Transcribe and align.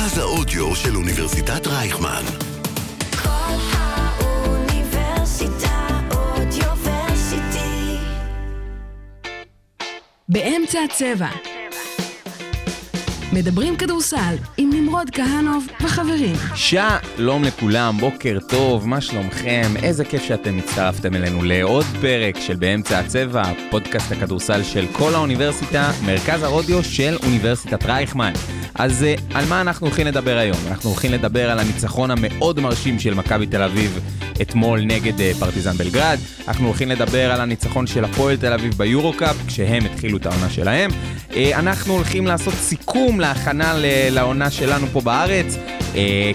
מרכז 0.00 0.18
האודיו 0.18 0.76
של 0.76 0.96
אוניברסיטת 0.96 1.66
רייכמן. 1.66 2.22
כל 3.22 3.56
האוניברסיטה 3.72 4.78
אודיוורסיטי. 6.10 7.96
באמצע 10.28 10.78
הצבע. 10.84 11.28
מדברים 13.32 13.76
כדורסל 13.76 14.36
עם 14.56 14.70
נמרוד 14.72 15.10
כהנוב 15.10 15.66
וחברים. 15.80 16.36
שלום 16.54 17.44
לכולם, 17.44 17.96
בוקר 18.00 18.38
טוב, 18.48 18.88
מה 18.88 19.00
שלומכם? 19.00 19.72
איזה 19.82 20.04
כיף 20.04 20.22
שאתם 20.22 20.58
הצטרפתם 20.58 21.14
אלינו 21.14 21.42
לעוד 21.42 21.84
פרק 22.00 22.36
של 22.40 22.56
באמצע 22.56 22.98
הצבע, 22.98 23.42
פודקאסט 23.70 24.12
הכדורסל 24.12 24.62
של 24.62 24.86
כל 24.92 25.14
האוניברסיטה, 25.14 25.90
מרכז 26.06 26.42
האודיו 26.42 26.84
של 26.84 27.16
אוניברסיטת 27.22 27.84
רייכמן. 27.84 28.32
אז 28.74 29.04
אה, 29.04 29.14
על 29.34 29.44
מה 29.48 29.60
אנחנו 29.60 29.86
הולכים 29.86 30.06
לדבר 30.06 30.36
היום? 30.36 30.56
אנחנו 30.68 30.90
הולכים 30.90 31.12
לדבר 31.12 31.50
על 31.50 31.58
הניצחון 31.58 32.10
המאוד 32.10 32.60
מרשים 32.60 32.98
של 32.98 33.14
מכבי 33.14 33.46
תל 33.46 33.62
אביב 33.62 34.00
אתמול 34.42 34.80
נגד 34.80 35.20
אה, 35.20 35.32
פרטיזן 35.38 35.76
בלגרד. 35.76 36.18
אנחנו 36.48 36.66
הולכים 36.66 36.88
לדבר 36.88 37.32
על 37.32 37.40
הניצחון 37.40 37.86
של 37.86 38.04
הפועל 38.04 38.36
תל 38.36 38.52
אביב 38.52 38.74
ביורו-קאפ, 38.74 39.36
כשהם 39.46 39.84
התחילו 39.84 40.18
את 40.18 40.26
העונה 40.26 40.50
שלהם. 40.50 40.90
אה, 41.36 41.58
אנחנו 41.58 41.94
הולכים 41.94 42.26
לעשות 42.26 42.54
סיכום 42.54 43.20
להכנה 43.20 43.74
לעונה 44.10 44.50
שלנו 44.50 44.86
פה 44.92 45.00
בארץ. 45.00 45.56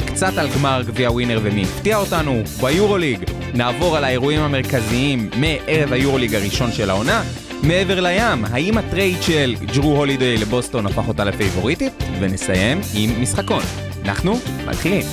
קצת 0.05 0.37
על 0.37 0.47
גמר 0.49 0.81
גביע 0.87 1.11
ווינר 1.11 1.39
ומי 1.43 1.63
הפתיע 1.63 1.97
אותנו 1.97 2.43
ביורוליג. 2.61 3.19
נעבור 3.53 3.97
על 3.97 4.03
האירועים 4.03 4.41
המרכזיים 4.41 5.29
מערב 5.37 5.93
היורוליג 5.93 6.35
הראשון 6.35 6.71
של 6.71 6.89
העונה. 6.89 7.23
מעבר 7.63 8.01
לים, 8.01 8.45
האם 8.45 8.77
ה 8.77 8.85
trade 8.85 9.21
של 9.21 9.55
ג'רו 9.75 9.97
הולידיי 9.97 10.37
לבוסטון 10.37 10.85
הפך 10.85 11.07
אותה 11.07 11.23
לפייבוריטית? 11.23 11.93
ונסיים 12.19 12.81
עם 12.95 13.21
משחקון. 13.21 13.63
אנחנו 14.05 14.33
מתחילים. 14.67 15.05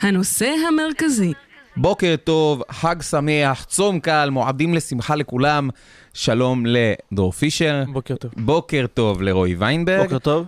הנושא 0.00 0.54
המרכזי, 0.68 1.32
בוקר 1.76 2.14
טוב, 2.24 2.62
חג 2.70 3.02
שמח, 3.02 3.64
צום 3.64 4.00
קל, 4.00 4.28
מועדים 4.30 4.74
לשמחה 4.74 5.14
לכולם. 5.16 5.68
שלום 6.14 6.64
לדור 6.66 7.32
פישר. 7.32 7.82
בוקר 7.92 8.16
טוב. 8.16 8.30
בוקר 8.36 8.86
טוב 8.94 9.22
לרועי 9.22 9.54
ויינברג. 9.54 10.02
בוקר 10.02 10.18
טוב. 10.18 10.46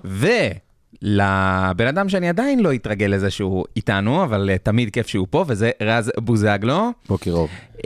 ולבן 1.02 1.86
אדם 1.86 2.08
שאני 2.08 2.28
עדיין 2.28 2.61
לא 2.61 2.72
התרגל 2.72 3.06
לזה 3.06 3.30
שהוא 3.30 3.64
איתנו, 3.77 4.25
אבל 4.25 4.50
uh, 4.55 4.58
תמיד 4.58 4.91
כיף 4.91 5.06
שהוא 5.06 5.27
פה, 5.30 5.44
וזה 5.48 5.70
רז 5.83 6.12
בוזגלו. 6.20 6.91
בוקר 7.08 7.30
אור. 7.30 7.48
Um, 7.78 7.83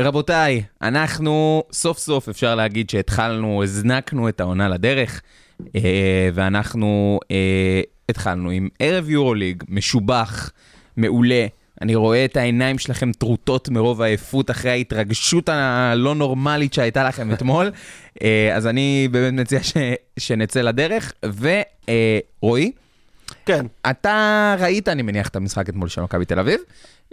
רבותיי, 0.00 0.62
אנחנו 0.82 1.62
סוף 1.72 1.98
סוף 1.98 2.28
אפשר 2.28 2.54
להגיד 2.54 2.90
שהתחלנו, 2.90 3.62
הזנקנו 3.62 4.28
את 4.28 4.40
העונה 4.40 4.68
לדרך, 4.68 5.20
uh, 5.62 5.64
ואנחנו 6.34 7.20
uh, 7.22 7.26
התחלנו 8.08 8.50
עם 8.50 8.68
ערב 8.78 9.10
יורוליג 9.10 9.64
משובח, 9.68 10.50
מעולה. 10.96 11.46
אני 11.80 11.94
רואה 11.94 12.24
את 12.24 12.36
העיניים 12.36 12.78
שלכם 12.78 13.12
טרוטות 13.12 13.68
מרוב 13.68 14.02
העייפות 14.02 14.50
אחרי 14.50 14.70
ההתרגשות 14.70 15.48
הלא 15.48 16.14
נורמלית 16.14 16.74
שהייתה 16.74 17.04
לכם 17.04 17.30
אתמול. 17.34 17.70
אה, 18.22 18.56
אז 18.56 18.66
אני 18.66 19.08
באמת 19.10 19.40
מציע 19.40 19.62
ש... 19.62 19.72
שנצא 20.18 20.60
לדרך. 20.60 21.12
ורועי, 21.22 22.72
כן. 23.46 23.66
אתה 23.90 24.56
ראית, 24.58 24.88
אני 24.88 25.02
מניח, 25.02 25.28
את 25.28 25.36
המשחק 25.36 25.68
אתמול 25.68 25.88
של 25.88 26.00
מכבי 26.00 26.24
תל 26.24 26.38
אביב. 26.38 26.60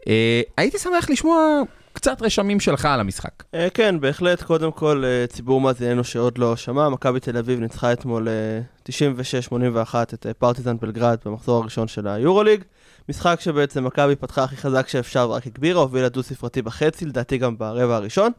אה, 0.07 0.41
הייתי 0.57 0.79
שמח 0.79 1.09
לשמוע 1.09 1.61
קצת 1.93 2.21
רשמים 2.21 2.59
שלך 2.59 2.85
על 2.85 2.99
המשחק. 2.99 3.43
אה, 3.53 3.67
כן, 3.73 3.99
בהחלט, 3.99 4.43
קודם 4.43 4.71
כל, 4.71 5.03
אה, 5.05 5.27
ציבור 5.27 5.61
מאזיננו 5.61 6.03
שעוד 6.03 6.37
לא 6.37 6.55
שמע, 6.55 6.89
מכבי 6.89 7.19
תל 7.19 7.37
אביב 7.37 7.59
ניצחה 7.59 7.93
אתמול 7.93 8.27
אה, 8.27 8.61
96-81 8.89 9.95
את 10.13 10.25
אה, 10.25 10.33
פרטיזן 10.33 10.77
בלגרד 10.77 11.17
במחזור 11.25 11.61
הראשון 11.61 11.87
של 11.87 12.07
היורוליג. 12.07 12.63
משחק 13.09 13.37
שבעצם 13.39 13.83
מכבי 13.83 14.15
פתחה 14.15 14.43
הכי 14.43 14.57
חזק 14.57 14.87
שאפשר 14.87 15.27
ורק 15.29 15.47
הגבירה, 15.47 15.81
הובילה 15.81 16.09
דו-ספרתי 16.09 16.61
בחצי, 16.61 17.05
לדעתי 17.05 17.37
גם 17.37 17.57
ברבע 17.57 17.95
הראשון. 17.95 18.31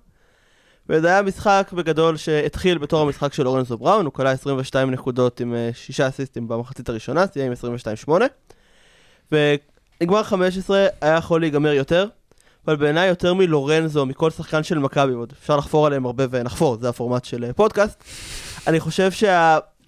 וזה 0.89 1.09
היה 1.09 1.23
משחק 1.23 1.71
בגדול 1.73 2.17
שהתחיל 2.17 2.79
בתור 2.79 3.03
המשחק 3.03 3.33
של 3.33 3.47
אורנזו 3.47 3.79
בראון, 3.79 4.05
הוא 4.05 4.12
כלה 4.12 4.31
22 4.31 4.91
נקודות 4.91 5.41
עם 5.41 5.55
אה, 5.55 5.71
שישה 5.75 6.09
אסיסטים 6.09 6.49
במחצית 6.49 6.89
הראשונה, 6.89 7.27
סיים 7.27 7.53
עם 7.53 7.75
22-8. 8.09 9.33
ונגמר 9.33 10.23
15, 10.23 10.87
היה 11.00 11.17
יכול 11.17 11.41
להיגמר 11.41 11.73
יותר, 11.73 12.06
אבל 12.67 12.77
בעיניי 12.77 13.09
יותר 13.09 13.35
מלורנזו, 13.35 14.06
מכל 14.06 14.31
שחקן 14.31 14.62
של 14.62 14.79
מכבי, 14.79 15.12
עוד 15.12 15.33
אפשר 15.41 15.56
לחפור 15.56 15.87
עליהם 15.87 16.06
הרבה 16.06 16.25
ונחפור, 16.31 16.77
זה 16.81 16.89
הפורמט 16.89 17.25
של 17.25 17.45
אה, 17.45 17.53
פודקאסט. 17.53 18.05
אני 18.67 18.81
חושב 18.81 19.11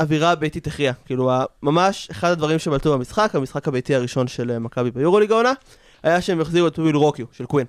שהאווירה 0.00 0.30
הביתית 0.30 0.66
הכריעה. 0.66 0.94
כאילו, 1.04 1.30
ממש 1.62 2.08
אחד 2.10 2.30
הדברים 2.30 2.58
שבלטו 2.58 2.92
במשחק, 2.92 3.34
המשחק 3.34 3.68
הביתי 3.68 3.94
הראשון 3.94 4.28
של 4.28 4.50
אה, 4.50 4.58
מכבי 4.58 4.90
ביורוליג 4.90 5.32
העונה, 5.32 5.52
היה 6.02 6.20
שהם 6.20 6.40
החזירו 6.40 6.68
את 6.68 6.78
וויל 6.78 6.96
רוקיו 6.96 7.26
של 7.32 7.46
קווין. 7.46 7.66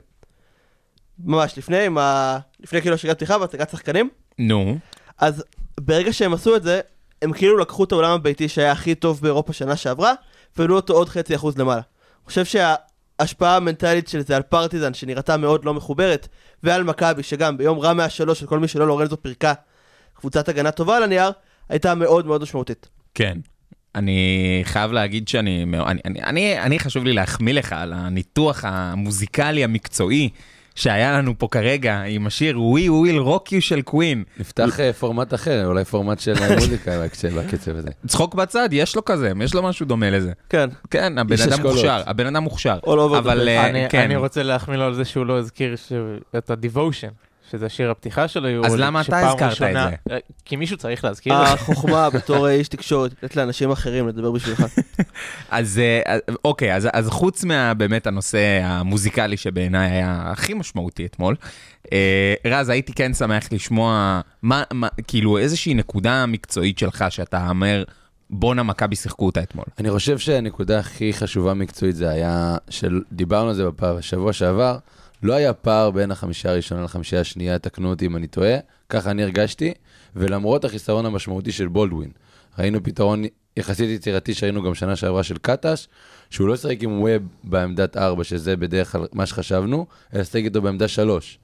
ממש 1.25 1.57
לפני, 1.57 1.85
עם 1.85 1.97
ה... 1.97 2.37
לפני 2.59 2.81
כאילו 2.81 2.95
השגת 2.95 3.15
פתיחה 3.15 3.37
בהצגת 3.37 3.69
שחקנים. 3.69 4.09
נו. 4.39 4.77
אז 5.17 5.43
ברגע 5.79 6.13
שהם 6.13 6.33
עשו 6.33 6.55
את 6.55 6.63
זה, 6.63 6.81
הם 7.21 7.33
כאילו 7.33 7.57
לקחו 7.57 7.83
את 7.83 7.91
העולם 7.91 8.11
הביתי 8.11 8.49
שהיה 8.49 8.71
הכי 8.71 8.95
טוב 8.95 9.19
באירופה 9.21 9.53
שנה 9.53 9.75
שעברה, 9.75 10.13
והעלו 10.57 10.75
אותו 10.75 10.93
עוד 10.93 11.09
חצי 11.09 11.35
אחוז 11.35 11.57
למעלה. 11.57 11.81
אני 11.81 12.25
חושב 12.25 12.45
שההשפעה 12.45 13.55
המנטלית 13.55 14.07
של 14.07 14.21
זה 14.21 14.35
על 14.35 14.41
פרטיזן, 14.41 14.93
שנראתה 14.93 15.37
מאוד 15.37 15.65
לא 15.65 15.73
מחוברת, 15.73 16.27
ועל 16.63 16.83
מכבי, 16.83 17.23
שגם 17.23 17.57
ביום 17.57 17.79
רע 17.79 17.93
מהשלוש 17.93 18.39
של 18.39 18.45
כל 18.45 18.59
מי 18.59 18.67
שלא 18.67 18.87
לורנזו 18.87 19.21
פירקה 19.21 19.53
קבוצת 20.13 20.49
הגנה 20.49 20.71
טובה 20.71 20.97
על 20.97 21.03
הנייר, 21.03 21.31
הייתה 21.69 21.95
מאוד 21.95 22.25
מאוד 22.27 22.41
משמעותית. 22.41 22.89
כן. 23.15 23.37
אני 23.95 24.19
חייב 24.63 24.91
להגיד 24.91 25.27
שאני, 25.27 25.63
אני, 25.63 26.01
אני, 26.05 26.23
אני, 26.23 26.59
אני 26.59 26.79
חשוב 26.79 27.03
לי 27.03 27.13
להחמיא 27.13 27.53
לך 27.53 27.73
על 27.73 27.93
הניתוח 27.93 28.63
המוזיקלי 28.67 29.63
המקצועי 29.63 30.29
שהיה 30.75 31.11
לנו 31.17 31.33
פה 31.37 31.47
כרגע 31.51 32.01
עם 32.01 32.27
השיר 32.27 32.57
We 32.57 32.87
Will 32.89 33.27
Rock 33.27 33.47
You 33.49 33.59
של 33.61 33.81
קווין. 33.81 34.23
נפתח 34.39 34.79
אה, 34.79 34.93
פורמט 34.93 35.33
אחר, 35.33 35.65
אולי 35.65 35.85
פורמט 35.85 36.19
של 36.19 36.33
אה, 36.41 36.55
מוזיקה 36.55 37.03
בקצב- 37.03 37.39
בקצב 37.39 37.75
הזה. 37.75 37.89
צחוק 38.07 38.35
בצד, 38.35 38.69
יש 38.71 38.95
לו 38.95 39.05
כזה, 39.05 39.31
יש 39.43 39.53
לו 39.53 39.63
משהו 39.63 39.85
דומה 39.85 40.09
לזה. 40.09 40.31
כן. 40.49 40.69
כן, 40.91 41.17
הבן 41.17 41.35
אדם. 41.41 41.61
מוכשר, 41.67 42.01
הבן 42.05 42.25
אדם 42.27 42.43
מוכשר. 42.43 42.79
אבל. 43.17 43.47
אה, 43.49 43.69
אני, 43.69 43.89
כן, 43.89 44.01
אני 44.01 44.15
רוצה 44.15 44.43
להחמיא 44.43 44.77
לו 44.77 44.83
על 44.85 44.93
זה 44.93 45.05
שהוא 45.05 45.25
לא 45.25 45.37
הזכיר 45.37 45.75
ש... 45.75 45.91
את 46.37 46.49
ה-Devotion, 46.49 47.11
שזה 47.51 47.69
שיר 47.69 47.91
הפתיחה 47.91 48.27
של 48.27 48.45
היורוליג. 48.45 48.75
למה 48.77 49.01
אתה 49.01 49.29
הזכרת 49.29 49.51
את 49.51 49.57
זה? 49.57 50.13
אה, 50.13 50.17
כי 50.45 50.55
מישהו 50.55 50.77
צריך 50.77 51.05
להזכיר. 51.05 51.33
החוכמה 51.33 52.09
בתור 52.15 52.47
אה, 52.47 52.51
איש 52.53 52.67
תקשורת, 52.67 53.11
לתת 53.23 53.35
לאנשים 53.35 53.71
אחרים 53.71 54.07
לדבר 54.07 54.31
בשבילך. 54.31 54.65
אז 55.51 55.79
אה, 55.79 56.01
אז- 56.05 56.21
אוקיי, 56.45 56.75
אז, 56.75 56.87
אז 56.93 57.09
חוץ 57.09 57.43
מהבאמת 57.43 58.07
הנושא 58.07 58.59
המוזיקלי 58.63 59.37
שבעיניי 59.37 59.91
היה 59.91 60.23
הכי 60.25 60.53
משמעותי 60.53 61.05
אתמול, 61.05 61.35
אה, 61.93 62.33
רז, 62.45 62.69
הייתי 62.69 62.93
כן 62.93 63.13
שמח 63.13 63.43
לשמוע 63.51 64.21
מה, 64.41 64.63
מה, 64.71 64.87
כאילו 65.07 65.37
איזושהי 65.37 65.73
נקודה 65.73 66.25
מקצועית 66.25 66.79
שלך 66.79 67.05
שאתה 67.09 67.49
אומר, 67.49 67.83
בואנה 68.29 68.63
מכבי 68.63 68.95
שיחקו 68.95 69.25
אותה 69.25 69.43
אתמול. 69.43 69.65
אני 69.79 69.91
חושב 69.91 70.17
שהנקודה 70.17 70.79
הכי 70.79 71.13
חשובה 71.13 71.53
מקצועית 71.53 71.95
זה 71.95 72.09
היה, 72.09 72.57
שדיברנו 72.69 73.49
על 73.49 73.55
זה 73.55 73.63
בשבוע 73.79 74.33
שעבר, 74.33 74.77
לא 75.23 75.33
היה 75.33 75.53
פער 75.53 75.91
בין 75.91 76.11
החמישה 76.11 76.49
הראשונה 76.49 76.83
לחמישה 76.83 77.19
השנייה, 77.19 77.59
תקנו 77.59 77.89
אותי 77.89 78.05
אם 78.05 78.15
אני 78.15 78.27
טועה, 78.27 78.57
ככה 78.89 79.11
אני 79.11 79.23
הרגשתי, 79.23 79.73
ולמרות 80.15 80.65
החיסרון 80.65 81.05
המשמעותי 81.05 81.51
של 81.51 81.67
בולדווין, 81.67 82.11
ראינו 82.59 82.83
פתרון 82.83 83.23
יחסית 83.57 83.89
יצירתי 83.89 84.33
שראינו 84.33 84.63
גם 84.63 84.75
שנה 84.75 84.95
שעברה 84.95 85.23
של 85.23 85.37
קטש, 85.37 85.87
שהוא 86.29 86.47
לא 86.47 86.55
שיחק 86.57 86.83
עם 86.83 87.01
ווב 87.01 87.23
בעמדת 87.43 87.97
4, 87.97 88.23
שזה 88.23 88.55
בדרך 88.55 88.91
כלל 88.91 89.05
מה 89.13 89.25
שחשבנו, 89.25 89.85
אלא 90.13 90.23
שיחק 90.23 90.35
איתו 90.35 90.61
בעמדה 90.61 90.87
3. 90.87 91.39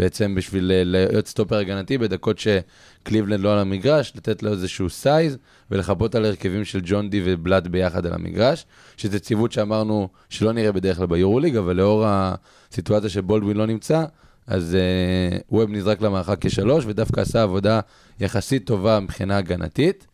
בעצם 0.00 0.34
בשביל 0.34 0.72
אה, 0.72 0.82
להיות 0.84 1.26
סטופר 1.26 1.56
הגנתי 1.56 1.98
בדקות 1.98 2.38
שקליבלנד 2.38 3.40
לא 3.40 3.52
על 3.52 3.58
המגרש, 3.58 4.12
לתת 4.16 4.42
לו 4.42 4.52
איזשהו 4.52 4.90
size 4.90 5.38
ולחפות 5.70 6.14
על 6.14 6.24
הרכבים 6.24 6.64
של 6.64 6.80
ג'ון 6.84 7.10
די 7.10 7.22
ובלאט 7.24 7.66
ביחד 7.66 8.06
על 8.06 8.12
המגרש, 8.12 8.66
שזה 8.96 9.20
ציוות 9.20 9.52
שאמרנו 9.52 10.08
שלא 10.28 10.52
נראה 10.52 10.72
בדרך 10.72 10.96
כלל 10.96 11.06
ביורוליג, 11.06 11.56
אבל 11.56 11.76
לאור 11.76 12.04
הסיטואציה 12.06 13.10
שבולדווין 13.10 13.56
לא 13.56 13.66
נמצא, 13.66 14.04
אז 14.46 14.74
אה, 14.74 15.38
ווב 15.50 15.70
נזרק 15.70 16.00
למרחק 16.02 16.46
כשלוש, 16.46 16.84
ודווקא 16.86 17.20
עשה 17.20 17.42
עבודה 17.42 17.80
יחסית 18.20 18.66
טובה 18.66 19.00
מבחינה 19.00 19.36
הגנתית. 19.36 20.06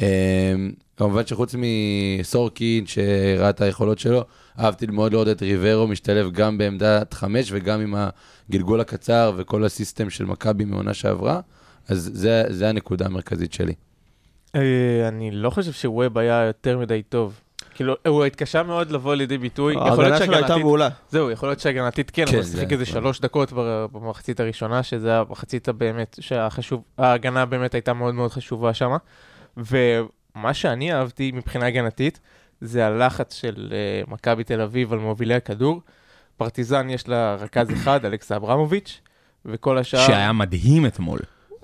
אה, 0.00 0.54
כמובן 0.96 1.26
שחוץ 1.26 1.54
מסורקין, 1.58 2.86
שראה 2.86 3.50
את 3.50 3.60
היכולות 3.60 3.98
שלו, 3.98 4.24
אהבתי 4.60 4.86
מאוד 4.86 5.12
לראות 5.12 5.28
את 5.28 5.42
ריברו 5.42 5.86
משתלב 5.86 6.30
גם 6.30 6.58
בעמדת 6.58 7.14
חמש 7.14 7.48
וגם 7.52 7.80
עם 7.80 7.94
הגלגול 8.48 8.80
הקצר 8.80 9.32
וכל 9.36 9.64
הסיסטם 9.64 10.10
של 10.10 10.24
מכבי 10.24 10.64
מעונה 10.64 10.94
שעברה, 10.94 11.40
אז 11.88 12.10
זה, 12.14 12.44
זה 12.48 12.68
הנקודה 12.68 13.06
המרכזית 13.06 13.52
שלי. 13.52 13.74
אה, 14.54 15.08
אני 15.08 15.30
לא 15.30 15.50
חושב 15.50 15.72
שווב 15.72 16.18
היה 16.18 16.44
יותר 16.46 16.78
מדי 16.78 17.02
טוב. 17.02 17.40
כאילו, 17.74 17.94
הוא 18.08 18.24
התקשה 18.24 18.62
מאוד 18.62 18.90
לבוא 18.90 19.14
לידי 19.14 19.38
ביטוי. 19.38 19.74
להיות 19.74 19.98
ההגנה 19.98 20.18
שלו 20.18 20.34
הייתה 20.34 20.56
מעולה. 20.56 20.88
זהו, 21.10 21.30
יכול 21.30 21.48
להיות 21.48 21.60
שהגנתית 21.60 22.10
כן, 22.10 22.26
כן, 22.26 22.34
אבל 22.34 22.42
זה 22.42 22.58
שיחק 22.58 22.72
איזה 22.72 22.82
נכון. 22.82 22.94
שלוש 22.94 23.20
דקות 23.20 23.52
במחצית 23.92 24.40
הראשונה, 24.40 24.82
שזה 24.82 25.18
המחצית 25.18 25.68
הבאמת, 25.68 26.16
שהחשוב, 26.20 26.82
ההגנה 26.98 27.46
באמת 27.46 27.74
הייתה 27.74 27.92
מאוד 27.92 28.14
מאוד 28.14 28.30
חשובה 28.30 28.74
שם. 28.74 28.96
ומה 29.56 30.54
שאני 30.54 30.92
אהבתי 30.92 31.32
מבחינה 31.32 31.66
הגנתית, 31.66 32.20
זה 32.60 32.86
הלחץ 32.86 33.34
של 33.34 33.68
אה, 33.72 34.02
מכבי 34.08 34.44
תל 34.44 34.60
אביב 34.60 34.92
על 34.92 34.98
מובילי 34.98 35.34
הכדור. 35.34 35.80
פרטיזן 36.36 36.90
יש 36.90 37.08
לה 37.08 37.34
רכז 37.34 37.70
אחד, 37.72 38.04
אלכסה 38.04 38.36
אברמוביץ', 38.36 39.00
וכל 39.44 39.78
השאר... 39.78 40.06
שהיה 40.06 40.32
מדהים 40.32 40.86
אתמול. 40.86 41.18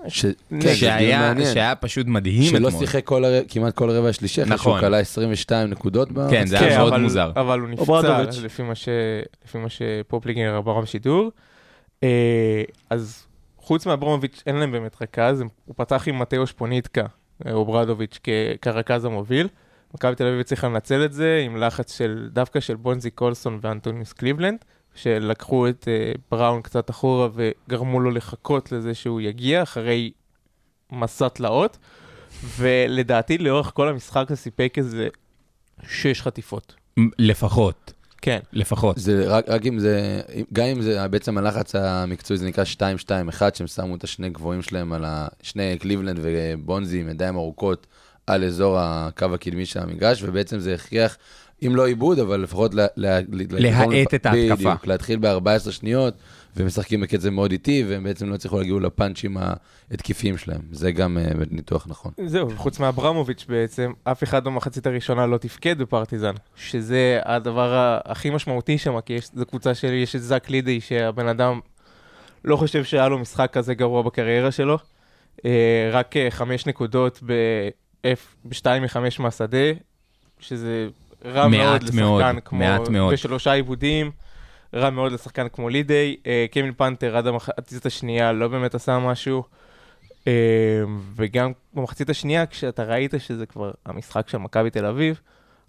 ש... 0.07 0.25
כן, 0.61 0.75
שהיה. 0.75 1.33
שהיה 1.53 1.75
פשוט 1.75 2.07
מדהים 2.07 2.43
שלא 2.51 2.67
אתמול. 2.67 2.85
שיחק 2.85 3.05
כל 3.05 3.25
הר- 3.25 3.41
כמעט 3.47 3.73
כל 3.75 3.89
הרבע 3.89 4.09
השלישי, 4.09 4.43
אחרי 4.43 4.53
נכון. 4.55 4.79
שהוא 4.79 4.89
קלע 4.89 4.99
22 4.99 5.69
נקודות. 5.69 6.11
ב- 6.11 6.29
כן, 6.29 6.47
זה 6.47 6.59
היה 6.59 6.77
מאוד 6.77 6.93
אבל, 6.93 7.01
מוזר. 7.01 7.31
אבל 7.35 7.59
הוא 7.59 7.69
נפצע. 7.69 8.23
לפי 8.43 8.63
מה, 8.63 8.75
ש... 8.75 8.89
לפי 9.45 9.57
מה 9.57 9.67
שפופליגר 9.69 10.57
אמר 10.57 10.81
בשידור. 10.81 11.31
אה, 12.03 12.63
אז 12.89 13.25
חוץ 13.57 13.85
מאברמוביץ' 13.85 14.43
אין 14.47 14.55
להם 14.55 14.71
באמת 14.71 14.95
רכז, 15.01 15.41
הם- 15.41 15.47
הוא 15.65 15.75
פתח 15.77 16.03
עם 16.07 16.19
מתאוש 16.19 16.51
פוניטקה, 16.51 17.05
אה, 17.47 17.51
אוברדוביץ', 17.53 18.19
כ... 18.23 18.29
כרכז 18.61 19.05
המוביל. 19.05 19.47
מכבי 19.93 20.15
תל 20.15 20.27
אביב 20.27 20.39
הצליחה 20.39 20.67
לנצל 20.67 21.05
את 21.05 21.13
זה 21.13 21.43
עם 21.45 21.57
לחץ 21.57 21.97
של, 21.97 22.29
דווקא 22.31 22.59
של 22.59 22.75
בונזי 22.75 23.11
קולסון 23.11 23.59
ואנטוניוס 23.61 24.13
קליבלנד, 24.13 24.57
שלקחו 24.95 25.67
את 25.69 25.87
אה, 25.87 26.11
בראון 26.31 26.61
קצת 26.61 26.89
אחורה 26.89 27.27
וגרמו 27.33 27.99
לו 27.99 28.11
לחכות 28.11 28.71
לזה 28.71 28.93
שהוא 28.93 29.21
יגיע 29.21 29.63
אחרי 29.63 30.11
מסע 30.91 31.27
תלאות. 31.27 31.77
ולדעתי 32.57 33.37
לאורך 33.37 33.71
כל 33.73 33.89
המשחק 33.89 34.25
זה 34.29 34.35
סיפק 34.35 34.73
איזה 34.77 35.07
שש 35.87 36.21
חטיפות. 36.21 36.75
לפחות, 37.19 37.93
כן. 38.21 38.39
לפחות. 38.53 38.97
זה 38.97 39.23
רק, 39.27 39.49
רק 39.49 39.65
אם 39.65 39.79
זה, 39.79 40.21
גם 40.53 40.65
אם 40.65 40.81
זה 40.81 41.07
בעצם 41.07 41.37
הלחץ 41.37 41.75
המקצועי, 41.75 42.37
זה 42.37 42.47
נקרא 42.47 42.63
2-2-1, 42.63 42.77
שהם 43.53 43.67
שמו 43.67 43.95
את 43.95 44.03
השני 44.03 44.29
גבוהים 44.29 44.61
שלהם 44.61 44.93
על 44.93 45.05
ה... 45.05 45.27
שני 45.41 45.77
קליבלנד 45.79 46.19
ובונזי 46.21 47.01
עם 47.01 47.09
ידיים 47.09 47.35
ארוכות 47.35 47.87
על 48.27 48.43
אזור 48.43 48.77
הקו 48.79 49.25
הקדמי 49.33 49.65
של 49.65 49.79
המגרש, 49.79 50.23
ובעצם 50.23 50.59
זה 50.59 50.73
הכריח, 50.73 51.17
אם 51.65 51.75
לא 51.75 51.87
עיבוד, 51.87 52.19
אבל 52.19 52.39
לפחות 52.39 52.73
לה, 52.73 52.85
לה, 52.95 53.19
להאט 53.29 54.13
את 54.15 54.25
ההתקפה. 54.25 54.55
בדיוק, 54.55 54.87
להתחיל 54.87 55.19
ב-14 55.19 55.71
שניות, 55.71 56.13
ומשחקים 56.57 57.01
בקצב 57.01 57.29
מאוד 57.29 57.51
איטי, 57.51 57.85
והם 57.87 58.03
בעצם 58.03 58.29
לא 58.29 58.35
הצליחו 58.35 58.57
להגיעו 58.57 58.79
לפאנצ'ים 58.79 59.37
ההתקפיים 59.91 60.37
שלהם. 60.37 60.61
זה 60.71 60.91
גם 60.91 61.17
uh, 61.17 61.45
ניתוח 61.51 61.87
נכון. 61.89 62.11
זהו, 62.25 62.49
חוץ 62.55 62.79
מאברמוביץ' 62.79 63.45
בעצם, 63.49 63.91
אף 64.03 64.23
אחד 64.23 64.43
במחצית 64.43 64.87
הראשונה 64.87 65.25
לא 65.25 65.37
תפקד 65.37 65.77
בפרטיזן, 65.77 66.33
שזה 66.55 67.19
הדבר 67.25 67.99
הכי 68.05 68.29
משמעותי 68.29 68.77
שם, 68.77 69.01
כי 69.01 69.13
יש, 69.13 69.29
זו 69.35 69.45
קבוצה 69.45 69.75
שלי, 69.75 69.95
יש 69.95 70.15
את 70.15 70.21
זאק 70.21 70.49
לידי, 70.49 70.81
שהבן 70.81 71.27
אדם 71.27 71.59
לא 72.45 72.55
חושב 72.55 72.83
שהיה 72.83 73.07
לו 73.07 73.19
משחק 73.19 73.49
כזה 73.53 73.73
גרוע 73.73 74.01
בקריירה 74.01 74.51
שלו. 74.51 74.77
אה, 75.45 75.89
רק 75.91 76.17
אה, 76.17 76.27
חמש 76.31 76.65
נקודות 76.65 77.19
ב-2 78.43 78.65
מחמש 78.81 79.19
מהשדה, 79.19 79.67
שזה 80.39 80.87
רע 81.25 81.47
מאוד 81.47 81.83
לשחקן 81.83 81.99
מאוד, 81.99 82.23
כמו... 82.45 82.59
מעט 82.59 82.89
מאוד. 82.89 83.13
ושלושה 83.13 83.51
עיבודים, 83.51 84.11
רע 84.73 84.89
מאוד 84.89 85.11
לשחקן 85.11 85.47
כמו 85.49 85.69
לידי. 85.69 86.15
אה, 86.27 86.45
קווין 86.53 86.73
פנתר 86.77 87.17
עד 87.17 87.27
המחצית 87.27 87.85
השנייה 87.85 88.31
לא 88.31 88.47
באמת 88.47 88.75
עשה 88.75 88.99
משהו. 88.99 89.43
אה, 90.27 90.83
וגם 91.15 91.51
במחצית 91.73 92.09
השנייה, 92.09 92.45
כשאתה 92.45 92.83
ראית 92.83 93.13
שזה 93.19 93.45
כבר 93.45 93.71
המשחק 93.85 94.29
של 94.29 94.37
מכבי 94.37 94.69
תל 94.69 94.85
אביב, 94.85 95.21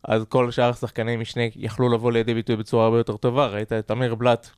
אז 0.05 0.25
כל 0.29 0.51
שאר 0.51 0.71
השחקני 0.71 1.17
משנה 1.17 1.43
יכלו 1.57 1.89
לבוא 1.89 2.13
לידי 2.13 2.35
ביטוי 2.35 2.57
בצורה 2.57 2.85
הרבה 2.85 2.99
יותר 2.99 3.17
טובה. 3.17 3.47
ראית 3.47 3.73
את 3.73 3.91
אמיר 3.91 4.15
בלאט, 4.15 4.49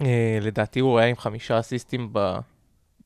אה, 0.00 0.38
לדעתי 0.40 0.80
הוא 0.80 0.98
היה 0.98 1.08
עם 1.08 1.16
חמישה 1.16 1.58
אסיסטים 1.58 2.08
ב... 2.12 2.38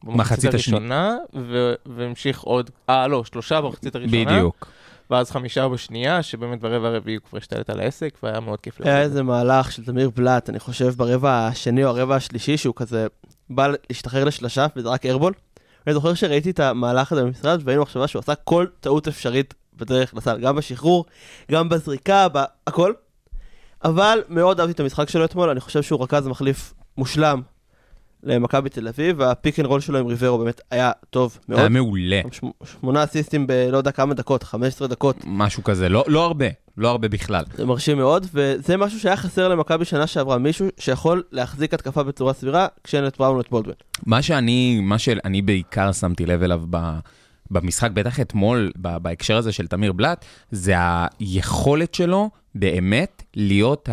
מחצית 0.05 0.45
במחצית. 0.45 0.55
הראשונה, 0.55 1.17
ו- 1.35 1.75
והמשיך 1.87 2.41
עוד, 2.41 2.71
אה 2.91 3.09
לא, 3.09 3.25
שלושה 3.25 3.61
במחצית 3.61 3.95
הראשונה, 3.95 4.25
בדיוק. 4.25 4.67
ואז 5.11 5.31
חמישה 5.31 5.69
בשנייה, 5.69 6.23
שבאמת 6.23 6.61
ברבע 6.61 6.89
הרביעי 6.89 7.17
הוא 7.17 7.23
כבר 7.29 7.39
השתלט 7.39 7.71
על 7.71 7.81
העסק, 7.81 8.19
והיה 8.23 8.41
מאוד 8.41 8.61
כיף 8.61 8.81
היה 8.81 8.95
לראות 8.95 9.05
זה. 9.05 9.11
איזה 9.11 9.23
מהלך 9.23 9.73
של 9.73 9.85
תמיר 9.85 10.11
בלאט, 10.11 10.51
אני 10.51 10.61
חושב 10.61 10.95
ברבע 10.97 11.47
השני 11.47 11.85
או 11.85 11.89
הרבע 11.89 12.17
השלישי, 12.17 12.57
שהוא 12.57 12.75
כזה 12.77 13.07
בא 13.51 13.69
להשתחרר 13.91 14.25
לשלושה 14.25 14.67
וזרק 14.77 15.05
איירבול. 15.05 15.33
אני 15.87 15.95
זוכר 15.95 16.15
שראיתי 16.15 16.51
את 16.51 16.61
המהלך 16.61 17.13
הזה 17.13 17.23
במשרד, 17.23 17.61
והיינו 17.65 17.83
מחשבה 17.83 18.09
שהוא 18.09 18.21
עשה 18.21 18.35
כל 18.35 18.67
טעות 18.81 19.09
אפשרית 19.09 19.55
בדרך 19.77 20.15
לסל, 20.15 20.41
גם 20.41 20.57
בשחרור, 20.57 21.05
גם 21.51 21.69
בזריקה, 21.69 22.27
בהכל. 22.29 22.93
אבל 23.85 24.23
מאוד 24.29 24.61
אהבתי 24.61 24.73
את 24.73 24.81
המשחק 24.81 25.09
שלו 25.09 25.25
אתמול, 25.25 25.51
אני 25.51 25.61
חושב 25.61 25.83
שהוא 25.83 26.03
רכז 26.03 26.27
מחליף 26.27 26.75
מושלם 26.99 27.43
למכבי 28.25 28.69
תל 28.69 28.89
אביב, 28.89 29.17
וה 29.21 29.33
pick 29.33 29.59
and 29.61 29.67
roll 29.67 29.81
שלו 29.81 29.99
עם 29.99 30.07
ריברו 30.07 30.39
באמת 30.39 30.61
היה 30.71 30.93
טוב 31.11 31.39
מאוד. 31.49 31.61
היה 31.61 31.69
מעולה. 31.69 32.21
שמ- 32.33 32.47
שמונה 32.65 33.05
אסיסטים 33.05 33.47
בלא 33.47 33.77
יודע 33.77 33.91
כמה 33.93 34.15
דקות, 34.15 34.43
15 34.43 34.89
דקות. 34.89 35.17
משהו 35.27 35.65
כזה, 35.65 35.89
לא 35.89 36.05
לא 36.07 36.25
הרבה, 36.25 36.47
לא 36.77 36.89
הרבה 36.89 37.09
בכלל. 37.09 37.45
זה 37.57 37.65
מרשים 37.67 37.97
מאוד, 37.97 38.27
וזה 38.35 38.77
משהו 38.77 39.01
שהיה 39.01 39.17
חסר 39.17 39.49
למכבי 39.49 39.85
שנה 39.85 40.07
שעברה, 40.07 40.39
מישהו 40.39 40.67
שיכול 40.79 41.23
להחזיק 41.33 41.75
התקפה 41.75 42.03
בצורה 42.03 42.33
סבירה, 42.33 42.67
כשאין 42.85 43.07
את 43.07 43.19
בראון 43.19 43.37
ואת 43.37 43.51
בולדווין. 43.51 43.77
מה 44.07 44.23
שאני, 44.23 44.81
מה 44.83 44.99
שאני 44.99 45.43
בעיקר 45.43 45.93
שמתי 45.93 46.27
לב 46.27 46.43
אליו 46.43 46.63
ב, 46.71 46.99
במשחק, 47.51 47.91
בטח 47.91 48.21
אתמול, 48.21 48.73
בהקשר 48.77 49.37
הזה 49.37 49.53
של 49.53 49.67
תמיר 49.67 49.93
בלאט, 49.93 50.25
זה 50.51 50.75
היכולת 51.21 51.95
שלו 51.95 52.31
באמת 52.55 53.23
להיות 53.37 53.89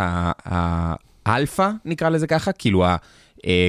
האלפא, 1.25 1.69
נקרא 1.86 2.10
לזה 2.10 2.28
ככה, 2.28 2.51
כאילו, 2.51 2.86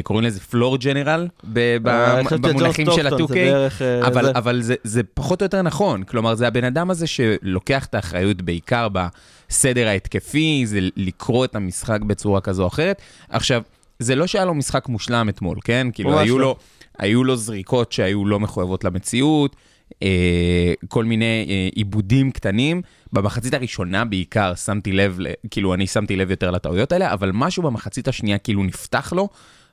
קוראים 0.02 0.24
לזה 0.24 0.40
פלור 0.40 0.76
ג'נרל 0.76 1.28
אה, 1.56 2.22
ג'ון 2.30 2.42
במונחים 2.42 2.86
של 2.86 3.06
סטוקטון, 3.06 3.26
זה 3.28 3.34
ה-2K. 3.34 3.52
בערך, 3.52 3.82
אה, 3.82 4.06
אבל, 4.06 4.24
זה. 4.24 4.30
אבל 4.34 4.62
זה, 4.62 4.74
זה 4.84 5.02
פחות 5.02 5.42
או 5.42 5.44
יותר 5.44 5.62
נכון, 5.62 6.02
כלומר 6.02 6.34
זה 6.34 6.46
הבן 6.46 6.64
אדם 6.64 6.90
הזה 6.90 7.06
שלוקח 7.06 7.84
את 7.84 7.94
האחריות 7.94 8.42
בעיקר 8.42 8.88
בסדר 8.88 9.88
ההתקפי, 9.88 10.66
זה 10.66 10.78
לקרוא 10.96 11.44
את 11.44 11.56
המשחק 11.56 12.00
בצורה 12.00 12.40
כזו 12.40 12.62
או 12.62 12.68
אחרת. 12.68 13.02
עכשיו, 13.28 13.62
זה 13.98 14.14
לא 14.14 14.26
שהיה 14.26 14.44
לו 14.44 14.54
משחק 14.54 14.88
מושלם 14.88 15.28
אתמול, 15.28 15.58
כן? 15.64 15.86
כאילו 15.92 16.18
היו 16.18 16.38
לא. 16.38 16.44
לו, 16.44 16.56
היו 16.98 17.24
לו 17.24 17.36
זריקות 17.36 17.92
שהיו 17.92 18.26
לא 18.26 18.40
מחויבות 18.40 18.84
למציאות, 18.84 19.56
אה, 20.02 20.72
כל 20.88 21.04
מיני 21.04 21.46
אה, 21.48 21.68
עיבודים 21.74 22.30
קטנים. 22.30 22.82
במחצית 23.12 23.54
הראשונה 23.54 24.04
בעיקר 24.04 24.54
שמתי 24.54 24.92
לב, 24.92 25.18
כאילו 25.50 25.74
אני 25.74 25.86
שמתי 25.86 26.16
לב 26.16 26.30
יותר 26.30 26.50
לטעויות 26.50 26.92
האלה, 26.92 27.12
אבל 27.12 27.30
משהו 27.34 27.62
במחצית 27.62 28.08
השנייה 28.08 28.38
כאילו 28.38 28.64
נפתח 28.64 29.12
לו, 29.12 29.28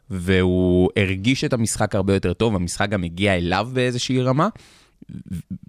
והוא 0.10 0.90
הרגיש 0.98 1.44
את 1.44 1.54
המשחק 1.54 1.96
הרבה 1.96 2.14
יותר 2.14 2.34
טוב, 2.34 2.56
המשחק 2.56 2.90
גם 2.90 3.04
הגיע 3.04 3.36
אליו 3.36 3.70
באיזושהי 3.74 4.22
רמה. 4.22 4.48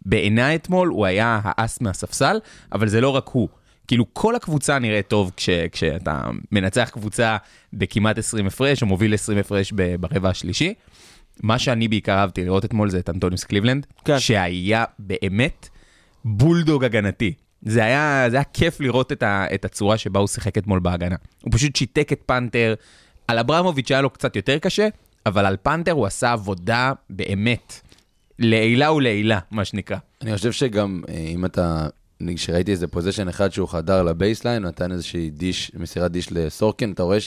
בעיניי 0.04 0.56
אתמול 0.56 0.88
הוא 0.88 1.06
היה 1.06 1.40
האס 1.44 1.80
מהספסל, 1.80 2.38
אבל 2.73 2.88
זה 2.88 3.00
לא 3.00 3.09
רק 3.09 3.28
הוא. 3.32 3.49
כאילו 3.87 4.04
כל 4.12 4.37
הקבוצה 4.37 4.78
נראית 4.78 5.09
טוב 5.09 5.32
כש, 5.37 5.50
כשאתה 5.73 6.23
מנצח 6.52 6.90
קבוצה 6.92 7.37
בכמעט 7.73 8.18
20 8.18 8.47
הפרש, 8.47 8.82
או 8.82 8.87
מוביל 8.87 9.14
20 9.14 9.38
הפרש 9.38 9.73
ברבע 10.00 10.28
השלישי. 10.28 10.75
מה 11.42 11.59
שאני 11.59 11.88
בעיקר 11.88 12.12
אהבתי 12.18 12.44
לראות 12.44 12.64
אתמול 12.64 12.90
זה 12.90 12.99
את 12.99 13.11
אנטוניוס 13.11 13.44
קליבלנד, 13.44 13.87
כן. 14.04 14.18
שהיה 14.18 14.85
באמת 14.99 15.68
בולדוג 16.25 16.85
הגנתי. 16.85 17.35
זה 17.62 17.85
היה, 17.85 18.26
זה 18.30 18.37
היה 18.37 18.44
כיף 18.44 18.80
לראות 18.80 19.12
את, 19.12 19.23
ה, 19.23 19.47
את 19.54 19.64
הצורה 19.64 19.99
שבה 19.99 20.20
הוא 20.20 20.28
שיחק 20.28 20.59
אתמול 20.59 20.80
בהגנה. 20.80 21.16
הוא 21.42 21.52
פשוט 21.52 21.76
שיתק 21.76 22.12
את 22.12 22.20
פנתר. 22.26 22.75
על 23.31 23.39
אברמוביץ' 23.39 23.91
היה 23.91 24.01
לו 24.01 24.11
קצת 24.11 24.37
יותר 24.37 24.59
קשה, 24.59 24.89
אבל 25.27 25.47
על 25.47 25.57
פנתר 25.63 25.93
הוא 25.93 26.07
עשה 26.07 26.33
עבודה 26.33 26.93
באמת. 27.11 27.81
לעילה 28.39 28.93
ולעילה, 28.93 29.39
מה 29.51 29.65
שנקרא. 29.65 29.97
אני 30.23 30.37
חושב 30.37 30.53
שגם 30.53 31.03
אה, 31.09 31.15
אם 31.15 31.45
אתה, 31.45 31.89
כשראיתי 32.37 32.71
איזה 32.71 32.87
possession 32.87 33.29
אחד 33.29 33.53
שהוא 33.53 33.69
חדר 33.69 34.03
ל 34.02 34.09
baseline, 34.09 34.62
נתן 34.63 34.93
איזושהי 34.93 35.31
dish, 35.31 35.73
מסירת 35.75 36.11
dish 36.11 36.33
לסורקין, 36.33 36.93
אתה 36.93 37.03
רואה, 37.03 37.19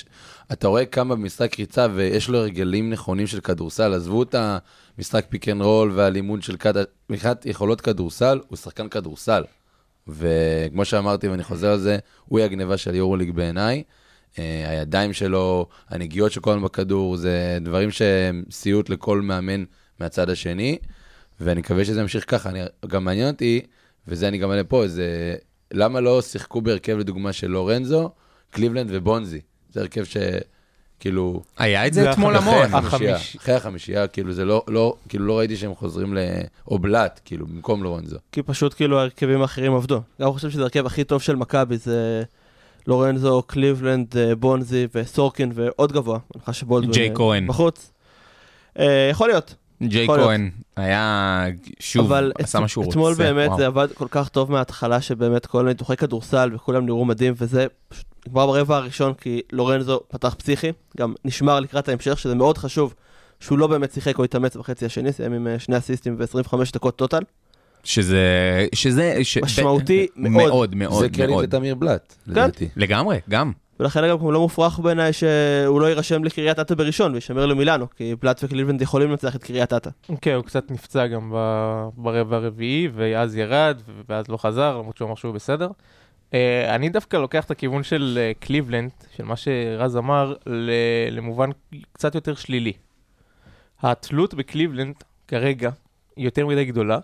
אתה 0.51 0.67
רואה 0.67 0.85
כמה 0.85 1.15
במשחק 1.15 1.59
ריצה 1.59 1.87
ויש 1.93 2.29
לו 2.29 2.37
הרגלים 2.37 2.89
נכונים 2.89 3.27
של 3.27 3.39
כדורסל, 3.39 3.93
עזבו 3.93 4.23
את 4.23 4.35
המשחק 4.97 5.25
pick 5.29 5.49
and 5.49 5.61
roll 5.61 5.91
והלימוד 5.95 6.43
של 6.43 6.57
קאדה, 6.57 6.83
מבחינת 7.09 7.45
יכולות 7.45 7.81
כדורסל, 7.81 8.39
הוא 8.47 8.57
שחקן 8.57 8.89
כדורסל. 8.89 9.43
וכמו 10.07 10.85
שאמרתי 10.85 11.27
ואני 11.27 11.43
חוזר 11.43 11.71
על 11.71 11.79
זה, 11.79 11.97
הוא 12.25 12.39
יהיה 12.39 12.45
הגניבה 12.45 12.77
של 12.77 12.95
יורוליג 12.95 13.31
בעיניי. 13.31 13.83
אה, 14.39 14.69
הידיים 14.69 15.13
שלו, 15.13 15.67
הנגיעות 15.89 16.31
של 16.31 16.41
כל 16.41 16.51
הזמן 16.51 16.63
בכדור, 16.63 17.17
זה 17.17 17.57
דברים 17.61 17.91
שהם 17.91 18.43
סיוט 18.51 18.89
לכל 18.89 19.21
מאמן 19.21 19.63
מהצד 19.99 20.29
השני, 20.29 20.77
ואני 21.39 21.59
מקווה 21.59 21.85
שזה 21.85 22.01
ימשיך 22.01 22.31
ככה. 22.31 22.49
אני, 22.49 22.59
גם 22.87 23.03
מעניין 23.03 23.27
אותי, 23.27 23.61
וזה 24.07 24.27
אני 24.27 24.37
גם 24.37 24.49
מעלה 24.49 24.63
פה, 24.63 24.87
זה 24.87 25.35
למה 25.73 25.99
לא 25.99 26.21
שיחקו 26.21 26.61
בהרכב 26.61 26.97
לדוגמה 26.97 27.33
של 27.33 27.47
לורנזו, 27.47 28.09
קליבלנד 28.49 28.89
ובונזי. 28.91 29.41
זה 29.71 29.81
הרכב 29.81 30.03
ש... 30.03 30.17
כאילו... 30.99 31.41
היה 31.57 31.87
את 31.87 31.93
זה 31.93 32.11
אתמול 32.11 32.35
המון. 32.35 32.55
אחרי 32.55 32.77
החמישייה, 32.77 33.15
החמישי. 33.15 33.37
אחרי 33.37 33.55
החמישייה, 33.55 34.07
כאילו 34.07 34.33
זה 34.33 34.45
לא, 34.45 34.63
לא, 34.67 34.95
כאילו 35.09 35.25
לא 35.25 35.37
ראיתי 35.37 35.57
שהם 35.57 35.75
חוזרים 35.75 36.13
לאובלט, 36.67 37.19
כאילו, 37.25 37.47
במקום 37.47 37.83
לורנזו. 37.83 38.17
כי 38.31 38.41
פשוט 38.41 38.73
כאילו 38.73 38.99
ההרכבים 38.99 39.41
האחרים 39.41 39.73
עבדו. 39.73 39.95
גם 39.95 40.27
אני 40.27 40.33
חושב 40.33 40.49
שזה 40.49 40.61
ההרכב 40.61 40.85
הכי 40.85 41.03
טוב 41.03 41.21
של 41.21 41.35
מכבי, 41.35 41.77
זה 41.77 42.23
לורנזו, 42.87 43.43
קליבלנד, 43.47 44.17
אה, 44.17 44.35
בונזי 44.35 44.87
וסורקין 44.95 45.51
ועוד 45.55 45.91
גבוה. 45.91 46.19
אני 46.35 46.41
חושב 46.41 46.59
שבולדווין 46.59 46.93
ג'יי 46.93 47.09
אה, 47.09 47.15
כהן. 47.15 47.47
בחוץ. 47.47 47.91
אה, 48.79 49.07
יכול 49.11 49.27
להיות, 49.27 49.55
ג'יי. 49.83 50.07
כהן 50.07 50.49
היה, 50.77 51.45
שוב, 51.79 52.05
אבל 52.05 52.31
עשה 52.39 52.59
מה 52.59 52.67
שהוא 52.67 52.85
רוצה. 52.85 52.99
אתמול 52.99 53.13
באמת. 53.13 53.51
זה 53.57 53.67
עבד 53.67 53.87
כל 53.93 54.07
כך 54.11 54.29
טוב 54.29 54.51
מההתחלה, 54.51 55.01
שבאמת 55.01 55.45
כל 55.45 55.65
הניתוחי 55.65 55.97
כדורסל 55.97 56.49
וכולם 56.55 56.85
נראו 56.85 57.05
מדהים, 57.05 57.33
וזה 57.37 57.65
פשוט 57.87 58.05
נגמר 58.27 58.45
ברבע 58.45 58.77
הראשון, 58.77 59.13
כי 59.13 59.41
לורנזו 59.51 59.99
פתח 60.07 60.35
פסיכי, 60.39 60.71
גם 60.97 61.13
נשמר 61.25 61.59
לקראת 61.59 61.89
ההמשך, 61.89 62.19
שזה 62.19 62.35
מאוד 62.35 62.57
חשוב, 62.57 62.93
שהוא 63.39 63.57
לא 63.57 63.67
באמת 63.67 63.91
שיחק 63.91 64.19
או 64.19 64.23
התאמץ 64.23 64.55
בחצי 64.55 64.85
השני, 64.85 65.13
סיים 65.13 65.33
עם 65.33 65.59
שני 65.59 65.77
אסיסטים 65.77 66.15
ו-25 66.19 66.57
דקות 66.73 66.95
טוטל. 66.95 67.21
שזה, 67.83 68.27
שזה, 68.75 69.23
ש- 69.23 69.37
משמעותי 69.37 70.07
ב- 70.15 70.19
מאוד. 70.27 70.47
מאוד, 70.49 70.75
מאוד, 70.75 71.01
זה 71.03 71.09
קרדיט. 71.09 71.37
לתמיר 71.37 71.75
בלאט, 71.75 72.15
לדעתי. 72.27 72.69
לגמרי, 72.75 73.19
גם. 73.29 73.51
ולכן 73.79 74.03
אגב, 74.03 74.19
גם 74.21 74.31
לא 74.31 74.39
מופרך 74.39 74.79
בעיניי 74.79 75.13
שהוא 75.13 75.81
לא 75.81 75.85
יירשם 75.85 76.23
לקריית 76.23 76.59
אתא 76.59 76.75
בראשון 76.75 77.13
וישמר 77.13 77.45
למילאנו, 77.45 77.85
כי 77.95 78.15
פלט 78.19 78.43
וקליבלנד 78.43 78.81
יכולים 78.81 79.09
לנצח 79.09 79.35
את 79.35 79.43
קריית 79.43 79.73
אתא. 79.73 79.89
כן, 80.21 80.33
הוא 80.33 80.43
קצת 80.43 80.71
נפצע 80.71 81.07
גם 81.07 81.31
ב- 81.35 81.87
ברבע 81.97 82.35
הרביעי, 82.37 82.87
ואז 82.95 83.35
ירד, 83.35 83.81
ואז 84.09 84.27
לא 84.27 84.37
חזר, 84.37 84.77
למרות 84.77 84.97
שהוא 84.97 85.05
אמר 85.07 85.15
שהוא 85.15 85.33
בסדר. 85.33 85.67
אה, 86.33 86.75
אני 86.75 86.89
דווקא 86.89 87.17
לוקח 87.17 87.45
את 87.45 87.51
הכיוון 87.51 87.83
של 87.83 88.19
אה, 88.21 88.31
קליבלנד, 88.39 88.91
של 89.17 89.23
מה 89.23 89.35
שרז 89.35 89.97
אמר, 89.97 90.33
ל- 90.45 90.71
למובן 91.11 91.49
קצת 91.93 92.15
יותר 92.15 92.35
שלילי. 92.35 92.73
התלות 93.81 94.33
בקליבלנד 94.33 94.95
כרגע 95.27 95.69
היא 96.15 96.25
יותר 96.25 96.47
מדי 96.47 96.65
גדולה, 96.65 96.99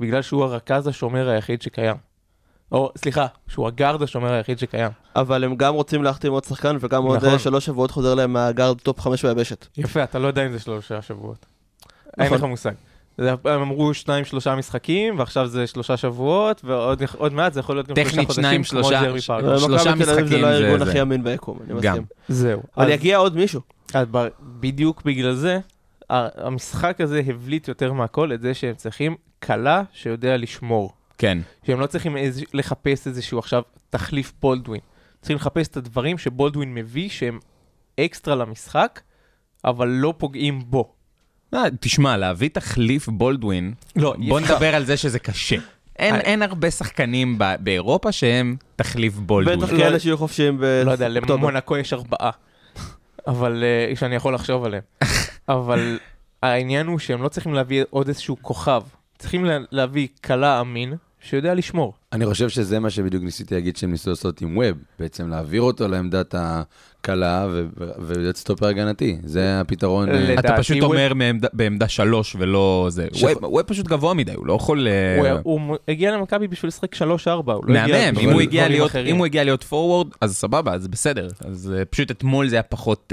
בגלל 0.00 0.22
שהוא 0.22 0.44
הרכז 0.44 0.86
השומר 0.86 1.28
היחיד 1.28 1.62
שקיים. 1.62 1.96
או, 2.72 2.90
סליחה, 2.98 3.26
שהוא 3.48 3.66
הגארד 3.66 4.02
השומר 4.02 4.32
היחיד 4.32 4.58
שקיים. 4.58 4.90
אבל 5.16 5.44
הם 5.44 5.56
גם 5.56 5.74
רוצים 5.74 6.02
להחתים 6.04 6.32
עוד 6.32 6.44
שחקן, 6.44 6.76
וגם 6.80 7.02
עוד 7.04 7.16
נכון. 7.16 7.28
אה, 7.28 7.38
שלוש 7.38 7.66
שבועות 7.66 7.90
חוזר 7.90 8.14
להם 8.14 8.32
מהגארד 8.32 8.78
top 8.78 9.00
חמש 9.00 9.24
ביבשת. 9.24 9.66
יפה, 9.76 10.04
אתה 10.04 10.18
לא 10.18 10.26
יודע 10.26 10.46
אם 10.46 10.52
זה 10.52 10.58
שלושה 10.58 11.02
שבועות. 11.02 11.46
אין 12.18 12.26
נכון. 12.26 12.38
לך 12.38 12.44
מושג. 12.44 12.72
זה- 13.18 13.30
הם 13.44 13.60
אמרו 13.62 13.94
שניים 13.94 14.24
שלושה 14.24 14.54
משחקים, 14.54 15.18
ועכשיו 15.18 15.46
זה 15.46 15.66
שלושה 15.66 15.96
שבועות, 15.96 16.60
ועוד 16.64 17.02
עוד 17.16 17.32
מעט 17.32 17.52
זה 17.52 17.60
יכול 17.60 17.76
להיות 17.76 17.86
גם 17.88 17.94
שלושה 17.96 18.10
טכנית 18.10 18.26
חודשים, 18.26 18.42
שניים, 18.44 18.62
כמו 18.62 18.66
שלושה- 18.84 19.02
ג'רמי 19.02 19.20
פארקר. 19.20 19.52
אה, 19.52 19.58
שלושה 19.58 19.92
אביב 19.92 20.04
זה 20.04 20.20
משחקים 20.22 20.42
לא 20.42 20.46
הארגון. 20.46 20.88
הכי 20.88 21.02
אמין 21.02 21.24
ביקום, 21.24 21.58
אני 21.64 21.68
גם. 21.68 21.76
מסכים. 21.76 22.04
זהו. 22.28 22.62
אבל 22.76 22.84
אז- 22.86 22.90
יגיע 22.90 23.16
עוד 23.16 23.36
מישהו. 23.36 23.60
בדיוק 24.60 25.02
בגלל 25.04 25.34
זה, 25.34 25.58
המשחק 26.10 27.00
הזה 27.00 27.22
הבליט 27.26 27.68
יותר 27.68 27.92
מהכל 27.92 28.32
את 28.32 28.40
זה 28.40 28.54
שהם 28.54 28.74
צריכים 28.74 29.16
כלה 29.46 29.82
שיודע 29.92 30.36
לשמור. 30.36 30.92
כן. 31.18 31.38
שהם 31.66 31.80
לא 31.80 31.86
צריכים 31.86 32.16
איז... 32.16 32.44
לחפש 32.54 33.06
איזשהו 33.06 33.38
עכשיו 33.38 33.62
תחליף 33.90 34.32
בולדווין. 34.40 34.80
צריכים 35.20 35.36
לחפש 35.36 35.68
את 35.68 35.76
הדברים 35.76 36.18
שבולדווין 36.18 36.74
מביא 36.74 37.08
שהם 37.08 37.38
אקסטרה 38.00 38.34
למשחק, 38.34 39.00
אבל 39.64 39.88
לא 39.88 40.14
פוגעים 40.18 40.60
בו. 40.66 40.92
אה, 41.54 41.64
תשמע, 41.80 42.16
להביא 42.16 42.48
תחליף 42.48 43.08
בולדווין, 43.08 43.74
לא, 43.96 44.14
בוא 44.28 44.40
נדבר 44.40 44.74
על 44.74 44.84
זה 44.84 44.96
שזה 44.96 45.18
קשה. 45.18 45.56
אין, 45.98 46.14
אה. 46.14 46.20
אין 46.20 46.42
הרבה 46.42 46.70
שחקנים 46.70 47.38
ב- 47.38 47.54
באירופה 47.60 48.12
שהם 48.12 48.56
תחליף 48.76 49.14
בולדווין. 49.14 49.58
בטח 49.58 49.72
לא- 49.72 49.78
כאלה 49.78 49.98
שיהיו 49.98 50.18
חופשיים 50.18 50.60
לא 50.84 50.90
יודע. 50.90 51.08
למונקו 51.08 51.76
יש 51.76 51.92
ארבעה. 51.92 52.30
אבל, 53.26 53.64
אה, 53.64 53.96
שאני 53.96 54.14
יכול 54.14 54.34
לחשוב 54.34 54.64
עליהם. 54.64 54.82
אבל 55.48 55.98
העניין 56.42 56.86
הוא 56.86 56.98
שהם 56.98 57.22
לא 57.22 57.28
צריכים 57.28 57.54
להביא 57.54 57.84
עוד 57.90 58.08
איזשהו 58.08 58.36
כוכב. 58.42 58.82
צריכים 59.24 59.44
לה- 59.44 59.58
להביא 59.72 60.08
כלה 60.24 60.60
אמין 60.60 60.94
שיודע 61.20 61.54
לשמור. 61.54 61.94
אני 62.12 62.26
חושב 62.26 62.48
שזה 62.48 62.80
מה 62.80 62.90
שבדיוק 62.90 63.22
ניסיתי 63.24 63.54
להגיד 63.54 63.76
שהם 63.76 63.90
ניסו 63.90 64.10
לעשות 64.10 64.40
עם 64.42 64.56
ווב, 64.56 64.76
בעצם 64.98 65.28
להעביר 65.30 65.62
אותו 65.62 65.88
לעמדת 65.88 66.34
ו- 67.50 67.88
ולהיות 67.98 68.36
סטופר 68.36 68.66
הגנתי, 68.66 69.16
זה 69.24 69.60
הפתרון. 69.60 70.08
אה, 70.08 70.34
אתה 70.38 70.56
פשוט 70.56 70.82
אומר 70.82 71.12
בעמדה 71.52 71.88
שלוש 71.88 72.36
ולא 72.38 72.86
זה. 72.90 73.06
ש- 73.12 73.22
ווב- 73.22 73.44
פשוט 73.62 73.86
גבוה 73.86 74.14
מדי, 74.14 74.32
הוא 74.34 74.46
לא 74.46 74.52
יכול... 74.52 74.88
אה, 74.88 75.32
הוא- 75.42 75.76
הגיע 75.88 76.12
למכבי 76.12 76.48
בשביל 76.48 76.68
לשחק 76.68 76.94
3-4, 76.94 77.00
הוא 77.52 77.64
לא 77.66 77.78
הגיע... 77.78 77.96
מהמם, 78.12 78.18
אם 78.18 78.30
הוא 78.30 78.40
הגיע 78.40 78.68
להיות, 78.68 78.90
אחרים. 78.90 79.14
אם 79.14 79.18
הוא 79.18 79.26
הגיע 79.26 79.44
להיות 79.44 79.62
פורוורד, 79.64 80.06
אז 80.20 80.36
סבבה, 80.36 80.72
אז 80.74 80.88
בסדר. 80.88 81.28
אז 81.44 81.72
אה, 81.78 81.84
פשוט 81.84 82.10
אתמול 82.10 82.48
זה 82.48 82.56
היה 82.56 82.62
פחות, 82.62 83.12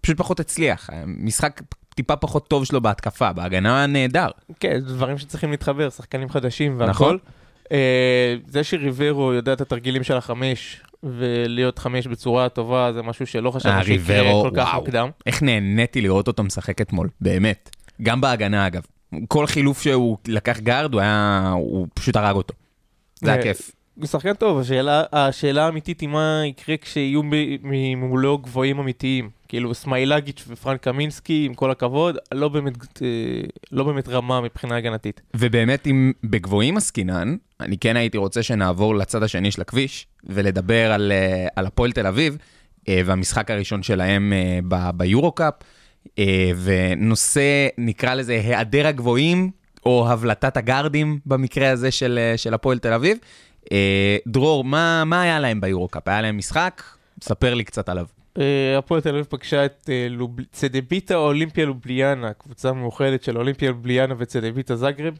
פשוט 0.00 0.16
פחות 0.16 0.40
הצליח. 0.40 0.90
משחק 1.06 1.60
טיפה 1.94 2.16
פחות 2.16 2.48
טוב 2.48 2.64
שלו 2.64 2.80
בהתקפה, 2.80 3.32
בהגנה 3.32 3.86
נהדר. 3.86 4.28
כן, 4.60 4.78
דברים 4.78 5.18
שצריכים 5.18 5.50
להתחבר, 5.50 5.90
שחקנים 5.90 6.28
חדשים 6.28 6.74
והכל. 6.78 6.90
נכון. 6.90 7.18
אה, 7.72 8.36
זה 8.46 8.64
שריברו 8.64 9.32
יודע 9.32 9.52
את 9.52 9.60
התרגילים 9.60 10.02
של 10.02 10.16
החמש, 10.16 10.80
ולהיות 11.02 11.78
חמש 11.78 12.06
בצורה 12.06 12.48
טובה, 12.48 12.92
זה 12.92 13.02
משהו 13.02 13.26
שלא 13.26 13.50
חשבנו 13.50 13.78
אה, 13.78 13.84
שיקרה 13.84 14.32
כל 14.42 14.50
כך 14.56 14.68
וואו. 14.68 14.80
מוקדם. 14.80 15.08
איך 15.26 15.42
נהניתי 15.42 16.00
לראות 16.00 16.28
אותו 16.28 16.42
משחק 16.42 16.80
אתמול, 16.80 17.08
באמת. 17.20 17.70
גם 18.02 18.20
בהגנה 18.20 18.66
אגב. 18.66 18.82
כל 19.28 19.46
חילוף 19.46 19.82
שהוא 19.82 20.16
לקח 20.28 20.60
גארד, 20.60 20.92
הוא 20.92 21.00
היה, 21.00 21.50
הוא 21.54 21.86
פשוט 21.94 22.16
הרג 22.16 22.36
אותו. 22.36 22.54
זה 23.20 23.30
היה 23.30 23.38
אה, 23.38 23.42
כיף. 23.42 23.70
הוא 23.94 24.06
שחקן 24.06 24.34
טוב, 24.34 24.58
השאלה, 24.58 25.02
השאלה 25.12 25.64
האמיתית 25.64 26.00
היא 26.00 26.08
מה 26.08 26.42
יקרה 26.46 26.76
כשיהיו 26.76 27.20
ממולו 27.62 28.38
גבוהים 28.38 28.78
אמיתיים. 28.78 29.30
כאילו 29.54 29.74
סמיילגיץ' 29.74 30.44
ופרנק 30.48 30.80
קמינסקי, 30.80 31.44
עם 31.46 31.54
כל 31.54 31.70
הכבוד, 31.70 32.16
לא 32.32 32.48
באמת, 32.48 33.02
אה, 33.02 33.08
לא 33.72 33.84
באמת 33.84 34.08
רמה 34.08 34.40
מבחינה 34.40 34.76
הגנתית. 34.76 35.20
ובאמת, 35.34 35.86
אם 35.86 36.12
בגבוהים 36.24 36.76
עסקינן, 36.76 37.36
אני 37.60 37.78
כן 37.78 37.96
הייתי 37.96 38.18
רוצה 38.18 38.42
שנעבור 38.42 38.94
לצד 38.94 39.22
השני 39.22 39.50
של 39.50 39.60
הכביש, 39.60 40.06
ולדבר 40.24 40.92
על, 40.92 41.12
אה, 41.12 41.46
על 41.56 41.66
הפועל 41.66 41.92
תל 41.92 42.06
אביב, 42.06 42.36
אה, 42.88 43.00
והמשחק 43.04 43.50
הראשון 43.50 43.82
שלהם 43.82 44.32
ביורו-קאפ, 44.94 45.54
ונושא, 46.56 47.66
נקרא 47.78 48.14
לזה, 48.14 48.32
היעדר 48.32 48.86
הגבוהים, 48.86 49.50
או 49.86 50.08
הבלטת 50.08 50.56
הגארדים 50.56 51.18
במקרה 51.26 51.70
הזה 51.70 51.90
של, 51.90 52.18
של 52.36 52.54
הפועל 52.54 52.78
תל 52.78 52.92
אביב. 52.92 53.18
דרור, 54.26 54.64
מה, 54.64 55.04
מה 55.04 55.22
היה 55.22 55.40
להם 55.40 55.60
ביורו-קאפ? 55.60 56.08
היה 56.08 56.22
להם 56.22 56.38
משחק? 56.38 56.82
ספר 57.22 57.54
לי 57.54 57.64
קצת 57.64 57.88
עליו. 57.88 58.06
אה, 58.38 58.78
הפועל 58.78 59.00
תל 59.00 59.08
אביב 59.08 59.24
פגשה 59.24 59.64
את 59.64 59.90
אה. 59.92 60.06
צדביטה 60.52 61.14
אולימפיה 61.14 61.66
לובליאנה, 61.66 62.32
קבוצה 62.32 62.72
מאוחדת 62.72 63.22
של 63.22 63.38
אולימפיה 63.38 63.70
לובליאנה 63.70 64.14
וצדביטה 64.18 64.76
זגרב. 64.76 65.18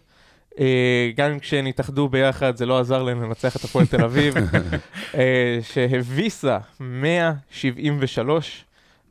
אה, 0.58 1.10
גם 1.16 1.30
אם 1.30 1.38
כשהם 1.38 1.66
התאחדו 1.66 2.08
ביחד 2.08 2.56
זה 2.56 2.66
לא 2.66 2.78
עזר 2.78 3.02
להם 3.02 3.22
לנצח 3.22 3.56
את 3.56 3.64
הפועל 3.64 3.86
תל 3.86 4.04
אביב, 4.04 4.34
שהביסה 5.72 6.58
173. 6.80 8.64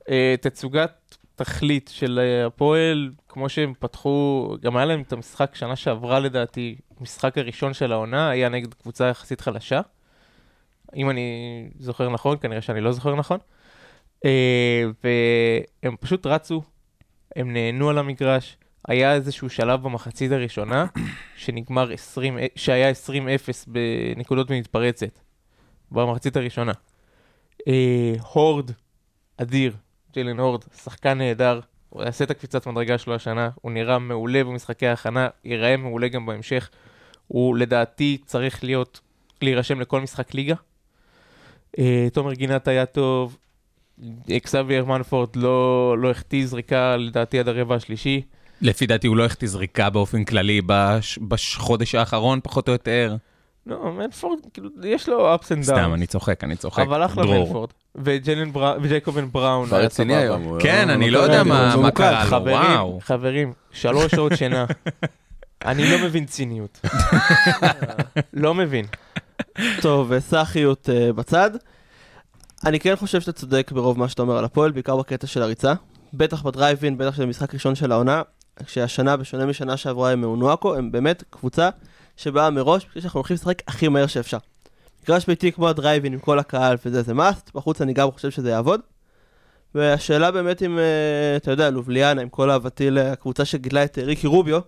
אה, 0.10 0.36
תצוגת 0.42 1.18
תכלית 1.36 1.92
של 1.94 2.20
הפועל, 2.48 3.12
כמו 3.30 3.50
שהם 3.50 3.74
פתחו, 3.80 4.50
גם 4.62 4.78
היה 4.78 4.86
להם 4.86 5.02
את 5.02 5.14
המשחק 5.14 5.56
שנה 5.56 5.76
שעברה 5.76 6.20
לדעתי, 6.20 6.76
המשחק 7.00 7.38
הראשון 7.38 7.74
של 7.74 7.92
העונה 7.92 8.30
היה 8.30 8.50
נגד 8.50 8.74
קבוצה 8.74 9.08
יחסית 9.08 9.42
חלשה. 9.42 9.82
אם 10.96 11.10
אני 11.10 11.70
זוכר 11.80 12.10
נכון, 12.10 12.38
כנראה 12.42 12.62
שאני 12.62 12.82
לא 12.82 12.92
זוכר 12.92 13.16
נכון. 13.16 13.38
אה, 14.26 14.84
והם 15.04 15.96
פשוט 16.00 16.26
רצו, 16.26 16.62
הם 17.36 17.54
נהנו 17.54 17.90
על 17.90 17.98
המגרש. 17.98 18.58
היה 18.88 19.14
איזשהו 19.14 19.50
שלב 19.50 19.84
במחצית 19.84 20.32
הראשונה, 20.32 20.86
שנגמר 21.36 21.92
20, 21.92 22.38
שהיה 22.56 22.92
20-0 22.92 22.94
בנקודות 23.68 24.52
במתפרצת, 24.52 25.20
במחצית 25.92 26.38
הראשונה. 26.38 26.72
אה, 27.68 28.14
הורד, 28.34 28.72
אדיר, 29.38 29.74
ג'יילן 30.14 30.40
הורד, 30.40 30.64
שחקן 30.84 31.18
נהדר, 31.18 31.60
הוא 31.90 32.04
יעשה 32.04 32.24
את 32.24 32.32
הקפיצת 32.32 32.68
מדרגה 32.68 32.98
שלו 32.98 33.16
השנה, 33.16 33.50
הוא 33.62 33.72
נראה 33.72 34.00
מעולה 34.00 34.44
במשחקי 34.44 34.88
ההכנה, 34.88 35.28
ייראה 35.46 35.78
מעולה 35.78 36.08
גם 36.08 36.26
בהמשך. 36.26 36.70
הוא 37.28 37.58
לדעתי 37.58 38.18
צריך 38.26 38.64
להיות, 38.64 39.00
להירשם 39.42 39.80
לכל 39.80 40.02
משחק 40.02 40.34
ליגה. 40.34 40.56
אה, 41.80 42.08
תומר 42.14 42.34
גינת 42.34 42.68
היה 42.68 42.86
טוב, 42.86 43.38
אקסאבייר 44.38 44.86
מנפורד 44.86 45.36
לא, 45.36 45.96
לא 46.00 46.12
החטיא 46.12 46.46
זריקה 46.46 46.96
לדעתי 46.98 47.40
עד 47.40 47.48
הרבע 47.48 47.76
השלישי. 47.76 48.22
לפי 48.62 48.86
דעתי 48.88 49.08
הוא 49.08 49.18
לא 49.18 49.26
החטיא 49.26 49.48
זריקה 49.48 49.90
באופן 49.90 50.24
כללי 50.24 50.62
בש- 50.66 51.18
בחודש 51.28 51.96
האחרון, 51.96 52.40
פחות 52.44 52.68
או 52.68 52.74
יותר. 52.74 53.16
לא, 53.68 53.92
מנפורד, 53.92 54.40
כאילו, 54.54 54.70
יש 54.84 55.10
לו 55.10 55.36
ups 55.36 55.40
and 55.46 55.64
סתם, 55.64 55.76
downs. 55.76 55.94
אני 55.94 56.08
צוחק, 56.08 56.44
אני 56.44 56.56
צוחק. 56.56 56.84
אבל 56.84 57.06
אחלה. 57.06 57.26
מנפורד. 57.26 57.70
וג'יילן 57.96 58.52
בראון, 58.54 58.78
וג'ייקובן 58.82 59.28
בראון 59.32 59.68
כבר 59.68 59.82
רציני. 59.82 60.16
היום. 60.16 60.60
כן, 60.60 60.88
לא- 60.88 60.94
אני 60.94 61.10
לא 61.12 61.20
לא 61.20 61.24
יודע 61.24 61.44
מה 61.44 61.76
ממוקד, 61.76 61.98
קרה 61.98 62.24
לו, 62.24 62.30
חברים, 62.30 62.56
וואו. 62.56 63.00
חברים, 63.04 63.54
שלוש 63.72 64.12
שעות 64.12 64.32
שינה. 64.38 64.66
אני 65.66 65.92
לא 65.92 66.06
מבין 66.06 66.26
ציניות. 66.26 66.82
לא 68.34 68.54
מבין. 68.54 68.86
טוב, 69.82 70.20
סאחיות 70.20 70.90
אה, 70.90 71.14
בצד. 71.14 71.52
אני 72.66 72.80
כן 72.80 72.96
חושב 72.96 73.22
שאתה 73.22 73.32
צודק 73.32 73.72
ברוב 73.72 74.00
מה 74.00 74.10
שאתה 74.10 74.22
אומר 74.22 74.38
על 74.38 74.46
הפועל, 74.46 74.72
בעיקר 74.72 74.98
בקטע 74.98 75.28
של 75.28 75.42
הריצה. 75.42 75.74
בטח 76.14 76.42
בדרייבין, 76.42 76.98
בטח 76.98 77.16
שזה 77.16 77.26
משחק 77.26 77.54
ראשון 77.54 77.76
של 77.76 77.92
העונה, 77.92 78.22
כשהשנה, 78.66 79.18
בשונה 79.18 79.46
משנה 79.46 79.78
שעברה 79.78 80.12
עם 80.12 80.22
אונואקו, 80.22 80.76
הם 80.76 80.92
באמת 80.92 81.24
קבוצה 81.30 81.70
שבאה 82.18 82.50
מראש, 82.50 82.86
בשביל 82.86 83.02
שאנחנו 83.02 83.18
הולכים 83.18 83.36
לשחק 83.36 83.62
הכי 83.68 83.88
מהר 83.88 84.08
שאפשר. 84.08 84.38
מגרש 85.04 85.26
ביתי 85.26 85.52
כמו 85.52 85.70
הדרייבין 85.70 86.14
עם 86.14 86.20
כל 86.20 86.40
הקהל 86.40 86.78
וזה, 86.86 87.02
זה 87.02 87.14
must, 87.14 87.52
בחוץ 87.56 87.82
אני 87.82 87.94
גם 87.94 88.12
חושב 88.12 88.32
שזה 88.32 88.50
יעבוד. 88.50 88.82
והשאלה 89.76 90.32
באמת 90.32 90.64
אם, 90.64 90.80
אה, 90.80 91.36
אתה 91.38 91.52
יודע, 91.52 91.70
לובליאנה, 91.70 92.22
עם 92.22 92.30
כל 92.30 92.52
אהבתי 92.52 92.92
לקבוצה 92.92 93.46
שגידלה 93.46 93.84
את 93.84 93.98
ריקי 93.98 94.28
רוביו, 94.28 94.60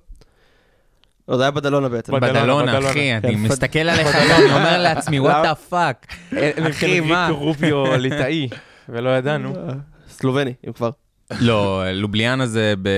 לא, 1.27 1.37
זה 1.37 1.43
היה 1.43 1.51
בדלונה 1.51 1.89
בעצם. 1.89 2.13
בדלונה. 2.19 2.79
אחי, 2.89 3.13
אני 3.13 3.21
כן, 3.21 3.39
מסתכל 3.39 3.79
עליך, 3.79 4.15
אני 4.15 4.53
אומר 4.53 4.81
לעצמי, 4.81 5.19
what 5.19 5.43
the 5.43 5.55
fuck. 5.55 6.07
אחי, 6.31 6.69
אחי, 6.69 6.99
מה? 6.99 7.29
רוביו 7.29 7.97
ליטאי, 7.97 8.49
ולא 8.89 9.09
ידענו. 9.09 9.53
סלובני, 10.09 10.53
אם 10.67 10.73
כבר. 10.73 10.89
לא, 11.39 11.83
לובליאנה 11.93 12.45
זה 12.47 12.73
ב... 12.81 12.89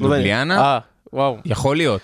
לובליאנה? 0.00 0.58
אה, 0.60 0.78
וואו. 1.12 1.36
יכול 1.44 1.76
להיות. 1.76 2.00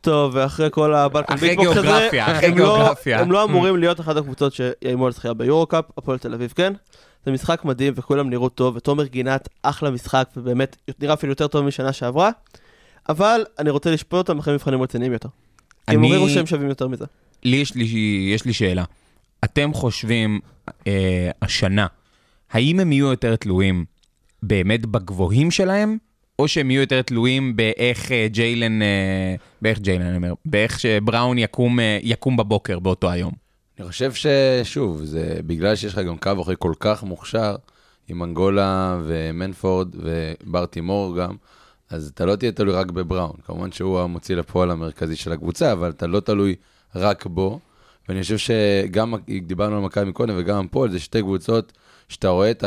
טוב, 0.00 0.32
ואחרי 0.34 0.68
כל 0.70 0.94
הבלקן 0.94 1.34
אחרי 1.34 1.48
ביטבוקס 1.48 1.76
הזה, 1.76 1.80
גיאוגרפיה, 1.82 2.32
אחרי 2.36 2.48
לא- 2.48 2.54
גיאוגרפיה. 2.54 3.20
הם 3.20 3.32
לא 3.32 3.44
אמורים 3.44 3.76
להיות 3.76 4.00
אחת 4.00 4.16
הקבוצות 4.16 4.52
שיאיימו 4.52 5.06
על 5.06 5.12
זכייה 5.12 5.34
ביורו-קאפ, 5.34 5.84
הפועל 5.98 6.18
תל 6.18 6.34
אביב 6.34 6.52
כן. 6.56 6.72
זה 7.26 7.32
משחק 7.32 7.64
מדהים 7.64 7.92
וכולם 7.96 8.30
נראו 8.30 8.48
טוב, 8.48 8.76
ותומר 8.76 9.04
גינת 9.04 9.48
אחלה 9.62 9.90
משחק, 9.90 10.28
ובאמת 10.36 10.76
נראה 11.00 11.14
אפילו 11.14 11.32
יותר 11.32 11.46
טוב 11.46 11.66
משנה 11.66 11.92
שעברה. 11.92 12.30
אבל 13.08 13.44
אני 13.58 13.70
רוצה 13.70 13.90
לשפוט 13.90 14.12
אותם 14.18 14.38
אחרי 14.38 14.54
מבחנים 14.54 14.82
רציניים 14.82 15.12
יותר. 15.12 15.28
כי 15.86 15.94
הם 15.94 16.04
אני- 16.04 16.14
הראו 16.14 16.28
שהם 16.28 16.46
שווים 16.46 16.68
יותר 16.68 16.88
מזה. 16.88 17.04
לי 17.44 17.56
יש 17.56 17.74
לי, 17.74 17.84
יש 18.34 18.44
לי 18.44 18.52
שאלה. 18.52 18.84
אתם 19.44 19.70
חושבים 19.74 20.40
אה, 20.86 21.30
השנה, 21.42 21.86
האם 22.50 22.80
הם 22.80 22.92
יהיו 22.92 23.06
יותר 23.06 23.36
תלויים 23.36 23.84
באמת 24.42 24.86
בגבוהים 24.86 25.50
שלהם, 25.50 25.98
או 26.38 26.48
שהם 26.48 26.70
יהיו 26.70 26.80
יותר 26.80 27.02
תלויים 27.02 27.56
באיך 27.56 28.12
אה, 28.12 28.26
ג'יילן, 28.30 28.82
אה, 28.82 29.34
באיך 29.62 29.78
ג'יילן, 29.78 30.02
אני 30.06 30.16
אומר, 30.16 30.32
באיך 30.44 30.80
שבראון 30.80 31.38
יקום, 31.38 31.80
אה, 31.80 31.98
יקום 32.02 32.36
בבוקר 32.36 32.78
באותו 32.78 33.10
היום? 33.10 33.32
אני 33.78 33.86
חושב 33.88 34.12
ששוב, 34.14 35.04
זה 35.04 35.38
בגלל 35.46 35.76
שיש 35.76 35.92
לך 35.92 35.98
גם 35.98 36.16
קו 36.18 36.42
אחרי 36.42 36.54
כל 36.58 36.72
כך 36.80 37.02
מוכשר, 37.02 37.56
עם 38.08 38.22
אנגולה 38.22 38.98
ומנפורד 39.04 39.88
ובר 39.94 40.66
תימור 40.66 41.16
גם, 41.18 41.34
אז 41.94 42.10
אתה 42.14 42.24
לא 42.24 42.36
תהיה 42.36 42.52
תלוי 42.52 42.74
רק 42.74 42.90
בבראון. 42.90 43.36
כמובן 43.46 43.72
שהוא 43.72 44.00
המוציא 44.00 44.36
לפועל 44.36 44.70
המרכזי 44.70 45.16
של 45.16 45.32
הקבוצה, 45.32 45.72
אבל 45.72 45.90
אתה 45.90 46.06
לא 46.06 46.20
תלוי 46.20 46.54
רק 46.94 47.26
בו. 47.26 47.60
ואני 48.08 48.22
חושב 48.22 48.38
שגם, 48.38 49.14
דיברנו 49.46 49.76
על 49.76 49.82
מכבי 49.82 50.04
מקודם 50.04 50.34
וגם 50.36 50.58
על 50.58 50.66
פועל, 50.70 50.90
זה 50.90 51.00
שתי 51.00 51.22
קבוצות 51.22 51.72
שאתה 52.08 52.28
רואה 52.28 52.50
את 52.50 52.64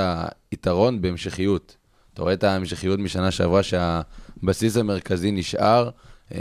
היתרון 0.51 1.01
בהמשכיות. 1.01 1.75
אתה 2.13 2.22
רואה 2.22 2.34
את 2.34 2.43
ההמשכיות 2.43 3.00
משנה 3.00 3.31
שעברה 3.31 3.62
שהבסיס 3.63 4.77
המרכזי 4.77 5.31
נשאר. 5.31 5.89
אה, 6.36 6.39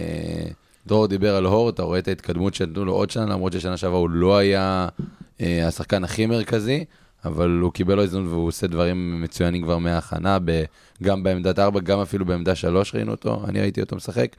דרור 0.86 1.06
דיבר 1.06 1.36
על 1.36 1.46
הור, 1.46 1.68
אתה 1.70 1.82
רואה 1.82 1.98
את 1.98 2.08
ההתקדמות 2.08 2.54
שנתנו 2.54 2.84
לו 2.84 2.92
עוד 2.92 3.10
שנה, 3.10 3.26
למרות 3.26 3.52
ששנה 3.52 3.76
שעברה 3.76 3.98
הוא 3.98 4.10
לא 4.10 4.36
היה 4.36 4.88
אה, 5.40 5.66
השחקן 5.68 6.04
הכי 6.04 6.26
מרכזי, 6.26 6.84
אבל 7.24 7.58
הוא 7.62 7.72
קיבל 7.72 7.94
לו 7.94 8.02
הזדמנות 8.02 8.30
והוא 8.30 8.48
עושה 8.48 8.66
דברים 8.66 9.22
מצוינים 9.22 9.62
כבר 9.62 9.78
מההכנה, 9.78 10.38
ב, 10.44 10.64
גם 11.02 11.22
בעמדת 11.22 11.58
4, 11.58 11.80
גם 11.80 12.00
אפילו 12.00 12.24
בעמדה 12.24 12.54
3 12.54 12.94
ראינו 12.94 13.10
אותו, 13.10 13.44
אני 13.48 13.60
ראיתי 13.60 13.80
אותו 13.80 13.96
משחק. 13.96 14.36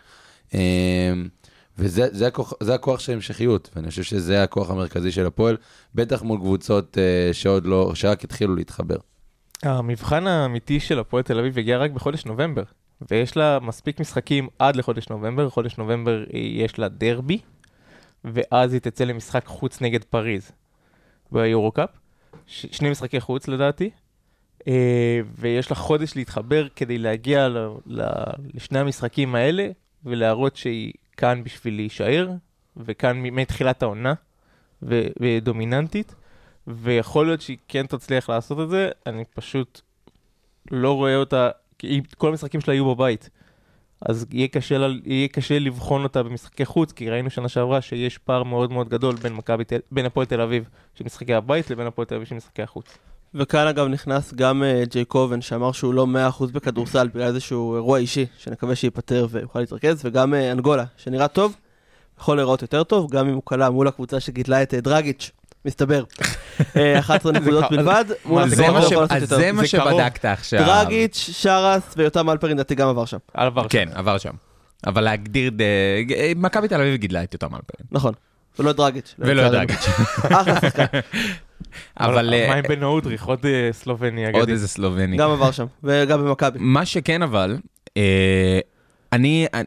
אה, 0.53 1.13
וזה 1.77 2.07
זה 2.11 2.27
הכוח, 2.27 2.53
הכוח 2.73 2.99
של 2.99 3.13
המשכיות, 3.13 3.69
ואני 3.75 3.89
חושב 3.89 4.03
שזה 4.03 4.43
הכוח 4.43 4.69
המרכזי 4.69 5.11
של 5.11 5.25
הפועל, 5.25 5.57
בטח 5.95 6.21
מול 6.21 6.39
קבוצות 6.39 6.97
אה, 6.97 7.33
שעוד 7.33 7.65
לא, 7.65 7.91
שרק 7.95 8.23
התחילו 8.23 8.55
להתחבר. 8.55 8.97
המבחן 9.63 10.27
האמיתי 10.27 10.79
של 10.79 10.99
הפועל 10.99 11.23
תל 11.23 11.39
אביב 11.39 11.57
הגיע 11.57 11.77
רק 11.77 11.91
בחודש 11.91 12.25
נובמבר, 12.25 12.63
ויש 13.11 13.37
לה 13.37 13.59
מספיק 13.61 13.99
משחקים 13.99 14.47
עד 14.59 14.75
לחודש 14.75 15.09
נובמבר, 15.09 15.49
חודש 15.49 15.77
נובמבר 15.77 16.23
יש 16.33 16.79
לה 16.79 16.87
דרבי, 16.87 17.39
ואז 18.25 18.73
היא 18.73 18.81
תצא 18.81 19.03
למשחק 19.03 19.45
חוץ 19.45 19.81
נגד 19.81 20.03
פריז 20.03 20.51
ביורו-קאפ, 21.31 21.89
ש- 22.47 22.65
שני 22.71 22.89
משחקי 22.89 23.19
חוץ 23.19 23.47
לדעתי, 23.47 23.89
אה, 24.67 25.19
ויש 25.35 25.69
לה 25.69 25.75
חודש 25.75 26.15
להתחבר 26.15 26.67
כדי 26.75 26.97
להגיע 26.97 27.47
ל- 27.47 27.67
ל- 27.85 28.33
לשני 28.53 28.79
המשחקים 28.79 29.35
האלה, 29.35 29.69
ולהראות 30.05 30.55
שהיא 30.55 30.93
כאן 31.17 31.43
בשביל 31.43 31.75
להישאר, 31.75 32.29
וכאן 32.77 33.17
מתחילת 33.17 33.83
העונה, 33.83 34.13
ו- 34.83 35.07
ודומיננטית. 35.19 36.15
ויכול 36.67 37.25
להיות 37.25 37.41
שהיא 37.41 37.57
כן 37.67 37.85
תצליח 37.85 38.29
לעשות 38.29 38.59
את 38.59 38.69
זה, 38.69 38.89
אני 39.05 39.23
פשוט 39.35 39.81
לא 40.71 40.95
רואה 40.95 41.15
אותה, 41.15 41.49
כי 41.79 42.01
כל 42.17 42.29
המשחקים 42.29 42.61
שלה 42.61 42.73
יהיו 42.73 42.95
בבית. 42.95 43.29
אז 44.01 44.25
יהיה 44.31 44.47
קשה, 44.47 44.87
יהיה 45.05 45.27
קשה 45.27 45.59
לבחון 45.59 46.03
אותה 46.03 46.23
במשחקי 46.23 46.65
חוץ, 46.65 46.91
כי 46.91 47.09
ראינו 47.09 47.29
שנה 47.29 47.49
שעברה 47.49 47.81
שיש 47.81 48.17
פער 48.17 48.43
מאוד 48.43 48.71
מאוד 48.71 48.89
גדול 48.89 49.15
בין, 49.15 49.33
מכבי, 49.33 49.63
בין 49.91 50.05
הפועל 50.05 50.25
תל 50.25 50.41
אביב 50.41 50.69
של 50.95 51.03
משחקי 51.05 51.33
הבית 51.33 51.69
לבין 51.69 51.87
הפועל 51.87 52.05
תל 52.05 52.15
אביב 52.15 52.27
של 52.27 52.35
משחקי 52.35 52.61
החוץ. 52.61 52.97
וכאן 53.33 53.67
אגב 53.67 53.87
נכנס 53.87 54.33
גם 54.33 54.63
אה, 54.63 54.83
ג'יי 54.89 55.05
קובן 55.05 55.41
שאמר 55.41 55.71
שהוא 55.71 55.93
לא 55.93 56.07
100% 56.39 56.45
בכדורסל 56.51 57.07
בגלל 57.07 57.27
איזשהו 57.27 57.75
אירוע 57.75 57.97
אישי 57.97 58.25
שנקווה 58.37 58.75
שייפטר 58.75 59.27
ויוכל 59.29 59.59
להתרכז, 59.59 60.05
וגם 60.05 60.33
אה, 60.33 60.51
אנגולה 60.51 60.83
שנראה 60.97 61.27
טוב, 61.27 61.55
יכול 62.19 62.35
להיראות 62.35 62.61
יותר 62.61 62.83
טוב, 62.83 63.11
גם 63.11 63.27
אם 63.27 63.33
הוא 63.33 63.41
קלע 63.45 63.69
מול 63.69 63.87
הקבוצה 63.87 64.19
שגידלה 64.19 64.63
את 64.63 64.73
אה, 64.73 64.81
דרגיץ', 64.81 65.31
מסתבר. 65.65 66.03
אה, 66.75 66.99
11 66.99 67.31
נקודות 67.31 67.63
קר- 67.63 67.69
בלבד, 67.69 68.05
זה 69.27 69.51
מה. 69.51 69.67
שבדקת 69.67 70.25
עכשיו. 70.25 70.65
דרגיץ', 70.65 71.29
שרס 71.33 71.93
ויותם 71.97 72.29
אלפרין 72.29 72.53
לדעתי 72.53 72.75
גם 72.75 72.87
עבר 72.87 73.05
שם. 73.05 73.17
כן, 73.69 73.89
עבר 73.93 74.17
שם. 74.17 74.33
אבל 74.87 75.03
להגדיר, 75.03 75.49
ד- 75.55 75.61
אה, 75.61 76.31
מכבי 76.35 76.67
תל 76.67 76.75
אביב 76.81 76.95
גידלה 76.95 77.23
את 77.23 77.33
אותם 77.33 77.45
אלפרים. 77.55 77.87
נכון. 77.91 78.13
ולא 78.59 78.71
דרגיץ'. 78.71 79.15
ולא. 79.19 79.49
דרגיץ'. 79.49 79.85
אחלה 80.25 80.61
שחקן, 80.61 80.85
אבל 81.99 82.33
אה, 82.33 82.47
מה 82.47 82.55
עם 82.55 82.63
בן 82.69 82.83
אודריך, 82.83 83.25
עוד 83.25 83.45
אה, 83.45 83.69
סלובני 83.71 84.25
עוד 84.25 84.35
אגדי. 84.35 84.51
איזה 84.51 84.67
סלובני. 84.67 85.17
גם 85.17 85.31
עבר 85.31 85.51
שם, 85.51 85.65
וגם 85.83 86.19
במכבי. 86.25 86.57
מה 86.61 86.85
שכן 86.85 87.21
אבל, 87.21 87.57
אה, 87.97 88.59
אני, 89.13 89.47
אני- 89.53 89.63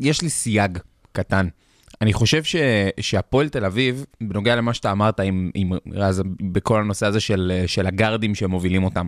יש 0.00 0.22
לי 0.22 0.30
סייג 0.30 0.78
קטן. 1.12 1.48
אני 2.02 2.12
חושב 2.12 2.44
ש, 2.44 2.56
שהפועל 3.00 3.48
תל 3.48 3.64
אביב, 3.64 4.04
בנוגע 4.20 4.56
למה 4.56 4.74
שאתה 4.74 4.92
אמרת 4.92 5.20
עם, 5.20 5.50
עם 5.54 5.72
רז, 5.92 6.22
בכל 6.40 6.80
הנושא 6.80 7.06
הזה 7.06 7.20
של, 7.20 7.62
של 7.66 7.86
הגארדים 7.86 8.34
שמובילים 8.34 8.84
אותם, 8.84 9.06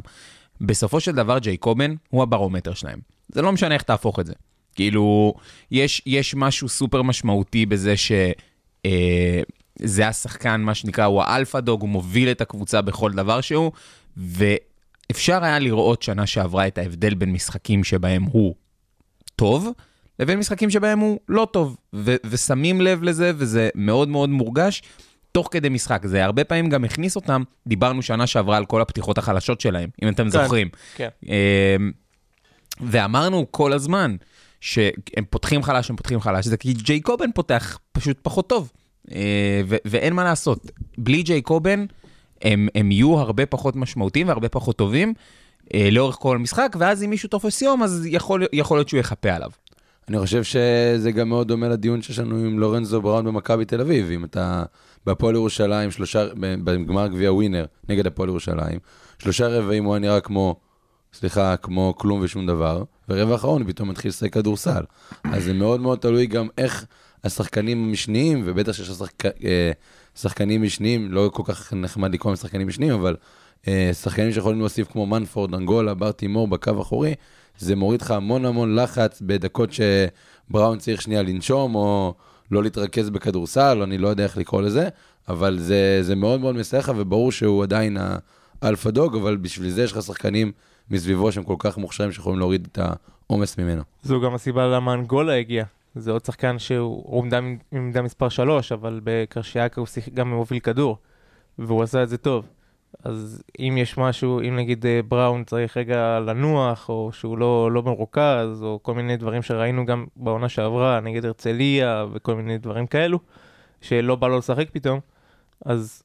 בסופו 0.60 1.00
של 1.00 1.12
דבר 1.12 1.38
ג'ייקובן 1.38 1.94
הוא 2.10 2.22
הברומטר 2.22 2.74
שלהם. 2.74 2.98
זה 3.28 3.42
לא 3.42 3.52
משנה 3.52 3.74
איך 3.74 3.82
תהפוך 3.82 4.20
את 4.20 4.26
זה. 4.26 4.32
כאילו, 4.74 5.34
יש, 5.70 6.02
יש 6.06 6.34
משהו 6.34 6.68
סופר 6.68 7.02
משמעותי 7.02 7.66
בזה 7.66 7.96
ש... 7.96 8.12
אה, 8.86 9.42
זה 9.78 10.08
השחקן, 10.08 10.60
מה 10.60 10.74
שנקרא, 10.74 11.04
הוא 11.04 11.22
האלפא 11.22 11.60
דוג, 11.60 11.80
הוא 11.80 11.88
מוביל 11.88 12.30
את 12.30 12.40
הקבוצה 12.40 12.82
בכל 12.82 13.12
דבר 13.12 13.40
שהוא, 13.40 13.72
ואפשר 14.16 15.44
היה 15.44 15.58
לראות 15.58 16.02
שנה 16.02 16.26
שעברה 16.26 16.66
את 16.66 16.78
ההבדל 16.78 17.14
בין 17.14 17.32
משחקים 17.32 17.84
שבהם 17.84 18.22
הוא 18.22 18.54
טוב, 19.36 19.68
לבין 20.18 20.38
משחקים 20.38 20.70
שבהם 20.70 20.98
הוא 20.98 21.18
לא 21.28 21.48
טוב, 21.52 21.76
ו- 21.94 22.16
ושמים 22.24 22.80
לב 22.80 23.02
לזה, 23.02 23.32
וזה 23.36 23.68
מאוד 23.74 24.08
מאוד 24.08 24.30
מורגש 24.30 24.82
תוך 25.32 25.48
כדי 25.50 25.68
משחק. 25.68 26.02
זה 26.06 26.24
הרבה 26.24 26.44
פעמים 26.44 26.68
גם 26.68 26.84
הכניס 26.84 27.16
אותם, 27.16 27.42
דיברנו 27.66 28.02
שנה 28.02 28.26
שעברה 28.26 28.56
על 28.56 28.66
כל 28.66 28.80
הפתיחות 28.80 29.18
החלשות 29.18 29.60
שלהם, 29.60 29.88
אם 30.02 30.08
אתם 30.08 30.28
זוכרים. 30.28 30.68
כן. 30.96 31.08
אמ, 31.26 31.92
ואמרנו 32.80 33.46
כל 33.50 33.72
הזמן 33.72 34.16
שהם 34.60 35.24
פותחים 35.30 35.62
חלש, 35.62 35.90
הם 35.90 35.96
פותחים 35.96 36.20
חלש, 36.20 36.46
זה 36.46 36.56
כי 36.56 36.72
ג'ייקובן 36.72 37.32
פותח 37.32 37.78
פשוט 37.92 38.18
פחות 38.22 38.48
טוב. 38.48 38.72
אה, 39.12 39.60
ו- 39.64 39.76
ואין 39.84 40.12
מה 40.12 40.24
לעשות, 40.24 40.70
בלי 40.98 41.22
ג'ייקובן 41.22 41.84
הם, 42.42 42.68
הם 42.74 42.90
יהיו 42.90 43.18
הרבה 43.18 43.46
פחות 43.46 43.76
משמעותיים 43.76 44.28
והרבה 44.28 44.48
פחות 44.48 44.76
טובים 44.76 45.14
אה, 45.74 45.88
לאורך 45.92 46.16
כל 46.16 46.36
המשחק, 46.36 46.76
ואז 46.78 47.02
אם 47.02 47.10
מישהו 47.10 47.28
תופס 47.28 47.62
יום, 47.62 47.82
אז 47.82 48.06
יכול, 48.10 48.44
יכול 48.52 48.78
להיות 48.78 48.88
שהוא 48.88 49.00
יחפה 49.00 49.30
עליו. 49.30 49.50
אני 50.08 50.18
חושב 50.18 50.42
שזה 50.42 51.12
גם 51.12 51.28
מאוד 51.28 51.48
דומה 51.48 51.68
לדיון 51.68 52.02
שיש 52.02 52.18
לנו 52.18 52.36
עם 52.36 52.58
לורנזו 52.58 53.02
בראון 53.02 53.24
במכבי 53.24 53.64
תל 53.64 53.80
אביב. 53.80 54.10
אם 54.10 54.24
אתה 54.24 54.64
בהפועל 55.06 55.34
ירושלים, 55.34 55.90
שלושה, 55.90 56.26
בגמר 56.36 57.06
גביע 57.06 57.32
ווינר 57.32 57.64
נגד 57.88 58.06
הפועל 58.06 58.28
ירושלים, 58.28 58.78
שלושה 59.18 59.48
רבעים 59.48 59.84
הוא 59.84 59.98
נראה 59.98 60.20
כמו, 60.20 60.56
סליחה, 61.12 61.56
כמו 61.56 61.94
כלום 61.98 62.20
ושום 62.22 62.46
דבר, 62.46 62.82
ורבע 63.08 63.34
אחרון 63.34 63.66
פתאום 63.66 63.90
מתחיל 63.90 64.08
לשחק 64.08 64.32
כדורסל. 64.32 64.82
אז 65.24 65.44
זה 65.44 65.52
מאוד 65.52 65.80
מאוד 65.80 65.98
תלוי 65.98 66.26
גם 66.26 66.48
איך 66.58 66.86
השחקנים 67.24 67.84
המשניים, 67.84 68.42
ובטח 68.44 68.72
שיש 68.72 68.88
שחק... 68.88 69.26
אה, 69.26 69.72
שחקנים 70.16 70.62
משניים, 70.62 71.12
לא 71.12 71.30
כל 71.32 71.42
כך 71.46 71.72
נחמד 71.72 72.14
לקרוא 72.14 72.30
להם 72.30 72.36
שחקנים 72.36 72.68
משניים, 72.68 72.92
אבל 72.92 73.16
אה, 73.68 73.90
שחקנים 74.02 74.32
שיכולים 74.32 74.58
להוסיף 74.58 74.92
כמו 74.92 75.06
מנפורד, 75.06 75.54
אנגולה, 75.54 75.94
בר 75.94 76.12
תימור 76.12 76.48
בקו 76.48 76.78
האחורי, 76.78 77.14
זה 77.58 77.76
מוריד 77.76 78.02
לך 78.02 78.10
המון 78.10 78.44
המון 78.44 78.76
לחץ 78.76 79.22
בדקות 79.26 79.70
שבראון 79.72 80.78
צריך 80.78 81.02
שנייה 81.02 81.22
לנשום, 81.22 81.74
או 81.74 82.14
לא 82.50 82.62
להתרכז 82.62 83.10
בכדורסל, 83.10 83.82
אני 83.82 83.98
לא 83.98 84.08
יודע 84.08 84.24
איך 84.24 84.36
לקרוא 84.36 84.62
לזה, 84.62 84.88
אבל 85.28 85.58
זה, 85.58 85.98
זה 86.02 86.14
מאוד 86.14 86.40
מאוד 86.40 86.54
מסייע 86.56 86.82
לך, 86.82 86.92
וברור 86.96 87.32
שהוא 87.32 87.62
עדיין 87.62 87.96
ה- 87.96 88.16
alpha 88.64 88.90
dog, 88.90 89.16
אבל 89.16 89.36
בשביל 89.36 89.70
זה 89.70 89.82
יש 89.82 89.92
לך 89.92 90.02
שחקנים 90.02 90.52
מסביבו 90.90 91.32
שהם 91.32 91.44
כל 91.44 91.56
כך 91.58 91.78
מוכשרים 91.78 92.12
שיכולים 92.12 92.38
להוריד 92.38 92.68
את 92.72 92.78
העומס 93.26 93.58
ממנו. 93.58 93.82
זו 94.02 94.20
גם 94.20 94.34
הסיבה 94.34 94.66
למה 94.66 94.94
אנגולה 94.94 95.34
הגיע. 95.34 95.64
זה 95.96 96.10
עוד 96.10 96.24
שחקן 96.24 96.58
שהוא 96.58 97.02
עמדה 97.72 98.02
מספר 98.02 98.28
3, 98.28 98.72
אבל 98.72 99.00
בקרשיאקה 99.04 99.80
הוא 99.80 99.88
גם 100.14 100.30
מוביל 100.30 100.58
כדור, 100.58 100.98
והוא 101.58 101.82
עשה 101.82 102.02
את 102.02 102.08
זה 102.08 102.16
טוב. 102.16 102.44
אז 103.04 103.42
אם 103.60 103.78
יש 103.78 103.98
משהו, 103.98 104.40
אם 104.40 104.56
נגיד 104.56 104.86
אה, 104.86 105.00
בראון 105.08 105.44
צריך 105.44 105.76
רגע 105.76 106.20
לנוח, 106.26 106.88
או 106.88 107.10
שהוא 107.12 107.38
לא, 107.38 107.72
לא 107.72 107.82
מרוכז, 107.82 108.62
או 108.62 108.78
כל 108.82 108.94
מיני 108.94 109.16
דברים 109.16 109.42
שראינו 109.42 109.86
גם 109.86 110.06
בעונה 110.16 110.48
שעברה, 110.48 111.00
נגד 111.00 111.24
הרצליה 111.24 112.06
וכל 112.12 112.34
מיני 112.34 112.58
דברים 112.58 112.86
כאלו, 112.86 113.18
שלא 113.80 114.16
בא 114.16 114.28
לו 114.28 114.38
לשחק 114.38 114.66
פתאום, 114.72 115.00
אז 115.66 116.02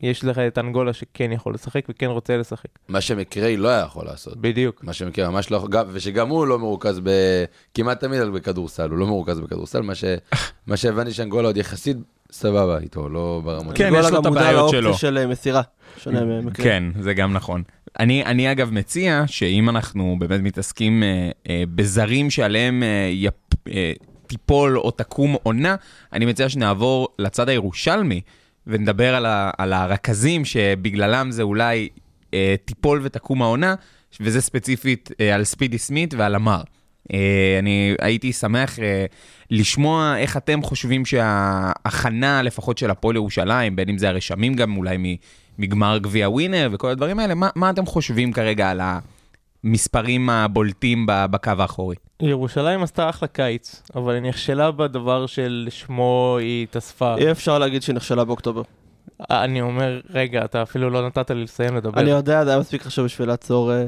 יש 0.00 0.24
לך 0.24 0.38
את 0.38 0.58
אנגולה 0.58 0.92
שכן 0.92 1.32
יכול 1.32 1.54
לשחק 1.54 1.84
וכן 1.88 2.06
רוצה 2.06 2.36
לשחק. 2.36 2.68
מה 2.88 3.00
שמקריי 3.00 3.56
לא 3.56 3.68
היה 3.68 3.80
יכול 3.80 4.04
לעשות. 4.06 4.36
בדיוק. 4.40 4.84
מה 4.84 4.92
שמקריי 4.92 5.28
ממש 5.28 5.50
לא 5.50 5.56
יכול, 5.56 5.70
גם- 5.70 5.86
ושגם 5.92 6.28
הוא 6.28 6.46
לא 6.46 6.58
מרוכז 6.58 7.00
ב... 7.00 7.10
כמעט 7.74 8.00
תמיד 8.00 8.22
בכדורסל, 8.34 8.90
הוא 8.90 8.98
לא 8.98 9.06
מרוכז 9.06 9.40
בכדורסל, 9.40 9.82
מה, 9.82 9.94
ש... 9.94 10.04
מה 10.66 10.76
שהבנתי 10.76 11.12
שאנגולה 11.12 11.48
עוד 11.48 11.56
יחסית 11.56 11.96
סבבה 12.32 12.78
איתו, 12.78 13.08
לא 13.08 13.40
ברמות. 13.44 13.76
כן, 13.76 13.92
יש 13.96 14.06
לו 14.06 14.12
גם 14.12 14.20
את 14.20 14.26
מודע 14.26 14.40
הבעיות 14.40 14.72
לאופציה 14.72 14.80
שלו. 14.80 14.94
של 14.94 15.18
אה, 15.18 15.26
מסירה. 15.26 15.62
שונה 15.98 16.24
ממקרה. 16.24 16.64
כן, 16.64 16.84
זה 17.00 17.14
גם 17.14 17.32
נכון. 17.32 17.62
אני, 18.00 18.24
אני 18.24 18.52
אגב 18.52 18.70
מציע 18.70 19.24
שאם 19.26 19.68
אנחנו 19.68 20.16
באמת 20.18 20.40
מתעסקים 20.40 21.02
אה, 21.02 21.30
אה, 21.48 21.62
בזרים 21.74 22.30
שעליהם 22.30 22.82
אה, 22.82 23.10
יפ, 23.12 23.34
אה, 23.68 23.92
תיפול 24.26 24.78
או 24.78 24.90
תקום 24.90 25.36
עונה, 25.42 25.76
אני 26.12 26.26
מציע 26.26 26.48
שנעבור 26.48 27.08
לצד 27.18 27.48
הירושלמי 27.48 28.20
ונדבר 28.66 29.14
על, 29.14 29.26
ה, 29.26 29.50
על 29.58 29.72
הרכזים 29.72 30.44
שבגללם 30.44 31.30
זה 31.30 31.42
אולי 31.42 31.88
אה, 32.34 32.54
תיפול 32.64 33.00
ותקום 33.02 33.42
העונה, 33.42 33.74
וזה 34.20 34.40
ספציפית 34.40 35.10
אה, 35.20 35.34
על 35.34 35.44
ספידי 35.44 35.78
סמית 35.78 36.14
ועל 36.14 36.34
אמר. 36.34 36.60
אה, 37.12 37.56
אני 37.58 37.94
הייתי 38.00 38.32
שמח 38.32 38.78
אה, 38.78 39.04
לשמוע 39.50 40.14
איך 40.18 40.36
אתם 40.36 40.62
חושבים 40.62 41.04
שההכנה, 41.04 42.42
לפחות 42.42 42.78
של 42.78 42.90
הפועל 42.90 43.16
ירושלים, 43.16 43.76
בין 43.76 43.88
אם 43.88 43.98
זה 43.98 44.08
הרשמים 44.08 44.54
גם 44.54 44.76
אולי 44.76 45.16
מגמר 45.58 45.98
גביע 45.98 46.28
ווינר 46.28 46.68
וכל 46.72 46.88
הדברים 46.90 47.18
האלה, 47.18 47.34
מה, 47.34 47.48
מה 47.54 47.70
אתם 47.70 47.86
חושבים 47.86 48.32
כרגע 48.32 48.70
על 48.70 48.80
המספרים 49.64 50.30
הבולטים 50.30 51.06
בקו 51.06 51.50
האחורי? 51.58 51.96
ירושלים 52.22 52.82
עשתה 52.82 53.08
אחלה 53.08 53.28
קיץ, 53.28 53.82
אבל 53.94 54.14
היא 54.14 54.22
נכשלה 54.22 54.70
בדבר 54.70 55.26
שלשמו 55.26 56.36
היא 56.40 56.62
התאספה. 56.62 57.14
אי 57.18 57.30
אפשר 57.30 57.58
להגיד 57.58 57.82
שהיא 57.82 57.96
נכשלה 57.96 58.24
באוקטובר. 58.24 58.62
אני 59.30 59.60
אומר, 59.60 60.00
רגע, 60.10 60.44
אתה 60.44 60.62
אפילו 60.62 60.90
לא 60.90 61.06
נתת 61.06 61.30
לי 61.30 61.42
לסיים 61.42 61.76
לדבר. 61.76 62.00
אני 62.00 62.10
יודע, 62.10 62.44
זה 62.44 62.50
היה 62.50 62.60
מספיק 62.60 62.82
חשוב 62.82 63.04
בשביל 63.04 63.28
לעצור... 63.28 63.72
אה, 63.72 63.84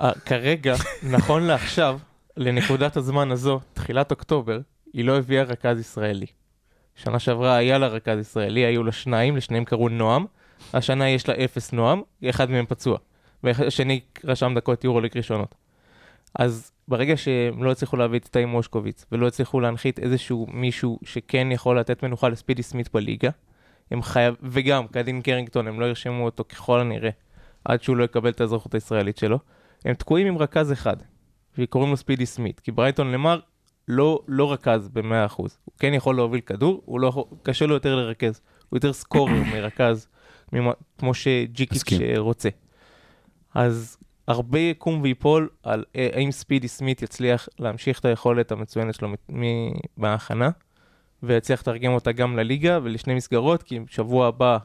אה, 0.00 0.12
כרגע, 0.26 0.74
נכון 1.02 1.42
לעכשיו, 1.42 1.98
לנקודת 2.40 2.96
הזמן 2.96 3.30
הזו, 3.30 3.60
תחילת 3.72 4.10
אוקטובר, 4.10 4.60
היא 4.92 5.04
לא 5.04 5.18
הביאה 5.18 5.42
רכז 5.42 5.80
ישראלי. 5.80 6.26
שנה 6.94 7.18
שעברה 7.18 7.56
היה 7.56 7.78
לה 7.78 7.86
רכז 7.86 8.18
ישראלי, 8.18 8.60
היו 8.60 8.84
לה 8.84 8.92
שניים, 8.92 9.36
לשניהם 9.36 9.64
קראו 9.64 9.88
נועם. 9.88 10.26
השנה 10.74 11.08
יש 11.08 11.28
לה 11.28 11.34
אפס 11.44 11.72
נועם, 11.72 12.02
אחד 12.24 12.50
מהם 12.50 12.66
פצוע. 12.66 12.98
והשני 13.44 14.00
רשם 14.24 14.52
דקות 14.56 14.84
יורוליג 14.84 15.16
ראשונות. 15.16 15.54
אז 16.34 16.72
ברגע 16.88 17.16
שהם 17.16 17.62
לא 17.62 17.70
הצליחו 17.70 17.96
להביא 17.96 18.18
את 18.18 18.24
איתי 18.24 18.44
מושקוביץ, 18.44 19.06
ולא 19.12 19.26
הצליחו 19.26 19.60
להנחית 19.60 19.98
איזשהו 19.98 20.46
מישהו 20.52 20.98
שכן 21.04 21.52
יכול 21.52 21.80
לתת 21.80 22.04
מנוחה 22.04 22.28
לספידי 22.28 22.62
סמית 22.62 22.92
בליגה, 22.92 23.30
הם 23.90 24.02
חייב, 24.02 24.34
וגם 24.42 24.86
קדין 24.86 25.22
קרינגטון, 25.22 25.68
הם 25.68 25.80
לא 25.80 25.86
ירשמו 25.86 26.24
אותו 26.24 26.44
ככל 26.48 26.80
הנראה, 26.80 27.10
עד 27.64 27.82
שהוא 27.82 27.96
לא 27.96 28.04
יקבל 28.04 28.30
את 28.30 28.40
האזרחות 28.40 28.74
הישראלית 28.74 29.16
שלו. 29.16 29.38
הם 29.84 29.94
תקועים 29.94 30.26
עם 30.26 30.38
רכז 30.38 30.72
אחד, 30.72 30.96
שקוראים 31.56 31.90
לו 31.90 31.96
ספידי 31.96 32.26
סמית, 32.26 32.60
כי 32.60 32.72
ברייטון 32.72 33.12
למר 33.12 33.40
לא, 33.88 34.20
לא 34.28 34.52
רכז 34.52 34.88
ב-100%. 34.88 35.34
הוא 35.38 35.48
כן 35.78 35.94
יכול 35.94 36.16
להוביל 36.16 36.40
כדור, 36.40 36.82
הוא 36.84 37.00
לא 37.00 37.06
יכול, 37.08 37.24
קשה 37.42 37.66
לו 37.66 37.74
יותר 37.74 37.96
לרכז. 37.96 38.40
הוא 38.68 38.76
יותר 38.76 38.92
סקורר 38.92 39.32
מרכז, 39.54 40.08
ממה- 40.52 40.72
כמו 40.98 41.14
שג'יקיץ'. 41.14 41.82
רוצה. 42.16 42.48
אז 43.54 43.96
הרבה 44.28 44.58
יקום 44.58 45.00
ויפול 45.02 45.48
על 45.62 45.84
אה, 45.96 46.08
האם 46.12 46.30
ספידי 46.32 46.68
סמית 46.68 47.02
יצליח 47.02 47.48
להמשיך 47.58 48.00
את 48.00 48.04
היכולת 48.04 48.52
המצוינת 48.52 48.94
שלו 48.94 49.08
מ- 49.08 49.14
מ- 49.40 49.72
בהכנה, 49.96 50.50
ויצליח 51.22 51.60
לתרגם 51.60 51.92
אותה 51.92 52.12
גם 52.12 52.36
לליגה 52.36 52.78
ולשני 52.82 53.14
מסגרות, 53.14 53.62
כי 53.62 53.78
שבוע 53.88 54.26
הבא... 54.26 54.58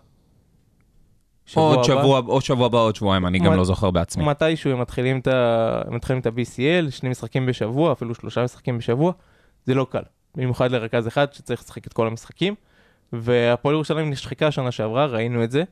עוד 1.53 1.73
הבא- 1.75 1.83
שבוע, 1.83 2.21
או 2.27 2.41
שבוע 2.41 2.65
הבא, 2.65 2.77
עוד 2.77 2.95
שבועיים, 2.95 3.25
אני 3.25 3.39
גם 3.39 3.45
מה- 3.45 3.55
לא 3.55 3.63
זוכר 3.63 3.91
בעצמי. 3.91 4.25
מתישהו 4.25 4.71
הם 4.71 4.81
מתחילים 4.81 5.19
את 5.19 5.27
ה- 5.27 5.81
הם 5.87 5.95
מתחילים 5.95 6.21
את 6.21 6.25
ה-BCL, 6.25 6.91
שני 6.91 7.09
משחקים 7.09 7.45
בשבוע, 7.45 7.91
אפילו 7.91 8.15
שלושה 8.15 8.43
משחקים 8.43 8.77
בשבוע, 8.77 9.11
זה 9.65 9.73
לא 9.73 9.87
קל. 9.89 10.01
במיוחד 10.35 10.71
לרכז 10.71 11.07
אחד 11.07 11.33
שצריך 11.33 11.61
לשחק 11.61 11.87
את 11.87 11.93
כל 11.93 12.07
המשחקים. 12.07 12.55
והפועל 13.13 13.75
ירושלים 13.75 14.09
נשחקה 14.09 14.51
שנה 14.51 14.71
שעברה, 14.71 15.05
ראינו 15.05 15.43
את 15.43 15.51
זה. 15.51 15.63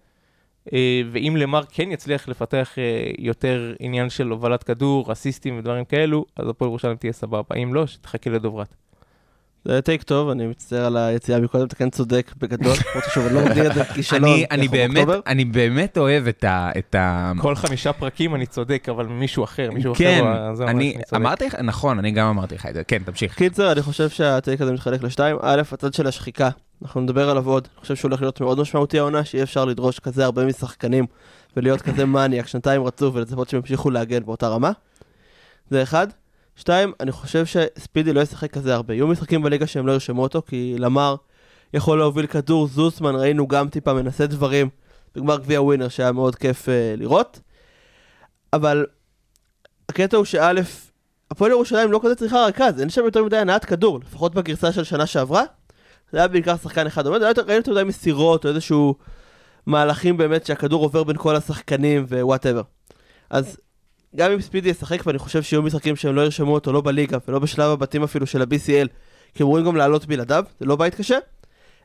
אה, 0.74 1.02
ואם 1.12 1.36
למר 1.38 1.62
כן 1.72 1.92
יצליח 1.92 2.28
לפתח 2.28 2.70
אה, 2.80 2.84
יותר 3.20 3.74
עניין 3.80 4.10
של 4.10 4.28
הובלת 4.30 4.64
כדור, 4.64 5.12
אסיסטים 5.12 5.58
ודברים 5.60 5.86
כאלו, 5.86 6.26
אז 6.36 6.50
הפועל 6.50 6.70
ירושלים 6.70 6.96
תהיה 6.98 7.14
סבבה. 7.14 7.56
אם 7.64 7.74
לא, 7.74 7.88
שתחכה 7.88 8.30
לדוברת. 8.30 8.76
זה 9.66 9.82
טייק 9.82 10.04
טוב, 10.04 10.30
אני 10.30 10.48
מצטער 10.48 10.86
על 10.86 10.98
היציאה 10.98 11.40
מקודם, 11.40 11.66
אתה 11.66 11.76
כן 11.76 11.90
צודק 11.90 12.32
בגדול, 12.38 12.74
למרות 12.90 13.04
ששוב, 13.10 13.26
אני 13.26 13.36
לא 13.36 13.46
מגדיר 13.46 13.68
את 13.68 13.74
זה 13.74 13.84
כישלון. 13.86 14.40
אני, 14.52 14.68
באמת, 14.68 14.94
באוקטובר. 14.94 15.20
אני 15.28 15.46
באמת 15.46 15.98
אוהב 15.98 16.28
את 16.48 16.96
ה... 16.96 17.32
כל 17.38 17.56
חמישה 17.56 17.94
פרקים 17.94 18.36
אני 18.36 18.46
צודק, 18.46 18.90
אבל 18.90 19.06
מישהו 19.06 19.44
אחר, 19.44 19.72
מישהו 19.72 19.96
כן, 19.96 20.20
אחר, 20.22 20.48
אה, 20.48 20.56
זה 20.56 20.64
ממש 20.64 20.74
אני 20.74 20.94
צודק. 20.94 21.14
אמרתי 21.22 21.46
לך, 21.46 21.56
נכון, 21.56 22.00
אני 22.00 22.12
גם 22.12 22.28
אמרתי 22.28 22.56
לך 22.56 22.66
את 22.66 22.74
זה, 22.74 22.84
כן, 22.84 23.04
תמשיך. 23.06 23.36
קיצר, 23.36 23.72
אני 23.72 23.82
חושב 23.82 24.10
שהטייק 24.10 24.62
הזה 24.62 24.72
מתחלק 24.72 25.04
לשתיים. 25.04 25.38
א', 25.42 25.62
הצד 25.72 25.94
של 25.94 26.08
השחיקה, 26.08 26.50
אנחנו 26.82 27.02
נדבר 27.02 27.30
עליו 27.30 27.50
עוד. 27.50 27.68
אני 27.74 27.82
חושב 27.82 27.96
שהוא 27.96 28.10
הולך 28.10 28.22
להיות 28.22 28.42
מאוד 28.42 28.60
משמעותי 28.60 29.00
העונה, 29.00 29.24
שאי 29.24 29.44
אפשר 29.44 29.66
לדרוש 29.66 30.00
כזה 30.00 30.26
הרבה 30.26 30.46
משחקנים 30.46 31.06
ולהיות 31.58 31.82
כזה 31.82 32.06
מניאק 32.06 32.48
שנתיים 32.48 32.84
רצוף 32.84 33.16
ולצפות 33.16 33.50
שהם 33.50 33.60
ימשיכו 33.60 33.90
להגן 33.90 34.26
באותה 34.26 34.48
רמה. 34.48 34.72
זה 35.70 35.84
אחד. 35.84 36.08
שתיים, 36.56 36.94
אני 37.00 37.12
חושב 37.12 37.46
שספידי 37.46 38.14
לא 38.14 38.22
ישחק 38.22 38.52
כזה 38.52 38.74
הרבה. 38.74 38.94
יהיו 38.94 39.08
משחקים 39.08 39.42
בליגה 39.42 39.68
שהם 39.68 39.88
לא 39.88 39.92
ירשמו 39.92 40.24
אותו, 40.24 40.42
כי 40.48 40.76
למר 40.78 41.16
יכול 41.74 41.98
להוביל 41.98 42.26
כדור, 42.26 42.68
זוסמן 42.68 43.16
ראינו 43.16 43.48
גם 43.48 43.70
טיפה 43.70 43.94
מנסה 43.94 44.28
דברים 44.28 44.70
בגמר 45.16 45.38
גביע 45.38 45.62
ווינר 45.62 45.88
שהיה 45.88 46.12
מאוד 46.12 46.36
כיף 46.36 46.66
uh, 46.66 46.72
לראות. 46.98 47.40
אבל 48.54 48.86
הקטע 49.90 50.18
הוא 50.18 50.26
שא', 50.26 50.52
הפועל 51.32 51.52
ירושלים 51.52 51.92
לא 51.92 52.00
כזה 52.04 52.16
צריכה 52.16 52.46
רכז, 52.46 52.80
אין 52.80 52.90
שם 52.90 53.06
יותר 53.06 53.24
מדי 53.24 53.38
הנעת 53.38 53.66
כדור, 53.66 54.00
לפחות 54.00 54.36
בגרסה 54.36 54.72
של 54.72 54.84
שנה 54.84 55.06
שעברה. 55.06 55.44
זה 56.12 56.18
היה 56.18 56.28
בעיקר 56.28 56.58
שחקן 56.58 56.88
אחד 56.88 57.06
עומד, 57.08 57.24
ראינו 57.24 57.54
יותר 57.56 57.72
מדי 57.72 57.84
מסירות 57.84 58.46
או 58.46 58.50
איזשהו 58.50 58.96
מהלכים 59.66 60.18
באמת 60.18 60.46
שהכדור 60.46 60.84
עובר 60.84 61.04
בין 61.04 61.18
כל 61.18 61.36
השחקנים 61.36 62.06
ו 62.10 62.15
whatever. 62.15 62.62
אז 63.30 63.58
גם 64.16 64.32
אם 64.32 64.42
ספידי 64.42 64.70
ישחק, 64.70 65.04
ואני 65.06 65.20
חושב 65.20 65.44
שיהיו 65.44 65.62
משחקים 65.62 65.96
שהם 65.96 66.16
לא 66.16 66.22
ירשמו 66.22 66.54
אותו 66.54 66.74
לא 66.74 66.82
בליגה 66.82 67.18
ולא 67.28 67.40
בשלב 67.40 67.72
הבתים 67.72 68.04
אפילו 68.04 68.28
של 68.28 68.42
ה-BCL, 68.42 68.88
כי 69.34 69.44
הם 69.44 69.48
אמורים 69.48 69.66
גם 69.66 69.76
לעלות 69.76 70.06
בלעדיו, 70.06 70.46
זה 70.60 70.66
לא 70.66 70.76
בית 70.76 70.96
קשה, 70.96 71.18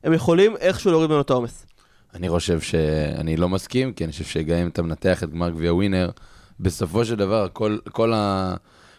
הם 0.05 0.13
יכולים 0.13 0.57
איכשהו 0.57 0.91
להוריד 0.91 1.11
ממנו 1.11 1.21
את 1.21 1.31
העומס. 1.31 1.67
אני 2.15 2.29
חושב 2.29 2.61
שאני 2.61 3.37
לא 3.37 3.49
מסכים, 3.49 3.93
כי 3.93 4.05
אני 4.05 4.13
חושב 4.13 4.25
שגם 4.25 4.57
אם 4.57 4.69
אתה 4.69 4.83
מנתח 4.83 5.23
את 5.23 5.31
גמר 5.31 5.51
גביע 5.51 5.75
ווינר, 5.75 6.11
בסופו 6.61 7.05
של 7.05 7.15
דבר, 7.15 7.47
כל, 7.53 7.79
כל, 7.93 8.13
ה, 8.13 8.55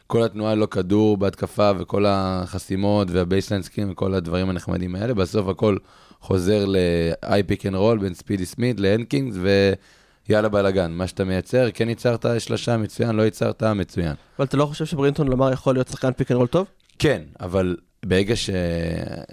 כל 0.07 0.23
התנועה 0.23 0.55
ללא 0.55 0.65
כדור 0.65 1.17
בהתקפה 1.17 1.71
וכל 1.79 2.05
החסימות 2.07 3.11
וה 3.11 3.21
baseline 3.21 3.58
screens 3.58 3.91
וכל 3.91 4.13
הדברים 4.13 4.49
הנחמדים 4.49 4.95
האלה, 4.95 5.13
בסוף 5.13 5.47
הכל 5.47 5.77
חוזר 6.21 6.65
ל- 6.65 7.51
pick 7.51 7.61
and 7.61 7.73
roll 7.73 8.01
בין 8.01 8.13
ספידי 8.13 8.45
סמית 8.45 8.79
להנקינס, 8.79 9.35
ויאללה 10.29 10.49
בלאגן. 10.49 10.91
מה 10.91 11.07
שאתה 11.07 11.23
מייצר, 11.23 11.67
כן 11.73 11.89
ייצרת 11.89 12.25
שלושה 12.39 12.77
מצוין, 12.77 13.15
לא 13.15 13.21
ייצרת 13.21 13.63
מצוין. 13.63 14.13
אבל 14.37 14.45
אתה 14.45 14.57
לא 14.57 14.65
חושב 14.65 14.85
שברינטון 14.85 15.27
למר 15.27 15.51
יכול 15.53 15.75
להיות 15.75 15.87
שחקן 15.87 16.11
pick 16.11 16.31
and 16.31 16.37
roll 16.37 16.47
טוב? 16.47 16.67
כן, 16.99 17.21
אבל 17.39 17.75
ברגע 18.05 18.35
ש... 18.35 18.49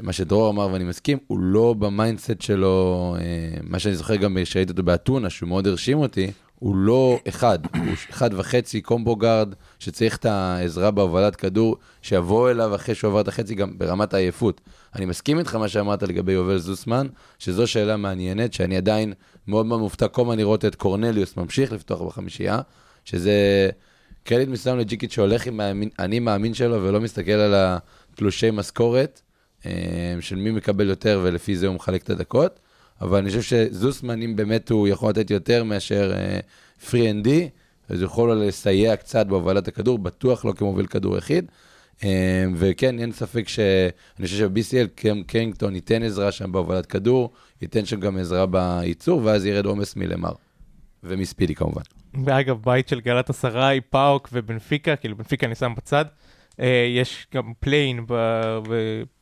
מה 0.03 0.13
שדרור 0.13 0.51
אמר 0.51 0.69
ואני 0.73 0.85
מסכים, 0.85 1.19
הוא 1.27 1.39
לא 1.41 1.75
ב 1.79 1.86
mindset 1.87 2.41
שלו, 2.41 3.17
אה, 3.19 3.59
מה 3.63 3.79
שאני 3.79 3.97
זוכר 3.97 4.17
גם 4.17 4.37
כשראיתי 4.43 4.71
אותו 4.73 4.83
באתונה, 4.83 5.31
שהוא 5.31 5.49
מאוד 5.49 5.67
הרשים 5.67 5.99
אותי, 5.99 6.31
הוא 6.59 6.77
לא 6.77 7.19
אחד, 7.29 7.59
הוא 7.77 7.85
אחד 8.11 8.31
וחצי 8.35 8.81
combo 8.81 9.17
guard, 9.17 9.55
שצריך 9.79 10.17
את 10.17 10.25
העזרה 10.25 10.91
בהובלת 10.91 11.37
כדור, 11.37 11.77
שיבוא 12.03 12.51
אליו 12.51 12.75
אחרי 12.75 12.95
שהוא 12.95 13.11
עבר 13.11 13.21
את 13.21 13.29
החצי 13.29 13.55
גם 13.55 13.79
ברמת 13.79 14.15
העייפות. 14.15 14.61
אני 14.95 15.05
מסכים 15.07 15.39
איתך 15.39 15.55
מה 15.55 15.69
שאמרת 15.69 16.03
לגבי 16.03 16.33
יובל 16.33 16.59
זוסמן, 16.59 17.07
שזו 17.39 17.67
שאלה 17.67 17.97
מעניינת, 17.97 18.53
שאני 18.53 18.77
עדיין 18.77 19.13
מאוד 19.49 19.67
מאוד 19.67 19.81
מופתע 19.81 20.09
כל 20.09 20.23
הזמן 20.23 20.39
לראות 20.39 20.65
את 20.65 20.75
קורנליוס 20.75 21.37
ממשיך 21.37 21.73
לפתוח 21.73 22.03
בחמישייה, 22.03 22.61
שזה 23.05 23.69
קרדיט 24.25 24.49
מסוים 24.49 24.79
לג'יקיץ' 24.79 25.11
שהולך 25.11 25.47
עם 25.47 25.61
האמין- 25.61 25.91
אני 25.99 26.19
מאמין 26.19 26.55
שלו 26.55 26.83
ולא 26.83 27.01
מסתכל 27.01 27.33
על 27.33 27.55
התלושי 27.57 28.51
משכורת 28.51 29.21
אה, 29.67 29.71
של 30.21 30.37
מי 30.37 30.51
מקבל 30.51 30.89
יותר 30.89 31.21
ולפי 31.23 31.57
זה 31.57 31.67
הוא 31.67 31.75
מחלק 31.75 32.03
את 32.03 32.11
הדקות. 32.11 32.61
אבל 33.01 33.19
אני 33.19 33.29
חושב 33.29 33.43
שזוסמן, 33.43 34.23
אם 34.23 34.37
באמת 34.37 34.71
הוא 34.71 34.89
יכול 34.89 35.11
לתת 35.11 35.31
יותר 35.31 35.65
מאשר 35.65 36.13
אה, 36.17 36.41
three 36.91 37.11
and 37.11 37.25
D, 37.25 37.49
אז 37.89 38.01
הוא 38.01 38.07
יכול 38.07 38.33
לסייע 38.33 38.97
קצת 38.97 39.27
בהובלת 39.27 39.69
הכדור, 39.69 39.99
בטוח 39.99 40.45
לא 40.45 40.53
כמוביל 40.53 40.87
כדור 40.87 41.17
יחיד. 41.17 41.45
אה, 42.05 42.45
וכן, 42.55 42.99
אין 42.99 43.13
ספק 43.13 43.49
ש... 43.49 43.59
אני 44.19 44.27
חושב 44.27 44.39
שב-BCL 44.39 45.03
קרינגטון 45.27 45.75
ייתן 45.75 46.03
עזרה 46.03 46.33
שם 46.33 46.53
בהובלת 46.53 46.87
כדור, 46.87 47.33
ייתן 47.63 47.85
שם 47.85 48.01
גם 48.01 48.19
עזרה 48.19 48.47
בייצור, 48.47 49.21
ואז 49.25 49.47
ירד 49.47 49.67
עומס 49.67 49.97
מלמר. 49.97 50.33
ומספידי 51.07 51.55
כמובן. 51.55 51.83
ואגב, 52.25 52.63
בית 52.63 52.89
של 52.89 53.01
גלאטסראיי, 53.01 53.81
פאוק 53.81 54.29
ובנפיקה, 54.33 54.97
כאילו 54.97 55.17
בנפיקה 55.17 55.47
אני 55.47 55.55
שם 55.55 55.73
בצד. 55.77 56.05
אה, 56.61 56.87
יש 56.97 57.27
גם 57.35 57.53
play-in 57.61 58.07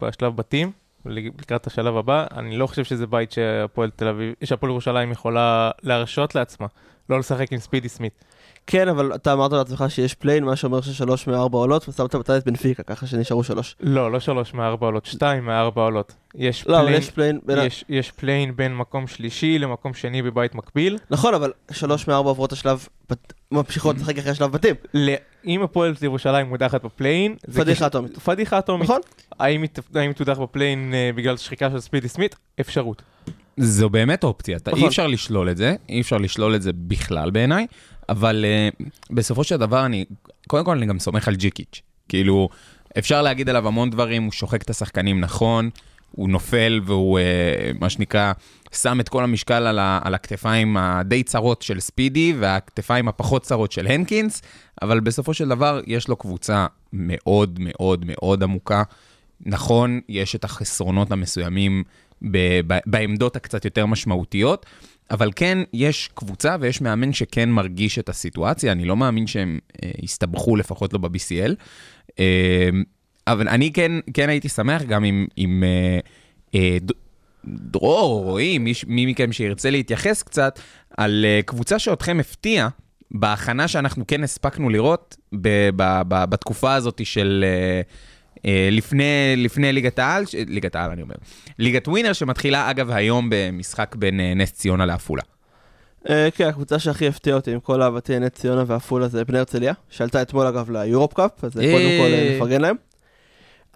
בשלב 0.01 0.37
בתים, 0.37 0.73
לקראת 1.07 1.67
השלב 1.67 1.97
הבא. 1.97 2.27
אני 2.37 2.57
לא 2.57 2.67
חושב 2.67 2.85
שזה 2.85 3.07
בית 3.07 3.33
שהפועל 3.33 3.91
תל 3.91 4.09
אביב, 4.09 4.35
שהפועל 4.45 4.71
ירושלים 4.71 5.13
יכולה 5.13 5.71
להרשות 5.83 6.35
לעצמה, 6.35 6.67
לא 7.11 7.19
לשחק 7.19 7.53
עם 7.53 7.59
ספידי 7.59 7.89
סמית. 7.89 8.25
כן, 8.67 8.89
אבל 8.89 9.15
אתה 9.15 9.33
אמרת 9.33 9.53
לעצמך 9.53 9.85
שיש 9.89 10.15
play-in, 10.15 10.45
מה 10.45 10.57
שאומר 10.57 10.81
ששלוש 10.81 11.27
מארבע 11.27 11.59
עולות, 11.59 11.89
ושמת 11.89 12.15
בצד 12.15 12.35
את 12.35 12.45
בנפיקה, 12.45 12.83
ככה 12.83 13.07
שנשארו 13.07 13.45
שלוש. 13.45 13.77
לא, 13.81 14.13
לא 14.13 14.21
שלוש 14.21 14.55
מארבע 14.55 14.87
עולות, 14.87 15.07
שתיים 15.07 15.45
מארבע 15.45 15.83
עולות. 15.83 16.15
יש 16.35 16.67
לא, 16.67 16.81
play-in, 16.81 16.99
יש 16.99 17.11
play-in 17.11 17.41
בין... 17.47 17.59
יש, 17.59 17.85
יש 17.89 18.11
play-in 18.11 18.57
בין 18.57 18.77
מקום 18.77 19.07
שלישי 19.07 19.59
למקום 19.59 19.95
שני 19.95 20.23
בבית 20.23 20.55
מקביל. 20.55 20.99
נכון, 21.11 21.35
אבל 21.35 21.53
שלוש 21.71 22.09
מארבע 22.09 22.29
עוברות 22.29 22.53
השלב, 22.53 22.89
ממשיכות 23.53 23.97
לשחק 23.97 24.19
אחרי 24.19 24.31
השלב 24.31 24.53
בתים. 24.53 24.75
ל- 24.95 25.15
אם 25.47 25.63
הפועל 25.63 25.95
ירושלים 26.03 26.47
מודחת 26.47 26.85
בפליין, 26.85 27.35
זה 27.47 27.61
פדיחה 27.61 27.81
כש- 27.85 27.87
אטומית. 27.87 28.19
פדיחה 28.19 28.59
אטומית. 28.59 28.85
נכון? 28.85 29.01
האם 29.41 29.63
היא 29.63 29.71
ת- 29.73 29.97
האם 29.97 30.09
היא 30.09 30.15
תודח 30.17 30.39
בפליין 30.39 30.95
אה, 30.95 31.11
בגלל 31.15 31.37
שחיקה 31.37 31.71
של 31.71 31.81
ספידי 31.81 32.09
סמית? 32.09 32.37
אפשרות. 32.61 33.03
זו 33.57 33.89
באמת 33.91 34.25
אופציה, 34.25 34.57
אתה- 34.57 34.71
נכון. 34.71 34.83
אי 34.83 34.89
אפשר 34.89 35.07
לשלול 35.07 35.51
את 35.51 35.57
זה, 35.57 35.75
אי 35.89 36.01
אפשר 36.01 36.17
לשלול 36.19 36.55
את 36.55 36.63
זה 36.63 36.71
בכלל 36.75 37.31
בעיניי, 37.31 37.67
אבל 38.09 38.45
uh, 38.81 38.85
בסופו 39.11 39.45
של 39.45 39.57
דבר 39.57 39.87
אני, 39.87 40.05
קודם 40.49 40.65
כל 40.65 40.77
אני 40.77 40.87
גם 40.87 40.99
סומך 40.99 41.29
על 41.29 41.35
ג'יקיץ'. 41.35 41.81
כאילו, 42.09 42.49
אפשר 42.99 43.23
להגיד 43.23 43.49
עליו 43.49 43.69
המון 43.69 43.91
דברים, 43.91 44.23
הוא 44.23 44.33
שוחק 44.33 44.63
את 44.63 44.71
השחקנים 44.71 45.21
נכון, 45.21 45.71
הוא 46.17 46.29
נופל 46.29 46.81
והוא, 46.85 47.19
uh, 47.19 47.79
מה 47.81 47.91
שנקרא, 47.91 48.33
שם 48.73 49.01
את 49.01 49.09
כל 49.09 49.25
המשקל 49.25 49.67
על, 49.67 49.79
ה, 49.79 50.01
על 50.05 50.15
הכתפיים 50.15 50.77
הדי 50.77 51.23
צרות 51.23 51.63
של 51.63 51.81
ספידי 51.81 52.35
והכתפיים 52.39 53.09
הפחות 53.09 53.43
צרות 53.43 53.73
של 53.73 53.87
הנקינס, 53.87 54.43
אבל 54.83 55.01
בסופו 55.01 55.35
של 55.35 55.49
דבר 55.49 55.81
יש 55.87 56.09
לו 56.09 56.17
קבוצה 56.17 56.67
מאוד 56.93 57.59
מאוד 57.61 58.05
מאוד 58.07 58.43
עמוקה. 58.43 58.83
נכון, 59.41 60.01
יש 60.09 60.35
את 60.35 60.45
החסרונות 60.45 61.13
המסוימים 61.13 61.83
ב- 62.31 62.61
ב- 62.67 62.79
בעמדות 62.87 63.37
הקצת 63.37 63.65
יותר 63.65 63.87
משמעותיות, 63.87 64.67
אבל 65.11 65.31
כן, 65.37 65.59
יש 65.73 66.11
קבוצה 66.15 66.57
ויש 66.61 66.81
מאמן 66.81 67.13
שכן 67.13 67.51
מרגיש 67.51 67.99
את 67.99 68.09
הסיטואציה, 68.09 68.73
אני 68.73 68.85
לא 68.85 68.97
מאמין 68.97 69.27
שהם 69.27 69.59
אה, 69.83 69.91
הסתבכו, 70.03 70.57
לפחות 70.57 70.93
לא 70.93 70.99
ב-BCL. 70.99 71.55
אה, 72.19 72.69
אבל 73.27 73.49
אני 73.49 73.73
כן, 73.73 73.93
כן 74.15 74.29
הייתי 74.29 74.49
שמח 74.49 74.83
גם 74.83 75.05
אם, 75.05 75.27
אם 75.39 75.65
אה, 75.67 75.99
אה, 76.55 76.77
דרור 77.45 78.13
או 78.13 78.21
רועי, 78.23 78.59
מי, 78.59 78.73
מי 78.87 79.07
מכם 79.07 79.33
שירצה 79.33 79.71
להתייחס 79.71 80.23
קצת, 80.23 80.61
על 80.97 81.25
אה, 81.29 81.41
קבוצה 81.47 81.79
שאתכם 81.79 82.21
הפתיעה 82.21 82.69
בהכנה 83.11 83.69
שאנחנו 83.69 84.07
כן 84.07 84.25
הספקנו 84.25 84.71
לראות 84.71 85.17
ב- 85.35 85.69
ב- 85.77 86.03
ב- 86.09 86.25
בתקופה 86.25 86.75
הזאת 86.75 87.01
של... 87.07 87.45
אה, 87.47 87.81
אה, 88.47 88.69
לפני, 88.73 89.35
לפני 89.37 89.73
ליגת 89.73 89.99
העל, 89.99 90.27
ש- 90.27 90.35
ליגת 90.35 90.77
העל 90.77 90.91
אני 90.91 91.03
אומר, 91.03 91.15
ליגת 91.59 91.89
ווינר 91.89 92.13
שמתחילה 92.13 92.71
אגב 92.71 92.91
היום 92.91 93.29
במשחק 93.31 93.97
בין 93.97 94.21
אה, 94.21 94.35
נס 94.35 94.53
ציונה 94.53 94.87
לעפולה. 94.87 95.23
אה, 96.11 96.29
כן, 96.37 96.47
הקבוצה 96.49 96.79
שהכי 96.79 97.09
הפתיעה 97.09 97.37
אותי 97.37 97.51
עם 97.53 97.61
כל 97.61 97.83
אהבתי 97.83 98.19
נס 98.19 98.29
ציונה 98.31 98.65
ועפולה 98.67 99.09
זה 99.09 99.25
בני 99.25 99.39
הרצליה, 99.39 99.73
שעלתה 99.91 100.23
אתמול 100.23 100.47
אגב 100.47 100.71
ליורופ 100.71 101.15
קאפ, 101.15 101.45
אז 101.45 101.59
אה, 101.59 101.73
קודם 101.73 101.89
כל 101.99 102.13
אה, 102.13 102.29
אה. 102.29 102.37
נפרגן 102.37 102.61
להם. 102.61 102.77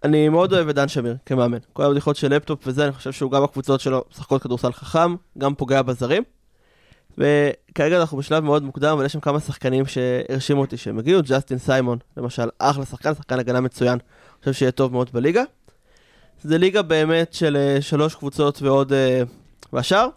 אני 0.04 0.28
מאוד 0.28 0.52
אוהב 0.52 0.68
את 0.68 0.74
דן 0.74 0.88
שמיר 0.88 1.16
כמאמן. 1.26 1.58
כל 1.72 1.84
הבדיחות 1.84 2.16
של 2.16 2.34
לפטופ 2.34 2.66
וזה, 2.66 2.84
אני 2.84 2.92
חושב 2.92 3.12
שהוא 3.12 3.30
גם 3.30 3.44
הקבוצות 3.44 3.80
שלו 3.80 4.04
משחקות 4.12 4.42
כדורסל 4.42 4.72
חכם, 4.72 5.14
גם 5.38 5.54
פוגע 5.54 5.82
בזרים. 5.82 6.22
וכרגע 7.18 8.00
אנחנו 8.00 8.18
בשלב 8.18 8.44
מאוד 8.44 8.62
מוקדם, 8.62 8.92
אבל 8.92 9.04
יש 9.04 9.12
שם 9.12 9.20
כמה 9.20 9.40
שחקנים 9.40 9.86
שהרשימו 9.86 10.60
אותי 10.60 10.76
שהם 10.76 10.98
הגיעו, 10.98 11.20
ג'סטין 11.24 11.58
סיימון, 11.58 11.98
למשל, 12.16 12.48
אחלה 12.58 12.84
שחקן, 12.84 13.14
שחקן 13.14 13.38
הגנה 13.38 13.60
מצוין, 13.60 13.92
אני 13.92 14.40
חושב 14.40 14.52
שיהיה 14.52 14.72
טוב 14.72 14.92
מאוד 14.92 15.10
בליגה. 15.12 15.42
זה 16.42 16.58
ליגה 16.58 16.82
באמת 16.82 17.32
של 17.32 17.56
אה, 17.56 17.82
שלוש 17.82 18.14
קבוצות 18.14 18.62
ועוד 18.62 18.92
אה, 18.92 19.22
והשאר, 19.72 20.08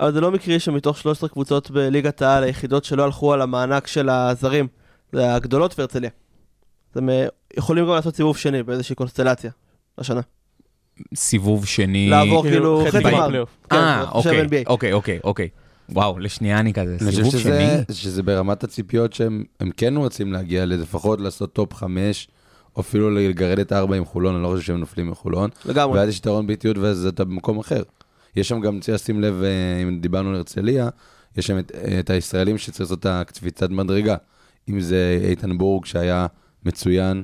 אבל 0.00 0.12
זה 0.12 0.20
לא 0.20 0.30
מקרי 0.30 0.60
שמתוך 0.60 0.98
13 0.98 1.28
קבוצות 1.28 1.70
בליגת 1.70 2.22
העל, 2.22 2.44
היחידות 2.44 2.84
שלא 2.84 3.04
הלכו 3.04 3.32
על 3.32 3.42
המענק 3.42 3.86
של 3.86 4.08
הזרים, 4.08 4.68
זה 5.12 5.34
הגדולות 5.34 5.78
והרצליה. 5.78 6.10
אז 6.94 6.98
הם 6.98 7.10
אה, 7.10 7.26
יכולים 7.56 7.84
גם 7.84 7.90
לעשות 7.90 8.16
סיבוב 8.16 8.36
שני 8.36 8.62
באיזושהי 8.62 8.94
קונסטלציה 8.94 9.50
השנה. 9.98 10.20
סיבוב 11.14 11.66
שני. 11.66 12.08
לעבור 12.10 12.42
כאילו 12.42 12.84
חצי 12.88 12.90
חצי 12.90 13.02
גמר. 13.02 13.44
כן, 13.70 13.76
אה, 13.76 14.00
אני 14.00 14.06
חושב 14.06 14.30
אוקיי. 14.30 14.64
אוקיי, 14.66 14.92
אוקיי, 14.92 15.18
אוקיי. 15.24 15.48
וואו, 15.88 16.18
לשנייה 16.18 16.60
אני 16.60 16.72
כזה, 16.72 16.96
אני 17.00 17.10
חושב 17.10 17.16
סיבוב 17.16 17.38
שני. 17.38 17.42
שזה, 17.42 17.94
שזה 17.94 18.22
ברמת 18.22 18.64
הציפיות 18.64 19.12
שהם 19.12 19.44
הם 19.60 19.70
כן 19.76 19.96
רוצים 19.96 20.32
להגיע 20.32 20.66
לפחות 20.66 21.20
לעשות 21.20 21.52
top 21.52 21.74
חמש, 21.74 22.28
או 22.76 22.80
אפילו 22.80 23.10
לגרד 23.10 23.58
את 23.58 23.72
הארבע 23.72 23.96
עם 23.96 24.04
חולון, 24.04 24.34
אני 24.34 24.42
לא 24.42 24.48
חושב 24.48 24.62
שהם 24.62 24.80
נופלים 24.80 25.10
מחולון. 25.10 25.50
לגמרי. 25.64 25.98
ואז 25.98 26.08
יש 26.08 26.18
יתרון 26.18 26.46
ביתיות 26.46 26.78
ואז 26.78 27.06
אתה 27.06 27.24
במקום 27.24 27.58
אחר. 27.58 27.82
יש 28.36 28.48
שם 28.48 28.60
גם, 28.60 28.80
צריך 28.80 28.94
לשים 28.94 29.20
לב, 29.20 29.42
אה, 29.42 29.82
אם 29.82 29.98
דיברנו 30.00 30.28
על 30.28 30.34
הרצליה, 30.34 30.88
יש 31.36 31.46
שם 31.46 31.58
את, 31.58 31.72
את 32.00 32.10
הישראלים 32.10 32.58
שצריך 32.58 32.80
לעשות 32.80 32.98
את 33.00 33.06
הקפיצת 33.06 33.70
מדרגה. 33.70 34.16
אם 34.68 34.80
זה 34.80 35.18
איתן 35.24 35.58
בורג 35.58 35.84
שהיה 35.84 36.26
מצוין, 36.64 37.22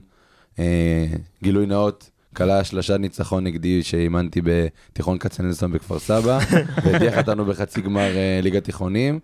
אה, 0.59 1.07
גילוי 1.42 1.66
נאות, 1.66 2.11
כלה 2.37 2.64
שלושה 2.64 2.98
ניצחון 2.98 3.44
נגדי 3.44 3.83
שאימנתי 3.83 4.40
בתיכון 4.44 5.18
כצנלסון 5.18 5.72
בכפר 5.72 5.98
סבא, 5.98 6.38
והדיח 6.85 7.18
אותנו 7.18 7.44
בחצי 7.44 7.81
גמר 7.81 8.16
אה, 8.16 8.40
ליגת 8.42 8.64
תיכונים, 8.64 9.20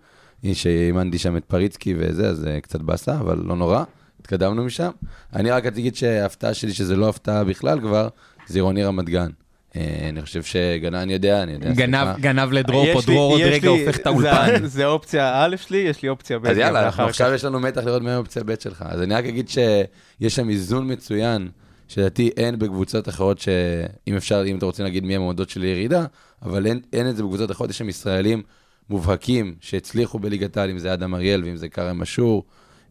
שאימנתי 0.53 1.17
שם 1.17 1.37
את 1.37 1.45
פריצקי 1.45 1.93
וזה, 1.97 2.29
אז 2.29 2.47
אה, 2.47 2.61
קצת 2.61 2.81
באסה, 2.81 3.19
אבל 3.19 3.37
לא 3.45 3.55
נורא, 3.55 3.83
התקדמנו 4.19 4.65
משם. 4.65 4.89
אני 5.33 5.51
רק 5.51 5.65
להגיד 5.65 5.95
שההפתעה 5.95 6.53
שלי, 6.53 6.73
שזה 6.73 6.95
לא 6.95 7.09
הפתעה 7.09 7.43
בכלל 7.43 7.79
כבר, 7.79 8.07
זה 8.47 8.57
עירוני 8.57 8.83
רמת 8.83 9.05
גן. 9.05 9.29
אה, 9.75 9.81
אני 10.09 10.21
חושב 10.21 10.43
שגנן, 10.43 10.95
אני 10.95 11.13
יודע, 11.13 11.43
אני 11.43 11.51
יודע, 11.51 11.71
גנב. 11.71 12.07
גנב 12.19 12.51
לדרור 12.51 12.85
פה, 12.93 12.99
לי- 12.99 13.05
דרור 13.05 13.31
עוד 13.31 13.41
רגע 13.41 13.69
הופך 13.69 13.97
את 13.97 14.03
זה- 14.03 14.09
האולפן. 14.31 14.65
זה 14.65 14.85
אופציה 14.85 15.43
א' 15.45 15.55
שלי, 15.55 15.77
יש 15.77 16.01
לי 16.03 16.09
אופציה 16.09 16.39
ב'. 16.39 16.45
אז 16.47 16.57
יאללה. 16.57 16.87
עכשיו 16.87 17.33
יש 17.33 17.43
לנו 17.45 17.59
מתח 17.59 17.81
לראות 17.83 18.01
מה 18.01 18.13
האופציה 18.15 18.43
ב' 18.43 18.53
שלך. 18.59 18.85
אז 18.89 19.01
אני 19.01 19.13
רק 19.13 19.25
אגיד 19.25 19.49
שיש 19.49 20.35
שם 20.35 20.49
איזון 20.49 20.91
מצוין, 20.91 21.47
שלדעתי 21.87 22.29
אין 22.37 22.59
בקבוצות 22.59 23.09
אחרות 23.09 23.39
שאם 23.39 24.15
אפשר, 24.15 24.43
אם 24.45 24.57
אתם 24.57 24.65
רוצים 24.65 24.85
להגיד 24.85 25.03
מי 25.05 25.15
המועמדות 25.15 25.49
של 25.49 25.63
ירידה, 25.63 26.05
אבל 26.41 26.65
אין, 26.65 26.79
אין 26.93 27.09
את 27.09 27.15
זה 27.15 27.23
בקבוצות 27.23 27.51
אחרות, 27.51 27.69
יש 27.69 27.77
שם 27.77 27.89
ישראלים 27.89 28.41
מובהקים 28.89 29.55
שהצליחו 29.61 30.19
בליגת 30.19 30.57
העל, 30.57 30.69
אם 30.69 30.77
זה 30.79 30.93
אדם 30.93 31.15
אריאל 31.15 31.43
ואם 31.43 31.55
זה 31.55 31.69
כרם 31.69 32.01
אשור, 32.01 32.43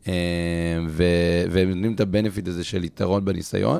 אה, 0.08 0.12
והם 1.50 1.68
נותנים 1.68 1.94
את 1.94 2.00
הבנפיט 2.00 2.48
הזה 2.48 2.64
של 2.64 2.84
יתרון 2.84 3.24
בניסיון. 3.24 3.78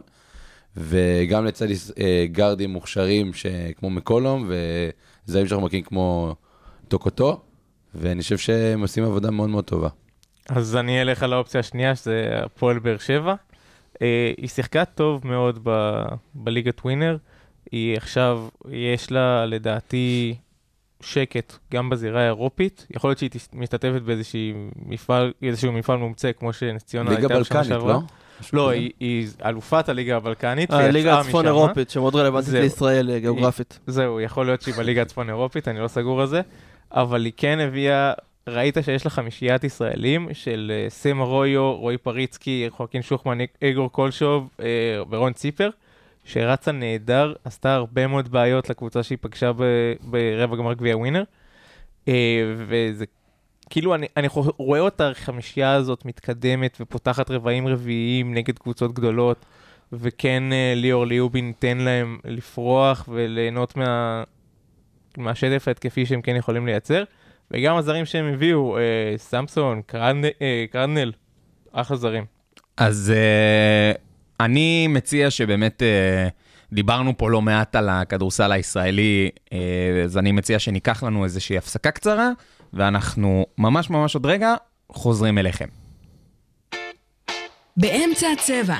וגם 0.76 1.44
לצד 1.44 1.66
אה, 2.00 2.26
גארדים 2.32 2.70
מוכשרים 2.70 3.30
כמו 3.78 3.90
מקולום, 3.90 4.50
וזרים 5.28 5.46
שאנחנו 5.46 5.66
מכירים 5.66 5.84
כמו 5.84 6.34
טוקוטו, 6.88 7.40
ואני 7.94 8.22
חושב 8.22 8.38
שהם 8.38 8.80
עושים 8.80 9.04
עבודה 9.04 9.30
מאוד 9.30 9.50
מאוד 9.50 9.64
טובה. 9.64 9.88
אז 10.48 10.76
אני 10.76 11.02
אלך 11.02 11.22
על 11.22 11.32
האופציה 11.32 11.60
השנייה, 11.60 11.96
שזה 11.96 12.30
הפועל 12.44 12.78
באר 12.78 12.98
שבע. 12.98 13.34
אה, 14.02 14.32
היא 14.36 14.48
שיחקה 14.48 14.84
טוב 14.84 15.26
מאוד 15.26 15.58
ב- 15.62 16.02
בליגת 16.34 16.80
ווינר. 16.80 17.16
היא 17.72 17.96
עכשיו, 17.96 18.48
יש 18.70 19.12
לה 19.12 19.46
לדעתי 19.46 20.34
שקט 21.00 21.52
גם 21.72 21.90
בזירה 21.90 22.20
האירופית. 22.20 22.86
יכול 22.90 23.10
להיות 23.10 23.18
שהיא 23.18 23.30
משתתפת 23.52 24.02
באיזשהו 24.02 24.38
מפעל, 24.76 25.32
מפעל 25.72 25.98
מומצה, 25.98 26.32
כמו 26.32 26.52
שנס 26.52 26.82
ציונה 26.84 27.10
ליגה 27.10 27.22
הייתה 27.22 27.40
בשנה 27.40 27.58
בלקנית, 27.58 27.68
שעברה. 27.68 27.92
לא? 27.92 27.98
משהו 27.98 28.08
לא, 28.08 28.23
כזה? 28.38 28.68
היא, 28.68 28.90
היא 29.00 29.28
אלופת 29.44 29.88
הליגה 29.88 30.16
הבלקנית. 30.16 30.70
הליגה 30.70 31.08
ויצאה 31.08 31.20
הצפון 31.20 31.44
משם. 31.44 31.54
אירופית, 31.54 31.90
שמאוד 31.90 32.14
רלוונטית 32.14 32.50
זהו. 32.50 32.62
לישראל 32.62 33.10
אה, 33.10 33.18
גיאוגרפית. 33.18 33.78
זהו, 33.86 34.20
יכול 34.20 34.46
להיות 34.46 34.62
שהיא 34.62 34.74
בליגה 34.74 35.02
הצפון 35.02 35.28
אירופית, 35.28 35.68
אני 35.68 35.80
לא 35.80 35.88
סגור 35.88 36.20
על 36.20 36.26
זה, 36.26 36.40
אבל 36.92 37.24
היא 37.24 37.32
כן 37.36 37.58
הביאה, 37.60 38.12
ראית 38.48 38.76
שיש 38.82 39.04
לה 39.04 39.10
חמישיית 39.10 39.64
ישראלים 39.64 40.28
של 40.32 40.72
אה, 40.74 40.90
סם 40.90 41.20
ארויו, 41.20 41.72
רועי 41.72 41.98
פריצקי, 41.98 42.66
חואקין 42.70 43.02
שוחמן, 43.02 43.38
איגור 43.62 43.92
קולשוב 43.92 44.50
אה, 44.60 44.66
ורון 45.10 45.32
ציפר, 45.32 45.70
שרצה 46.24 46.72
נהדר, 46.72 47.34
עשתה 47.44 47.74
הרבה 47.74 48.06
מאוד 48.06 48.28
בעיות 48.28 48.70
לקבוצה 48.70 49.02
שהיא 49.02 49.18
פגשה 49.20 49.52
ברבע 50.00 50.56
גמר 50.56 50.74
גביע 50.74 50.96
ווינר, 50.96 51.24
אה, 52.08 52.54
וזה 52.56 53.04
כאילו, 53.74 53.94
אני, 53.94 54.06
אני 54.16 54.28
רואה 54.56 54.80
אותה, 54.80 55.10
החמישייה 55.10 55.72
הזאת 55.72 56.04
מתקדמת 56.04 56.76
ופותחת 56.80 57.30
רבעים 57.30 57.68
רביעיים 57.68 58.34
נגד 58.34 58.58
קבוצות 58.58 58.92
גדולות, 58.92 59.46
וכן 59.92 60.52
אה, 60.52 60.72
ליאור 60.76 61.06
ליובין 61.06 61.46
ייתן 61.46 61.78
להם 61.78 62.18
לפרוח 62.24 63.08
וליהנות 63.12 63.76
מה, 63.76 64.22
מהשטף 65.16 65.64
ההתקפי 65.68 66.06
שהם 66.06 66.22
כן 66.22 66.36
יכולים 66.36 66.66
לייצר. 66.66 67.04
וגם 67.50 67.76
הזרים 67.76 68.06
שהם 68.06 68.32
הביאו, 68.34 68.78
אה, 68.78 68.82
סמסון, 69.16 69.82
קרנ- 69.86 70.42
אה, 70.42 70.64
קרנל, 70.70 71.12
אחלה 71.72 71.96
זרים. 71.96 72.24
אז 72.76 73.12
uh, 73.14 73.98
אני 74.40 74.86
מציע 74.88 75.30
שבאמת 75.30 75.82
uh, 75.82 76.72
דיברנו 76.72 77.18
פה 77.18 77.30
לא 77.30 77.42
מעט 77.42 77.76
על 77.76 77.88
הכדורסל 77.88 78.52
הישראלי, 78.52 79.30
uh, 79.44 79.50
אז 80.04 80.18
אני 80.18 80.32
מציע 80.32 80.58
שניקח 80.58 81.02
לנו 81.02 81.24
איזושהי 81.24 81.58
הפסקה 81.58 81.90
קצרה, 81.90 82.30
ואנחנו 82.74 83.46
ממש 83.58 83.90
ממש 83.90 84.14
עוד 84.14 84.26
רגע 84.26 84.54
חוזרים 84.92 85.38
אליכם. 85.38 85.68
באמצע 87.76 88.26
הצבע. 88.32 88.76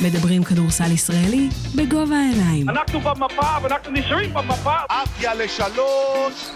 מדברים 0.00 0.44
כדורסל 0.44 0.92
ישראלי 0.92 1.48
בגובה 1.76 2.16
העיניים. 2.16 2.68
אנחנו 2.68 3.00
במפה 3.00 3.56
ואנחנו 3.62 3.92
נשארים 3.92 4.34
במפה. 4.34 4.74
עפיה 4.88 5.34
לשלוש, 5.34 6.50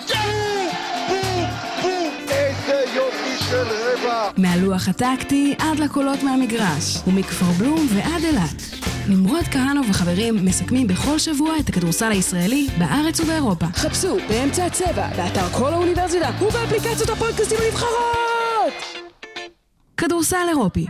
איזה 2.31 2.85
יופי 2.94 3.44
של 3.51 3.62
רבע. 3.62 4.31
מהלוח 4.37 4.88
הטקטי 4.88 5.55
עד 5.59 5.79
לקולות 5.79 6.22
מהמגרש, 6.22 6.99
ומכפר 7.07 7.46
בלום 7.59 7.87
ועד 7.94 8.25
אילת. 8.25 8.76
נמרוד 9.09 9.45
כהנוב 9.45 9.87
וחברים 9.90 10.45
מסכמים 10.45 10.87
בכל 10.87 11.19
שבוע 11.19 11.59
את 11.61 11.69
הכדורסל 11.69 12.11
הישראלי 12.11 12.66
בארץ 12.79 13.21
ובאירופה. 13.21 13.66
חפשו 13.66 14.16
באמצע 14.29 14.66
הצבע, 14.66 15.09
באתר 15.16 15.49
כל 15.49 15.73
האוניברסיטה 15.73 16.31
ובאפליקציות 16.42 17.09
הפודקאסטים 17.09 17.59
הנבחרות! 17.64 18.73
כדורסל 19.97 20.47
אירופי, 20.49 20.87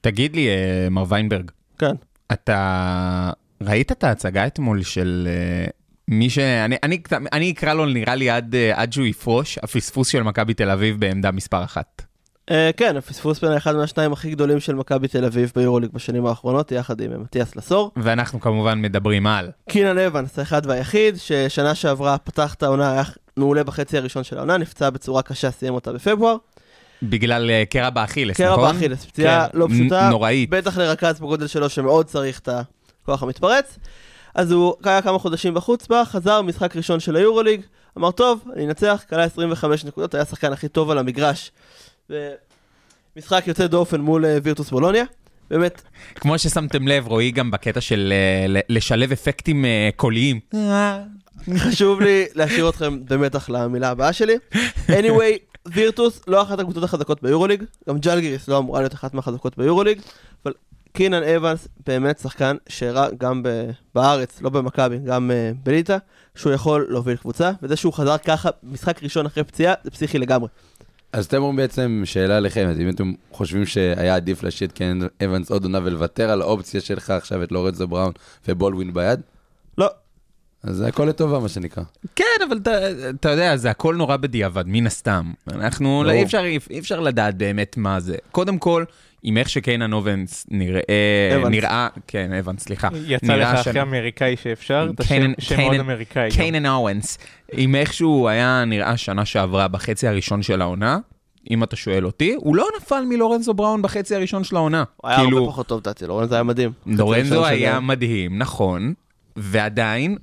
תגיד 0.00 0.36
לי, 0.36 0.46
uh, 0.46 0.90
מר 0.90 1.04
ויינברג, 1.08 1.50
כן. 1.78 1.94
אתה 2.32 3.30
ראית 3.60 3.92
את 3.92 4.04
ההצגה 4.04 4.46
אתמול 4.46 4.82
של 4.82 5.28
uh, 5.68 5.70
מי 6.08 6.30
ש... 6.30 6.38
אני, 6.38 6.76
אני, 6.82 6.98
אני 7.32 7.50
אקרא 7.50 7.74
לו 7.74 7.86
נראה 7.86 8.14
לי 8.14 8.30
עד, 8.30 8.54
uh, 8.54 8.78
עד 8.78 8.92
שהוא 8.92 9.06
יפרוש, 9.06 9.58
הפספוס 9.62 10.08
של 10.08 10.22
מכבי 10.22 10.54
תל 10.54 10.70
אביב 10.70 11.00
בעמדה 11.00 11.30
מספר 11.30 11.64
אחת. 11.64 12.05
אה, 12.50 12.70
כן, 12.76 12.96
הפספוס 12.96 13.40
בין 13.40 13.52
אחד 13.52 13.76
מהשניים 13.76 14.12
הכי 14.12 14.30
גדולים 14.30 14.60
של 14.60 14.74
מכבי 14.74 15.08
תל 15.08 15.24
אביב 15.24 15.52
ביורוליג 15.56 15.90
בשנים 15.92 16.26
האחרונות, 16.26 16.72
יחד 16.72 17.00
עם 17.00 17.22
מתיאס 17.22 17.56
לסור. 17.56 17.90
ואנחנו 17.96 18.40
כמובן 18.40 18.82
מדברים 18.82 19.26
על. 19.26 19.50
קינן 19.68 19.98
אבנס, 19.98 20.38
האחד 20.38 20.66
והיחיד, 20.66 21.16
ששנה 21.16 21.74
שעברה 21.74 22.18
פתח 22.18 22.54
את 22.54 22.62
העונה, 22.62 22.92
היה 22.92 23.02
מעולה 23.36 23.64
בחצי 23.64 23.98
הראשון 23.98 24.24
של 24.24 24.38
העונה, 24.38 24.56
נפצע 24.56 24.90
בצורה 24.90 25.22
קשה, 25.22 25.50
סיים 25.50 25.74
אותה 25.74 25.92
בפברואר. 25.92 26.36
בגלל 27.02 27.50
uh, 27.50 27.70
קרע 27.70 27.90
באכילס, 27.90 28.36
קרע 28.36 28.52
נכון? 28.52 28.72
באכילס, 28.72 29.04
פציעה 29.04 29.48
כן. 29.52 29.58
לא 29.58 29.66
פשוטה. 29.70 30.08
נוראית. 30.10 30.50
בטח 30.50 30.78
לרכז 30.78 31.20
בגודל 31.20 31.46
שלו 31.46 31.68
שמאוד 31.68 32.06
צריך 32.06 32.38
את 32.38 32.48
הכוח 33.02 33.22
המתפרץ. 33.22 33.78
אז 34.34 34.52
הוא 34.52 34.74
היה 34.84 35.02
כמה 35.02 35.18
חודשים 35.18 35.54
בחוץ 35.54 35.86
בה, 35.86 36.02
חזר 36.04 36.42
משחק 36.42 36.76
ראשון 36.76 37.00
של 37.00 37.16
היורוליג, 37.16 37.60
אמר 37.98 38.10
טוב, 38.10 38.44
אני 38.54 38.66
אנצח, 38.66 39.04
כלה 39.08 39.24
25 39.24 39.84
נקודות, 39.84 40.14
היה 40.14 40.22
השחקן 40.22 40.52
הכי 40.52 40.68
טוב 40.68 40.90
על 40.90 40.98
המגרש. 40.98 41.50
משחק 43.16 43.44
יוצא 43.46 43.66
דופן 43.66 44.00
מול 44.00 44.24
אה, 44.24 44.38
וירטוס 44.42 44.70
בולוניה. 44.70 45.04
באמת, 45.50 45.82
כמו 46.14 46.38
ששמתם 46.38 46.88
לב, 46.88 47.06
רועי 47.06 47.30
גם 47.30 47.50
בקטע 47.50 47.80
של 47.80 48.12
אה, 48.12 48.60
לשלב 48.68 49.12
אפקטים 49.12 49.64
אה, 49.64 49.88
קוליים. 49.96 50.40
חשוב 51.58 52.00
לי 52.00 52.26
להשאיר 52.34 52.68
אתכם 52.68 53.04
במתח 53.04 53.48
למילה 53.48 53.90
הבאה 53.90 54.12
שלי. 54.12 54.34
anyway, 54.88 55.56
וירטוס 55.66 56.20
לא 56.26 56.42
אחת 56.42 56.58
הקבוצות 56.58 56.84
החזקות 56.84 57.22
ביורוליג, 57.22 57.64
גם 57.88 57.98
ג'לגיריס 57.98 58.48
לא 58.48 58.58
אמורה 58.58 58.80
להיות 58.80 58.94
אחת 58.94 59.14
מהחזקות 59.14 59.58
ביורוליג, 59.58 60.00
אבל 60.44 60.52
קינן 60.92 61.22
אבנס 61.22 61.68
באמת 61.86 62.18
שחקן 62.18 62.56
שהראה 62.68 63.08
גם 63.18 63.42
ב- 63.42 63.70
בארץ, 63.94 64.42
לא 64.42 64.50
במכבי, 64.50 64.98
גם 64.98 65.30
uh, 65.30 65.56
בליטא, 65.64 65.96
שהוא 66.34 66.52
יכול 66.52 66.86
להוביל 66.88 67.16
קבוצה, 67.16 67.50
וזה 67.62 67.76
שהוא 67.76 67.92
חזר 67.92 68.18
ככה, 68.18 68.50
משחק 68.62 69.02
ראשון 69.02 69.26
אחרי 69.26 69.44
פציעה, 69.44 69.74
זה 69.84 69.90
פסיכי 69.90 70.18
לגמרי. 70.18 70.48
אז 71.16 71.26
אתם 71.26 71.36
אומרים 71.36 71.56
בעצם, 71.56 72.02
שאלה 72.04 72.36
אז 72.36 72.80
אם 72.80 72.88
אתם 72.88 73.12
חושבים 73.32 73.66
שהיה 73.66 74.16
עדיף 74.16 74.42
להשאיר 74.42 74.70
את 74.70 74.74
קן 74.74 74.98
אבנס 75.24 75.50
עוד 75.50 75.62
עונה 75.64 75.78
ולוותר 75.84 76.30
על 76.30 76.42
האופציה 76.42 76.80
שלך 76.80 77.10
עכשיו 77.10 77.42
את 77.42 77.52
לורנזו 77.52 77.88
בראון 77.88 78.12
ובולדווין 78.48 78.94
ביד, 78.94 79.20
לא, 79.78 79.90
אז 80.62 80.76
זה 80.76 80.86
הכל 80.86 81.04
לטובה 81.04 81.38
מה 81.38 81.48
שנקרא. 81.48 81.82
כן, 82.16 82.24
אבל 82.48 82.56
אתה, 82.56 82.70
אתה 83.10 83.30
יודע, 83.30 83.56
זה 83.56 83.70
הכל 83.70 83.96
נורא 83.96 84.16
בדיעבד, 84.16 84.64
מן 84.66 84.86
הסתם. 84.86 85.32
אנחנו, 85.52 86.04
לא. 86.04 86.10
אי 86.10 86.22
אפשר, 86.22 86.44
אי 86.70 86.78
אפשר 86.78 87.00
לדעת 87.00 87.34
באמת 87.36 87.76
מה 87.76 88.00
זה. 88.00 88.16
קודם 88.30 88.58
כל, 88.58 88.84
עם 89.28 89.36
איך 89.36 89.48
שקיינן 89.48 89.92
אובנס 89.92 90.46
נראה. 90.50 90.80
נראה, 91.50 91.88
כן, 92.06 92.32
אבנס, 92.32 92.62
סליחה. 92.62 92.88
יצא 93.06 93.34
לך 93.36 93.48
הכי 93.68 93.80
אמריקאי 93.82 94.36
שאפשר, 94.42 94.88
אתה 94.94 95.04
קיינן- 95.04 95.34
שם- 95.38 95.56
שם 95.56 95.60
מאוד 95.60 95.74
אמריקאי. 95.80 96.30
קיינן 96.30 96.66
אורנס, 96.66 97.18
עם 97.52 97.74
איך 97.74 97.92
שהוא 97.92 98.28
היה 98.28 98.64
נראה 98.66 98.96
שנה 98.96 99.24
שעברה 99.24 99.68
בחצי 99.68 100.08
הראשון 100.08 100.42
של 100.42 100.62
העונה, 100.62 100.98
אם 101.50 101.62
אתה 101.62 101.76
שואל 101.76 102.06
אותי, 102.06 102.34
הוא 102.36 102.56
לא 102.56 102.66
נפל 102.80 103.04
מלורנזו 103.08 103.54
בראון 103.54 103.82
בחצי 103.82 104.14
הראשון 104.14 104.44
של 104.44 104.56
העונה. 104.56 104.84
הוא 104.96 105.10
היה 105.10 105.18
כאילו, 105.18 105.38
הרבה 105.38 105.50
פחות 105.52 105.66
טוב, 105.66 105.80
דעתי, 105.82 106.06
לורנזו 106.06 106.34
היה 106.34 106.42
מדהים. 106.42 106.70
לורנזו 106.86 107.46
היה 107.46 107.80
מדהים, 107.80 108.38
נכון, 108.38 108.92
ועדיין, 109.36 110.16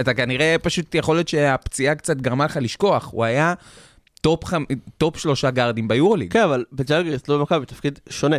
אתה 0.00 0.14
כנראה 0.14 0.56
פשוט 0.62 0.94
יכול 0.94 1.16
להיות 1.16 1.28
שהפציעה 1.28 1.94
קצת 1.94 2.16
גרמה 2.16 2.44
לך 2.44 2.58
לשכוח, 2.62 3.08
הוא 3.12 3.24
היה 3.24 3.54
top, 4.26 4.44
חמ... 4.44 4.64
top 4.98 5.16
שלושה 5.18 5.50
גארדים 5.50 5.88
ביורוליג. 5.88 6.32
כן, 6.32 6.42
אבל 6.42 6.64
בז'לגיריס, 6.72 7.28
לא 7.28 7.38
במכבי, 7.38 7.66
תפקיד 7.66 7.98
שונה. 8.08 8.36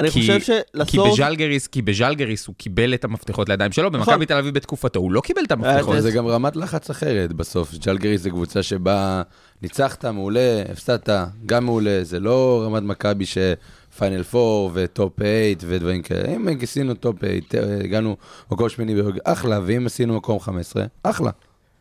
אני 0.00 0.10
כי- 0.10 0.20
חושב 0.20 0.38
כי 0.38 0.44
שלסור... 0.74 1.12
בז'לגריס, 1.12 1.66
כי 1.66 1.82
בז'לגריס 1.82 2.46
הוא 2.46 2.54
קיבל 2.58 2.94
את 2.94 3.04
המפתחות 3.04 3.48
לידיים 3.48 3.72
שלו, 3.72 3.90
נכון. 3.90 4.00
במכבי 4.00 4.26
תל 4.26 4.34
אביב 4.34 4.54
בתקופתו 4.54 5.00
הוא 5.00 5.12
לא 5.12 5.20
קיבל 5.20 5.40
את 5.44 5.52
המפתחות. 5.52 6.02
זה 6.02 6.10
גם 6.10 6.26
רמת 6.26 6.56
לחץ 6.56 6.90
אחרת 6.90 7.32
בסוף. 7.32 7.74
ז'לגיריס 7.74 8.20
זה 8.22 8.30
קבוצה 8.30 8.62
שבה 8.62 9.22
ניצחת, 9.62 10.04
מעולה, 10.04 10.62
הפסדת, 10.72 11.08
גם 11.46 11.64
מעולה. 11.64 11.98
זה 12.02 12.20
לא 12.20 12.62
רמת 12.66 12.82
מכבי 12.82 13.24
ש 13.26 13.53
final 13.53 14.22
4 14.34 14.70
ו 14.74 14.84
top 14.84 15.12
8 15.16 15.30
ודברים 15.66 16.02
כאלה. 16.02 16.36
אם 16.36 16.48
עשינו 16.62 16.94
top 16.94 17.16
8, 17.52 17.84
הגענו 17.84 18.16
מקום 18.52 18.68
שמיני 18.68 18.94
אחלה, 19.24 19.60
ואם 19.66 19.86
עשינו 19.86 20.16
מקום 20.16 20.40
15, 20.40 20.84
אחלה. 21.02 21.30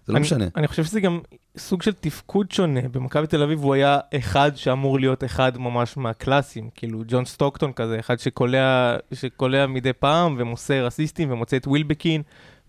זה 0.08 0.14
לא 0.14 0.18
אני- 0.18 0.26
משנה. 0.26 0.46
אני 0.56 0.68
חושב 0.68 0.84
שזה 0.84 1.00
גם 1.00 1.20
סוג 1.58 1.82
של 1.82 1.94
תפקוד 1.94 2.52
שונה. 2.52 2.82
במכבי 2.92 3.28
תל 3.28 3.44
אביב 3.44 3.60
הוא 3.64 3.74
היה 3.74 4.00
אחד 4.18 4.52
שאמור 4.56 5.00
להיות 5.00 5.24
אחד 5.24 5.58
ממש 5.58 5.98
מהקלאסים, 5.98 6.70
כאילו 6.76 7.04
ג'ון 7.08 7.26
סטוקטון 7.26 7.74
כזה, 7.74 8.00
אחד 8.00 8.20
שקולע, 8.20 8.96
שקולע 9.14 9.68
מדי 9.68 9.94
פעם 9.94 10.36
ומוסר 10.40 10.88
אסיסטים 10.88 11.32
ומוצא 11.32 11.58
את 11.58 11.68
ווילבקין 11.68 12.22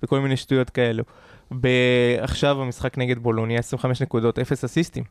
וכל 0.03 0.21
מיני 0.21 0.37
שטויות 0.37 0.71
כאלו. 0.71 1.05
עכשיו 2.21 2.57
במשחק 2.57 2.99
נגד 2.99 3.19
בולוניה 3.19 3.59
25 3.59 4.03
נקודות, 4.03 4.39
0 4.39 4.65
אסיסטים. 4.65 5.05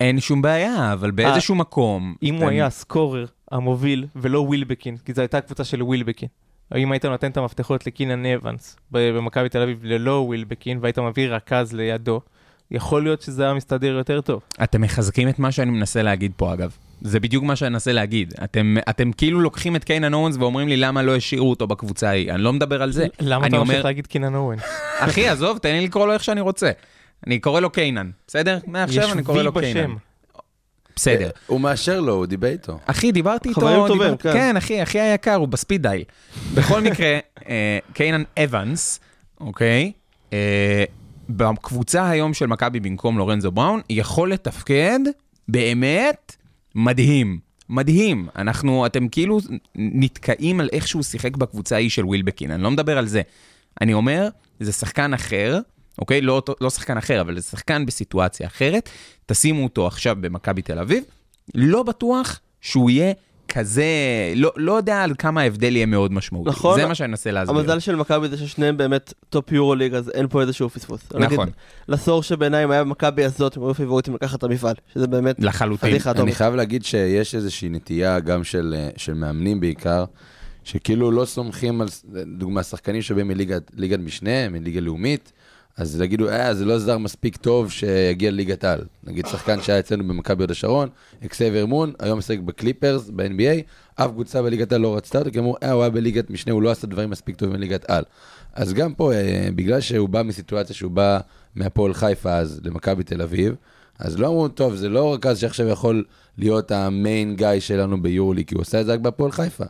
אין 0.00 0.20
שום 0.20 0.42
בעיה, 0.42 0.92
אבל 0.92 1.10
באיזשהו 1.10 1.54
מקום... 1.54 2.14
אם 2.22 2.34
הוא 2.34 2.42
הם- 2.42 2.48
היה 2.48 2.66
ה 2.66 2.75
scorer 2.75 3.26
המוביל 3.50 4.06
ולא 4.16 4.38
ווילבקין, 4.40 4.96
כי 4.96 5.12
זו 5.14 5.20
הייתה 5.20 5.40
קבוצה 5.40 5.64
של 5.64 5.82
ווילבקין. 5.82 6.28
האם 6.70 6.92
היית 6.92 7.04
נותן 7.04 7.30
את 7.30 7.36
המפתחות 7.36 7.86
לקינן 7.86 8.26
אבנס 8.26 8.76
במכבי 8.90 9.48
תל 9.48 9.62
אביב 9.62 9.78
ללא 9.82 10.24
ווילבקין 10.26 10.78
והיית 10.82 10.98
מביא 10.98 11.28
רכז 11.28 11.72
לידו, 11.72 12.20
יכול 12.70 13.02
להיות 13.02 13.22
שזה 13.22 13.44
היה 13.44 13.54
מסתדר 13.54 13.86
יותר 13.92 14.20
טוב. 14.20 14.40
אתם 14.62 14.80
מחזקים 14.80 15.28
את 15.28 15.38
מה 15.38 15.52
שאני 15.52 15.70
מנסה 15.70 16.02
להגיד 16.02 16.32
פה, 16.36 16.52
אגב. 16.52 16.76
זה 17.00 17.20
בדיוק 17.20 17.44
מה 17.44 17.56
שאני 17.56 17.70
מנסה 17.70 17.92
להגיד. 17.92 18.34
אתם, 18.44 18.76
אתם 18.90 19.12
כאילו 19.12 19.40
לוקחים 19.40 19.76
את 19.76 19.84
קיינן 19.84 20.14
אורנס 20.14 20.36
ואומרים 20.36 20.68
לי 20.68 20.76
למה 20.76 21.02
לא 21.02 21.16
השאירו 21.16 21.50
אותו 21.50 21.66
בקבוצה 21.66 22.08
ההיא. 22.08 22.32
אני 22.32 22.42
לא 22.42 22.52
מדבר 22.52 22.82
על 22.82 22.92
זה. 22.92 23.06
למה 23.20 23.46
אתה 23.46 23.58
ממשיך 23.58 23.70
אומר, 23.74 23.84
להגיד 23.84 24.06
קינן 24.06 24.34
אורן? 24.34 24.56
אחי, 24.98 25.28
עזוב, 25.28 25.58
תן 25.58 25.72
לי 25.72 25.84
לקרוא 25.84 26.06
לו 26.06 26.12
איך 26.12 26.24
שאני 26.24 26.40
רוצה. 26.40 26.70
אני 27.26 27.38
קורא 27.38 27.60
לו 27.60 27.70
קיינן, 27.70 28.10
בסדר? 28.26 28.58
מעכשיו 28.66 29.12
אני 29.12 29.22
קורא 29.22 29.42
לו 29.42 29.52
קיינן. 29.52 29.94
בסדר. 30.98 31.30
הוא 31.46 31.60
מאשר 31.60 32.00
לו, 32.00 32.14
הוא 32.14 32.26
דיבר 32.26 32.48
איתו. 32.48 32.78
אחי, 32.86 33.12
דיברתי 33.12 33.48
איתו, 33.48 33.60
חברים 33.60 33.86
טובים, 33.86 34.16
כן. 34.16 34.32
כן, 34.32 34.56
אחי, 34.56 34.82
אחי 34.82 35.00
היקר, 35.00 35.34
הוא 35.34 35.48
בספיד 35.48 35.82
דייל. 35.82 36.04
בכל 36.54 36.80
מקרה, 36.80 37.18
אה, 37.48 37.78
קיינן 37.92 38.22
אבנס, 38.44 39.00
אוקיי? 39.40 39.92
אה, 40.32 40.84
בקבוצה 41.30 42.10
היום 42.10 42.34
של 42.34 42.46
מכבי 42.46 42.80
במקום 42.80 43.18
לורנזו 43.18 43.52
בראון, 43.52 43.80
יכול 43.90 44.32
לתפקד 44.32 45.00
באמת 45.48 46.36
מדהים. 46.74 47.38
מדהים. 47.68 48.28
אנחנו, 48.36 48.86
אתם 48.86 49.08
כאילו 49.08 49.38
נתקעים 49.74 50.60
על 50.60 50.68
איך 50.72 50.88
שהוא 50.88 51.02
שיחק 51.02 51.36
בקבוצה 51.36 51.74
ההיא 51.74 51.90
של 51.90 52.04
ווילבקין, 52.04 52.50
אני 52.50 52.62
לא 52.62 52.70
מדבר 52.70 52.98
על 52.98 53.06
זה. 53.06 53.22
אני 53.80 53.94
אומר, 53.94 54.28
זה 54.60 54.72
שחקן 54.72 55.14
אחר, 55.14 55.58
אוקיי? 55.98 56.20
לא, 56.20 56.42
לא 56.60 56.70
שחקן 56.70 56.96
אחר, 56.96 57.20
אבל 57.20 57.38
זה 57.38 57.42
שחקן 57.42 57.86
בסיטואציה 57.86 58.46
אחרת. 58.46 58.88
תשימו 59.26 59.64
אותו 59.64 59.86
עכשיו 59.86 60.16
במכבי 60.20 60.62
תל 60.62 60.78
אביב, 60.78 61.04
לא 61.54 61.82
בטוח 61.82 62.40
שהוא 62.60 62.90
יהיה 62.90 63.12
כזה, 63.48 63.84
לא, 64.36 64.52
לא 64.56 64.72
יודע 64.72 65.02
על 65.02 65.14
כמה 65.18 65.40
ההבדל 65.40 65.76
יהיה 65.76 65.86
מאוד 65.86 66.12
משמעותי. 66.12 66.50
נכון. 66.50 66.80
זה 66.80 66.86
מה 66.86 66.94
שאני 66.94 67.08
מנסה 67.08 67.30
להסביר. 67.30 67.58
המזל 67.58 67.78
של 67.78 67.96
מכבי 67.96 68.28
זה 68.28 68.36
ששניהם 68.36 68.76
באמת 68.76 69.12
טופ 69.30 69.52
יורו 69.52 69.74
ליג, 69.74 69.94
אז 69.94 70.10
אין 70.14 70.28
פה 70.28 70.40
איזשהו 70.40 70.68
פספוס. 70.70 71.00
נכון, 71.14 71.48
לסור 71.88 72.22
שבעיניי 72.22 72.64
אם 72.64 72.70
היה 72.70 72.84
במכבי 72.84 73.24
הזאת, 73.24 73.56
הם 73.56 73.62
היו 73.62 73.74
פייבוריטים 73.74 74.14
לקחת 74.14 74.38
את 74.38 74.44
המפעל, 74.44 74.74
שזה 74.94 75.06
באמת 75.06 75.36
לחלוטין. 75.38 75.90
אני 75.90 76.10
אטומית. 76.10 76.34
חייב 76.34 76.54
להגיד 76.54 76.84
שיש 76.84 77.34
איזושהי 77.34 77.68
נטייה, 77.68 78.20
גם 78.20 78.44
של, 78.44 78.74
אה, 78.78 78.90
של 78.96 79.14
מאמנים 79.14 79.60
בעיקר, 79.60 80.04
שכאילו 80.64 81.10
לא 81.10 81.24
סומכים 81.24 81.80
על, 81.80 81.88
דוגמה, 82.38 82.62
שחקנים 82.62 83.02
שבאים 83.02 83.28
מליגת 83.28 83.70
ליגת 83.76 83.98
משנה, 83.98 84.48
מליגה 84.48 84.80
לאומית, 84.80 85.32
אז 85.78 86.00
יגידו, 86.00 86.28
אה, 86.28 86.54
זה 86.54 86.64
לא 86.64 86.78
זר 86.78 86.98
מספיק 86.98 87.36
טוב 87.36 87.70
שיגיע 87.70 88.30
לליגת 88.30 88.64
על. 88.64 88.80
נגיד 89.04 89.26
שחקן 89.26 89.62
שהיה 89.62 89.78
אצלנו 89.78 90.08
במכבי 90.08 90.42
הוד 90.42 90.50
השרון, 90.50 90.88
אקסבייר 91.24 91.66
מון, 91.66 91.92
היום 91.98 92.18
משחק 92.18 92.38
בקליפרס, 92.38 93.10
ב-NBA, 93.16 93.62
אף 93.94 94.10
קבוצה 94.10 94.42
בליגת 94.42 94.72
על 94.72 94.80
לא 94.80 94.96
רצתה 94.96 95.18
אותו, 95.18 95.30
כי 95.30 95.38
אמרו, 95.38 95.56
אה, 95.62 95.72
הוא 95.72 95.82
היה 95.82 95.90
בליגת 95.90 96.30
משנה, 96.30 96.52
הוא 96.52 96.62
לא 96.62 96.70
עשה 96.70 96.86
דברים 96.86 97.10
מספיק 97.10 97.36
טובים 97.36 97.54
בליגת 97.54 97.90
על. 97.90 98.04
אז 98.54 98.74
גם 98.74 98.94
פה, 98.94 99.12
אה, 99.12 99.48
בגלל 99.54 99.80
שהוא 99.80 100.08
בא 100.08 100.22
מסיטואציה 100.22 100.76
שהוא 100.76 100.90
בא 100.90 101.20
מהפועל 101.54 101.94
חיפה 101.94 102.36
אז 102.36 102.60
למכבי 102.64 103.04
תל 103.04 103.22
אביב, 103.22 103.54
אז 103.98 104.18
לא 104.18 104.26
אמרו, 104.26 104.48
טוב, 104.48 104.74
זה 104.74 104.88
לא 104.88 105.14
רכז 105.14 105.38
שעכשיו 105.38 105.68
יכול 105.68 106.04
להיות 106.38 106.70
המיין 106.70 107.36
גיא 107.36 107.60
שלנו 107.60 108.02
ביורולי, 108.02 108.44
כי 108.44 108.54
הוא 108.54 108.60
עושה 108.60 108.80
את 108.80 108.86
זה 108.86 108.92
רק 108.92 109.00
בהפועל 109.00 109.32
חיפה. 109.32 109.64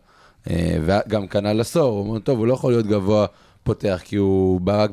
אה, 0.51 0.79
וגם 0.85 1.27
כנ"ל 1.27 1.61
עשור, 1.61 1.91
הוא 1.91 2.09
אומר, 2.09 2.19
טוב, 2.19 2.39
הוא 2.39 2.47
לא 2.47 2.55
יכול 2.55 2.73
להיות 2.73 2.87
גבוה 2.87 3.27
פותח, 3.63 4.01
כי 4.05 4.17
הוא 4.17 4.61
בא 4.61 4.83
רק 4.83 4.91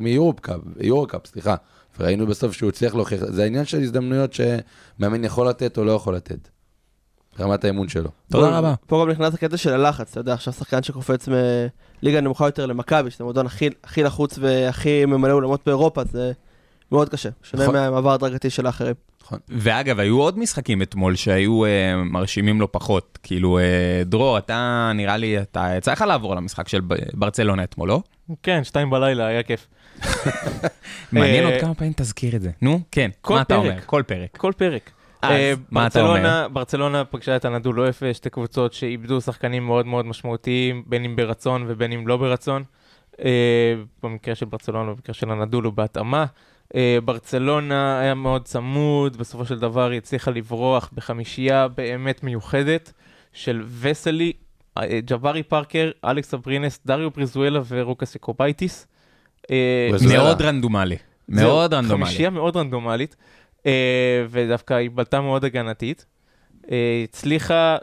יורוקאפ, 0.79 1.25
סליחה. 1.25 1.55
וראינו 1.99 2.27
בסוף 2.27 2.53
שהוא 2.53 2.69
הצליח 2.69 2.95
להוכיח, 2.95 3.19
זה 3.25 3.43
העניין 3.43 3.65
של 3.65 3.81
הזדמנויות 3.81 4.33
שמאמן 4.33 5.23
יכול 5.23 5.49
לתת 5.49 5.77
או 5.77 5.83
לא 5.83 5.91
יכול 5.91 6.15
לתת. 6.15 6.49
רמת 7.39 7.65
האמון 7.65 7.87
שלו. 7.87 8.09
תודה 8.31 8.57
רבה. 8.57 8.73
פה 8.87 9.01
גם 9.05 9.11
נכנס 9.11 9.33
הקטע 9.33 9.57
של 9.57 9.73
הלחץ, 9.73 10.11
אתה 10.11 10.19
יודע, 10.19 10.33
עכשיו 10.33 10.53
שחקן 10.53 10.83
שקופץ 10.83 11.27
מליגה 11.27 12.21
נמוכה 12.21 12.45
יותר 12.45 12.65
למכבי, 12.65 13.11
שזה 13.11 13.23
המועדון 13.23 13.45
הכי 13.83 14.03
לחוץ 14.03 14.37
והכי 14.41 15.05
ממלא 15.05 15.33
אולמות 15.33 15.61
באירופה, 15.65 16.01
זה 16.11 16.31
מאוד 16.95 17.09
קשה. 17.09 17.29
שונה 17.43 17.63
נכון. 17.63 17.75
מהמעבר 17.75 18.11
הדרגתי 18.11 18.49
של 18.49 18.65
האחרים. 18.65 18.93
ואגב, 19.49 19.99
היו 19.99 20.21
עוד 20.21 20.39
משחקים 20.39 20.81
אתמול 20.81 21.15
שהיו 21.15 21.65
אה, 21.65 21.69
מרשימים 22.05 22.61
לא 22.61 22.67
פחות. 22.71 23.19
כאילו, 23.23 23.57
אה, 23.59 23.63
דרור, 24.05 24.37
אתה, 24.37 24.91
נראה 24.95 25.17
לי, 25.17 25.41
אתה, 25.41 25.67
יצא 25.77 25.91
לך 25.91 26.01
לעבור 26.01 26.35
למשחק 26.35 26.67
של 26.67 26.81
ברצלונה 27.13 27.63
אתמול, 27.63 27.89
לא? 27.89 28.01
כן, 28.43 28.63
שתיים 28.63 28.89
בלילה, 28.89 29.25
היה 29.25 29.43
כיף. 29.43 29.67
מעניין 31.11 31.45
אה, 31.47 31.51
עוד 31.51 31.61
כמה 31.61 31.73
פעמים 31.73 31.93
תזכיר 31.95 32.35
את 32.35 32.41
זה. 32.41 32.49
נו, 32.61 32.79
כן, 32.91 33.09
כל 33.21 33.33
מה 33.33 33.41
אתה. 33.41 33.55
אומר? 33.55 33.75
כל 33.85 34.03
פרק. 34.07 34.37
כל 34.37 34.51
פרק. 34.57 34.91
אז 35.21 35.31
אה, 35.31 35.53
מה 35.71 35.87
אתה 35.87 35.99
ברצלונה- 36.03 36.47
ברצלונה 36.47 37.05
פגשה 37.05 37.35
את 37.35 37.45
הנדולו 37.45 37.89
אפס, 37.89 38.15
שתי 38.15 38.29
קבוצות 38.29 38.73
שאיבדו 38.73 39.21
שחקנים 39.21 39.65
מאוד 39.65 39.85
מאוד 39.85 40.05
משמעותיים, 40.05 40.83
בין 40.87 41.05
אם 41.05 41.15
ברצון 41.15 41.65
ובין 41.67 41.91
אם 41.91 42.07
לא 42.07 42.17
ברצון. 42.17 42.63
אה, 43.25 43.73
במקרה 44.03 44.35
של 44.35 44.45
ברצלונה, 44.45 44.91
במקרה 44.93 45.13
של 45.13 45.31
הנדולו 45.31 45.71
בהתאמה. 45.71 46.25
אה, 46.75 46.97
ברצלונה 47.05 47.99
היה 47.99 48.13
מאוד 48.13 48.45
צמוד, 48.45 49.17
בסופו 49.17 49.45
של 49.45 49.59
דבר 49.59 49.89
היא 49.89 49.97
הצליחה 49.97 50.31
לברוח 50.31 50.89
בחמישייה 50.93 51.67
באמת 51.67 52.23
מיוחדת 52.23 52.93
של 53.33 53.63
וסלי, 53.79 54.33
אה, 54.77 54.99
ג'בארי 55.05 55.43
פארקר, 55.43 55.91
אלכס 56.05 56.33
אברינס, 56.33 56.79
דריו 56.85 57.11
פריזואלה 57.11 57.59
ורוקאס. 57.67 58.17
אה, 59.51 59.87
פריזואלה. 59.89 60.23
מאוד 60.23 60.41
רנדומלי. 60.41 60.97
מאוד 61.29 61.73
רנדומלי. 61.73 62.05
חמישייה 62.05 62.29
מאוד 62.29 62.57
רנדומלית, 62.57 63.15
אה, 63.65 64.25
ודווקא 64.29 64.73
היא 64.73 64.89
בלטה 64.93 65.21
מאוד 65.21 65.45
הגנתית. 65.45 66.05
אה, 66.71 67.01
הצליחה, 67.03 67.77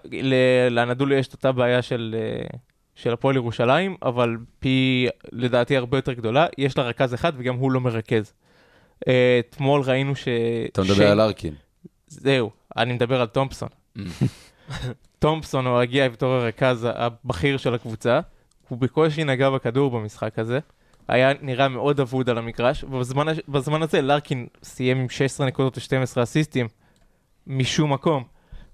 לאנדולו 0.71 1.15
יש 1.15 1.29
את 1.29 1.33
אותה 1.33 1.53
בעיה 1.53 1.83
של, 1.83 2.17
אה, 2.19 2.59
של 2.95 3.13
הפועל 3.13 3.37
ירושלים, 3.37 3.97
אבל 4.03 4.37
פי, 4.59 5.07
לדעתי, 5.33 5.77
הרבה 5.77 5.99
יותר 5.99 6.13
גדולה. 6.13 6.47
יש 6.59 6.79
לה 6.79 6.85
רכז 6.85 7.15
אחד 7.15 7.33
וגם 7.37 7.55
הוא 7.55 7.73
לא 7.73 7.81
מרכז. 7.81 8.33
אה, 9.09 9.41
אתמול 9.49 9.83
ראינו 9.83 10.17
ש... 10.17 10.29
אתה 10.73 10.83
מדבר 10.83 11.11
על 11.11 11.21
ארקין. 11.21 11.55
זהו, 12.07 12.51
אני 12.77 12.93
מדבר 12.93 13.21
על 13.21 13.27
תומפסון. 13.27 13.69
תומפסון 15.19 15.67
הוא 15.67 15.79
הגיע 15.79 16.09
בתור 16.09 16.33
הרכז 16.33 16.89
הבכיר 16.95 17.57
של 17.57 17.75
הקבוצה, 17.75 18.21
הוא 18.69 18.79
בקושי 18.79 19.25
נגע 19.25 19.51
בכדור 19.51 19.91
במשחק 19.91 20.39
הזה, 20.39 20.59
היה 21.09 21.33
נראה 21.41 21.69
מאוד 21.69 22.01
אבוד 22.01 22.31
על 22.31 22.39
המגרש, 22.39 22.85
ובזמן 22.85 23.27
בזמן 23.49 23.83
הזה 23.83 24.03
לארקין 24.03 24.47
סיים 24.63 24.99
עם 24.99 25.09
16 25.09 25.47
נקודות 25.47 25.79
ו-12 25.79 26.23
אסיסטים 26.23 26.69
משום 27.47 27.93
מקום, 27.93 28.25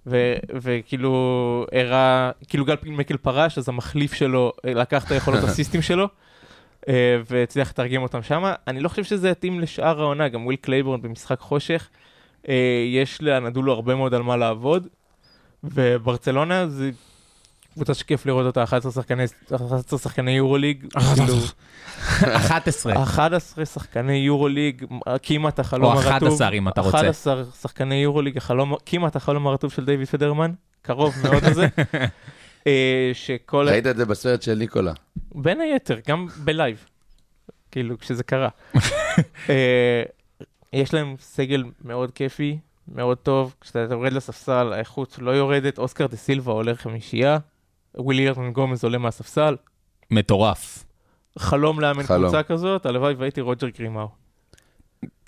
ו- 0.06 0.34
וכאילו 0.54 1.66
הראה, 1.72 2.30
כאילו 2.48 2.64
גל 2.64 2.74
מקל 2.84 3.16
פרש, 3.16 3.58
אז 3.58 3.68
המחליף 3.68 4.12
שלו 4.12 4.52
אה, 4.64 4.74
לקח 4.74 5.04
את 5.04 5.10
היכולות 5.10 5.44
אסיסטים 5.48 5.82
שלו. 5.82 6.08
אה, 6.88 7.20
והצליח 7.30 7.70
לתרגם 7.70 8.02
אותם 8.02 8.22
שם. 8.22 8.52
אני 8.66 8.80
לא 8.80 8.88
חושב 8.88 9.04
שזה 9.04 9.28
יתאים 9.28 9.60
לשאר 9.60 10.00
העונה, 10.00 10.28
גם 10.28 10.44
וויל 10.46 10.56
קלייבורן 10.56 11.02
במשחק 11.02 11.40
חושך. 11.40 11.88
אה, 12.48 12.84
יש 12.94 13.22
לאנדולו 13.22 13.72
הרבה 13.72 13.94
מאוד 13.94 14.14
על 14.14 14.22
מה 14.22 14.36
לעבוד, 14.36 14.86
וברצלונה 15.64 16.68
זה 16.68 16.90
קבוצה 17.74 17.94
שכיף 17.94 18.26
לראות 18.26 18.46
אותה, 18.46 18.62
11 18.62 18.92
שחקני, 18.92 19.24
11 19.54 19.98
שחקני 19.98 20.30
יורוליג, 20.30 20.86
כאילו 21.14 21.34
11. 22.22 23.02
11 23.02 23.66
שחקני 23.66 24.16
יורוליג, 24.16 24.84
כמעט 25.22 25.58
החלום 25.58 25.92
או 25.92 26.00
הרטוב. 26.00 26.28
11 26.28 26.50
אם 26.50 26.68
אתה 26.68 26.80
רוצה. 26.80 26.98
11 26.98 27.42
שחקני 27.62 27.94
יורוליג, 27.94 28.36
החלום, 28.36 28.74
כמעט 28.86 29.16
החלום 29.16 29.46
הרטוב 29.46 29.72
של 29.72 29.84
דיוויד 29.84 30.08
פדרמן, 30.08 30.52
קרוב 30.82 31.14
מאוד 31.24 31.44
לזה. 31.44 31.66
אה, 32.66 33.10
שכל... 33.12 33.68
ראית 33.68 33.86
את 33.86 33.96
זה 33.96 34.06
בסרט 34.06 34.42
של 34.42 34.54
ניקולה. 34.54 34.92
בין 35.34 35.60
היתר, 35.60 35.98
גם 36.08 36.26
ב 36.44 36.51
live, 36.51 36.84
כאילו, 37.70 37.98
כשזה 37.98 38.22
קרה. 38.22 38.48
אה, 39.50 40.02
יש 40.72 40.94
להם 40.94 41.14
סגל 41.20 41.64
מאוד 41.84 42.10
כיפי, 42.10 42.58
מאוד 42.94 43.18
טוב, 43.18 43.54
כשאתה 43.60 43.86
יורד 43.90 44.12
לספסל, 44.12 44.72
האיכות 44.72 45.18
לא 45.18 45.30
יורדת, 45.30 45.78
אוסקר 45.78 46.06
דה 46.06 46.16
סילבה 46.16 46.52
עולה 46.52 46.74
חמישייה, 46.74 47.38
ווילי 47.94 48.22
הרננגומז 48.22 48.84
עולה 48.84 48.98
מהספסל. 48.98 49.56
מטורף. 50.10 50.84
חלום 51.38 51.80
לאמן. 51.80 52.02
קבוצה 52.02 52.42
כזאת, 52.42 52.86
הלוואי 52.86 53.14
והייתי 53.14 53.40
רוג'ר 53.40 53.68
גרימאו. 53.68 54.08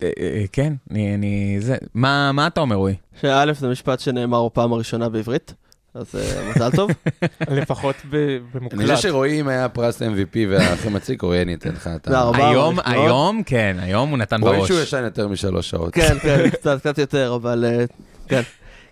אה, 0.03 0.45
כן, 0.53 0.73
אני, 0.91 1.57
זה, 1.61 1.77
מה, 1.95 2.33
מה 2.33 2.47
אתה 2.47 2.61
אומר, 2.61 2.77
רועי? 2.77 2.95
שא' 3.21 3.53
זה 3.53 3.69
משפט 3.69 4.01
שנאמר 4.01 4.49
בפעם 4.49 4.73
הראשונה 4.73 5.09
בעברית, 5.09 5.55
אז 5.95 6.15
אה, 6.15 6.51
מזל 6.51 6.71
טוב. 6.77 6.91
לפחות 7.61 7.97
ב- 8.11 8.15
אני 8.15 8.39
במוקלט. 8.55 8.81
חושב 8.81 8.97
שרועי, 9.09 9.41
אם 9.41 9.49
היה 9.49 9.69
פרס 9.69 10.03
MVP 10.03 10.37
והכי 10.51 10.89
מציק, 10.89 11.23
רועי, 11.23 11.43
אני 11.43 11.55
אתן 11.55 11.73
לך 11.73 11.91
את 11.97 12.09
ה... 12.09 12.23
רבה. 12.23 12.49
היום, 12.49 12.75
מאוד. 12.75 12.87
היום, 12.89 13.43
כן, 13.43 13.77
היום 13.81 14.11
הוא 14.11 14.19
נתן 14.19 14.41
רואים 14.43 14.59
בראש. 14.59 14.69
שהוא 14.69 14.81
ישן 14.81 15.05
יותר 15.05 15.29
משלוש 15.29 15.71
שעות. 15.71 15.95
כן, 15.95 16.19
כן, 16.23 16.51
קצת, 16.51 16.79
קצת 16.81 16.99
יותר, 16.99 17.35
אבל 17.35 17.65
אה, 17.65 17.85
כן. 18.29 18.41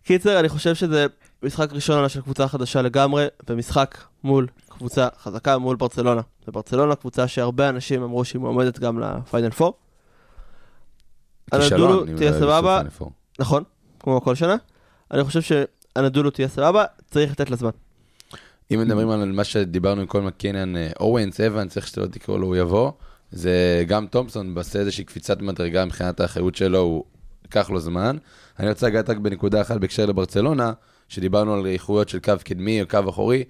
קיצר, 0.05 0.41
אני 0.41 0.49
חושב 0.49 0.75
שזה 0.75 1.07
משחק 1.43 1.73
ראשון 1.73 2.09
של 2.09 2.21
קבוצה 2.21 2.49
חדשה 2.49 2.83
לגמרי, 2.83 3.27
ומשחק 3.51 3.99
מול 4.25 4.47
קבוצה 4.69 5.09
חזקה 5.23 5.59
מול 5.59 5.77
ברצלונה. 5.77 6.21
וברצלונה 6.49 6.95
קבוצה 6.95 7.29
שהרבה 7.29 7.69
אנשים 7.69 8.03
אמרו 8.03 8.25
שהיא 8.25 8.41
מועמדת 8.41 8.79
גם 8.79 9.01
לפיינל 9.01 9.51
4. 9.61 9.71
כישלון, 11.55 12.17
תהיה 12.17 12.31
מדבר 12.31 12.41
סבבה. 12.41 12.83
נכון, 13.39 13.63
כמו 14.01 14.21
כל 14.21 14.35
שנה. 14.35 14.57
אני 15.11 15.25
חושב 15.25 15.41
שהנדולו 15.95 16.31
תהיה 16.31 16.49
סבבה, 16.49 16.85
צריך 17.11 17.33
לתת 17.33 17.51
לה 17.51 17.57
זמן. 17.57 17.71
אם 18.75 18.81
מדברים 18.81 19.11
על 19.11 19.33
מה 19.33 19.45
שדיברנו 19.45 20.01
עם 20.01 20.07
כל 20.07 20.23
מקינן, 20.23 20.77
אה, 20.77 20.91
אורנס, 21.01 21.41
אבנס, 21.41 21.77
איך 21.77 21.87
שאתה 21.87 22.01
לא 22.01 22.07
תקראו 22.07 22.39
לו, 22.39 22.47
הוא 22.47 22.57
יבוא. 22.57 22.93
זה 23.31 23.85
גם 23.87 24.07
תומפסון 24.07 24.55
עושה 24.57 24.79
איזושהי 24.79 25.05
קפיצת 25.05 25.43
מדרגה 25.43 25.85
מבחינת 25.85 26.21
האחריות 26.21 26.55
שלו, 26.55 26.79
הוא 26.79 27.05
ייקח 27.45 27.71
לו 27.71 27.81
זמן. 27.81 28.17
אני 28.59 28.69
רוצה 28.69 28.87
לגעת 28.87 29.11
רק 29.11 29.17
בנקודה 29.17 29.61
אחת 29.61 29.81
בהקשר 29.81 30.07
לברצלונה, 30.07 30.73
שדיברנו 31.09 31.55
על 31.55 31.67
איכויות 31.67 32.09
של 32.09 32.19
קו 32.19 32.33
קדמי 32.45 32.83
או 32.83 32.89
קו 32.89 32.99
אחורי. 33.09 33.45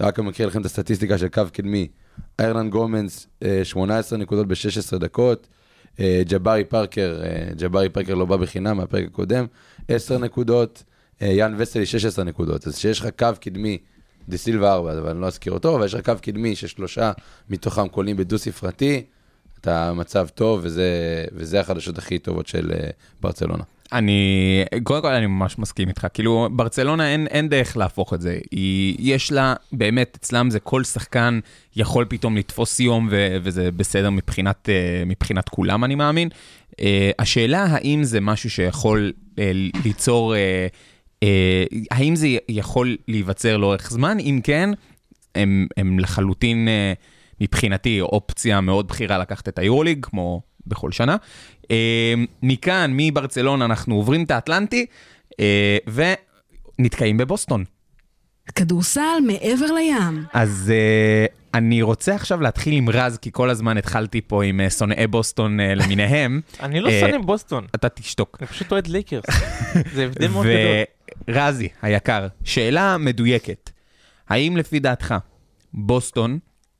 רק 0.00 0.18
אני 0.18 0.28
מכיר 0.28 0.46
לכם 0.46 0.60
את 0.60 0.66
הסטטיסטיקה 0.66 1.18
של 1.18 1.28
קו 1.28 1.42
קדמי. 1.52 1.88
איירלנד 2.38 2.70
גומנס, 2.70 3.26
אה, 3.42 3.64
18 3.64 4.18
נקודות 4.18 4.46
ב-16 4.48 4.98
דקות. 4.98 5.46
אה, 6.00 6.22
ג'בארי 6.28 6.64
פארקר, 6.64 7.20
אה, 7.24 7.54
ג'בארי 7.54 7.88
פארקר 7.88 8.14
לא 8.14 8.24
בא 8.24 8.36
בחינם 8.36 8.76
מהפרק 8.76 9.04
הקודם, 9.06 9.46
10 9.88 10.18
נקודות. 10.18 10.82
אה, 11.22 11.26
יאן 11.26 11.54
וסלי 11.58 11.86
16 11.86 12.24
נקודות. 12.24 12.66
אז 12.66 12.78
שיש 12.78 13.00
לך 13.00 13.08
קו 13.18 13.28
קדמי, 13.40 13.78
דה 14.28 14.36
סילבה 14.36 14.72
4, 14.72 14.98
אבל 14.98 15.10
אני 15.10 15.20
לא 15.20 15.26
אזכיר 15.26 15.52
אותו, 15.52 15.76
אבל 15.76 15.86
יש 15.86 15.94
לך 15.94 16.04
קו 16.04 16.12
קדמי 16.22 16.56
ששלושה 16.56 17.12
מתוכם 17.50 17.88
קולים 17.88 18.16
בדו-ספרתי, 18.16 19.02
אתה 19.60 19.92
מצב 19.92 20.28
טוב, 20.34 20.60
וזה, 20.62 20.84
וזה 21.32 21.60
החדשות 21.60 21.98
הכי 21.98 22.18
טובות 22.18 22.46
של 22.46 22.72
אה, 22.72 22.90
ברצלונה. 23.20 23.62
אני, 23.92 24.64
קודם 24.82 25.02
כל 25.02 25.12
אני 25.12 25.26
ממש 25.26 25.58
מסכים 25.58 25.88
איתך, 25.88 26.06
כאילו 26.14 26.48
ברצלונה 26.52 27.12
אין, 27.12 27.26
אין 27.26 27.48
דרך 27.48 27.76
להפוך 27.76 28.14
את 28.14 28.20
זה, 28.20 28.38
היא, 28.50 28.96
יש 28.98 29.32
לה, 29.32 29.54
באמת 29.72 30.18
אצלם 30.20 30.50
זה 30.50 30.60
כל 30.60 30.84
שחקן 30.84 31.40
יכול 31.76 32.04
פתאום 32.08 32.36
לתפוס 32.36 32.80
יום 32.80 33.08
ו, 33.10 33.36
וזה 33.42 33.70
בסדר 33.70 34.10
מבחינת, 34.10 34.68
אה, 34.68 35.02
מבחינת 35.06 35.48
כולם 35.48 35.84
אני 35.84 35.94
מאמין. 35.94 36.28
השאלה 37.18 37.64
האם 37.64 38.04
זה 38.04 38.20
משהו 38.20 38.50
שיכול 38.50 39.12
ליצור, 39.84 40.34
האם 41.90 42.16
זה 42.16 42.28
יכול 42.48 42.96
להיווצר 43.08 43.56
לאורך 43.56 43.90
זמן, 43.90 44.18
אם 44.20 44.40
כן, 44.44 44.70
הם, 45.34 45.66
הם 45.76 45.98
לחלוטין 45.98 46.68
אה, 46.68 46.92
מבחינתי 47.40 48.00
אופציה 48.00 48.60
מאוד 48.60 48.88
בכירה 48.88 49.18
לקחת 49.18 49.48
את 49.48 49.58
היורוליג, 49.58 50.04
כמו 50.04 50.42
בכל 50.66 50.92
שנה. 50.92 51.16
אה, 51.70 52.14
מכאן, 52.42 52.90
מברצלונה, 52.94 53.64
אנחנו 53.64 53.94
עוברים 53.94 54.24
את 54.24 54.30
האטלנטי, 54.30 54.86
אה, 55.40 55.76
ונתקעים 56.78 57.16
בבוסטון. 57.16 57.64
כדורסל 58.54 59.18
מעבר 59.26 59.66
לים. 59.72 60.24
אז 60.32 60.72
אה, 60.74 61.26
אני 61.54 61.82
רוצה 61.82 62.14
עכשיו 62.14 62.40
להתחיל 62.40 62.74
עם 62.74 62.88
רז, 62.88 63.18
כי 63.18 63.30
כל 63.32 63.50
הזמן 63.50 63.76
התחלתי 63.76 64.20
פה 64.20 64.44
עם 64.44 64.60
אה, 64.60 64.70
שונאי 64.70 65.06
בוסטון 65.06 65.60
אה, 65.60 65.74
למיניהם. 65.74 66.40
אני 66.60 66.80
לא 66.80 66.88
אה, 66.88 67.00
שונא 67.00 67.18
בוסטון, 67.18 67.66
אתה 67.74 67.88
תשתוק. 67.88 68.36
אני 68.40 68.46
פשוט 68.46 68.72
אוהד 68.72 68.86
לייקרס. 68.86 69.24
זה 69.94 70.04
הבדל 70.04 70.28
מאוד 70.28 70.46
גדול. 70.46 70.84
ורזי, 71.28 71.68
היקר, 71.82 72.26
שאלה 72.44 72.98
מדויקת. 72.98 73.70
האם 74.28 74.56
לפי 74.56 74.80
דעתך, 74.80 75.14
בוסטון 75.74 76.38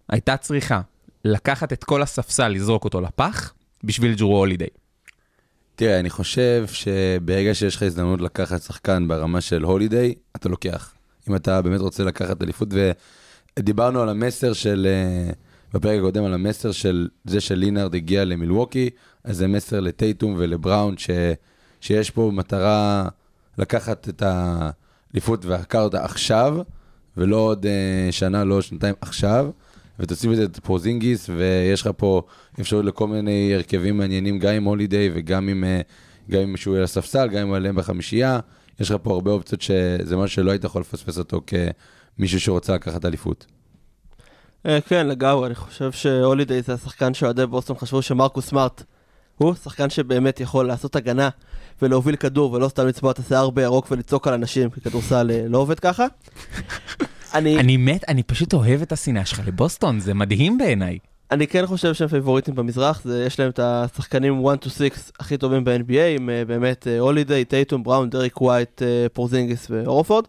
הייתה 0.09 0.37
צריכה 0.37 0.81
לקחת 1.25 1.73
את 1.73 1.85
כל 1.85 2.03
הספסל, 2.03 2.49
לזרוק 2.49 2.85
אותו 2.85 3.01
לפח, 3.01 3.53
בשביל 3.85 4.15
ג'רו 4.15 4.39
הולידיי? 4.39 4.69
תראה, 5.77 6.01
אני 6.01 6.11
חושב 6.11 6.67
שברגע 6.73 7.55
שיש 7.55 7.77
לך 7.77 7.83
הזדמנות 7.83 8.21
לקחת 8.21 8.63
שחקן 8.63 9.09
ברמה 9.09 9.41
של 9.41 9.63
הולידיי, 9.63 10.15
אתה 10.37 10.49
לוקח. 10.49 10.95
אם 11.29 11.37
אתה 11.37 11.63
באמת 11.63 11.81
רוצה 11.81 12.05
לקחת 12.05 12.43
אליפות, 12.43 12.69
ודיברנו 13.59 14.03
על 14.03 14.09
המסר 14.09 14.53
של, 14.53 14.87
אה, 14.91 15.33
בפרק 15.75 15.99
הקודם, 15.99 16.25
על 16.25 16.35
המסר 16.35 16.73
של 16.73 17.09
זה 17.25 17.41
שלינארד 17.41 17.95
הגיע 17.95 18.25
למילווקי, 18.25 18.91
אז 19.25 19.37
זה 19.37 19.49
מסר 19.49 19.81
לטייטום 19.81 20.35
ולבראון, 20.39 20.99
ש, 20.99 21.11
שיש 21.81 22.11
פה 22.11 22.31
מטרה 22.35 23.09
לקחת 23.59 24.09
את 24.09 24.23
האליפות 24.27 25.47
אותה 25.75 26.05
עכשיו, 26.05 26.57
ולא 27.17 27.37
עוד 27.37 27.67
אה, 27.67 28.13
שנה, 28.13 28.45
לא 28.45 28.55
עוד 28.55 28.63
שנתיים, 28.63 28.95
עכשיו. 29.01 29.51
ותוסיף 29.99 30.31
את 30.31 30.37
זה 30.37 30.45
את 30.45 30.59
פורזינגיס, 30.59 31.31
ויש 31.37 31.81
לך 31.81 31.91
פה 31.97 32.23
אפשרות 32.61 32.85
לכל 32.85 33.09
מיני 33.09 33.55
הרכבים 33.55 33.99
מעניינים, 33.99 34.39
גם 34.39 34.55
עם 34.55 34.65
הולידיי 34.65 35.11
וגם 35.15 35.49
עם, 35.49 35.65
אה, 35.65 35.81
גם 36.31 36.41
עם 36.41 36.57
שהוא 36.57 36.75
יהיה 36.75 36.85
לספסל, 36.85 37.29
גם 37.29 37.43
עם 37.43 37.53
עליו 37.53 37.77
בחמישייה. 37.77 38.41
יש 38.81 38.91
לך 38.91 38.97
פה 39.03 39.13
הרבה 39.15 39.31
אופציות 39.31 39.63
שזה 39.63 40.17
משהו 40.17 40.35
שלא 40.35 40.51
היית 40.51 40.65
יכול 40.65 40.81
לפספס 40.81 41.19
אותו 41.19 41.41
כמישהו 42.17 42.41
שרוצה 42.41 42.75
לקחת 42.75 43.05
אליפות. 43.05 43.47
אה, 44.67 44.81
כן, 44.81 45.07
לגמרי, 45.07 45.47
אני 45.47 45.55
חושב 45.55 45.93
שהולידיי 45.93 46.63
זה 46.63 46.75
השחקן 46.75 47.15
שאוהדי 47.15 47.47
בוסטון 47.47 47.77
חשבו 47.77 48.03
שמרקוס 48.03 48.47
סמארט 48.47 48.83
הוא 49.39 49.55
שחקן 49.55 49.91
שבאמת 49.91 50.41
יכול 50.41 50.67
לעשות 50.67 50.97
הגנה 50.97 51.29
ולהוביל 51.83 52.17
כדור 52.17 52.53
ולא 52.53 52.69
סתם 52.69 52.87
לצבוע 52.87 53.11
את 53.11 53.19
השיער 53.19 53.51
בירוק 53.51 53.87
ולצעוק 53.91 54.29
על 54.29 54.35
אנשים, 54.35 54.71
כי 54.71 54.81
כדורסל 54.81 55.31
אה, 55.31 55.45
לא 55.49 55.59
עובד 55.59 55.81
ככה. 55.81 56.07
אני, 57.35 57.59
אני 57.59 57.77
מת, 57.77 58.05
אני 58.09 58.23
פשוט 58.23 58.55
אוהב 58.55 58.83
את 58.83 58.93
השנאה 58.93 59.25
שלך 59.25 59.41
לבוסטון, 59.47 60.01
זה 60.01 60.15
מדהים 60.15 60.59
בעיניי. 60.59 60.99
אני 61.31 61.47
כן 61.47 61.67
חושב 61.67 61.95
שהם 61.95 62.09
פייבוריטים 62.09 62.55
במזרח, 62.55 63.01
זה, 63.05 63.25
יש 63.27 63.41
להם 63.41 63.51
את 63.51 63.59
השחקנים 63.63 64.47
1 64.47 64.65
to 64.65 64.69
6 64.69 64.83
הכי 65.21 65.37
טובים 65.37 65.65
ב-NBA, 65.65 66.17
עם 66.17 66.29
uh, 66.29 66.49
באמת 66.49 66.87
הולידיי, 67.01 67.45
טייטום, 67.45 67.83
בראון, 67.83 68.11
דריק 68.11 68.41
ווייט, 68.41 68.83
פורזינגיס 69.13 69.67
ואורפורד. 69.71 70.25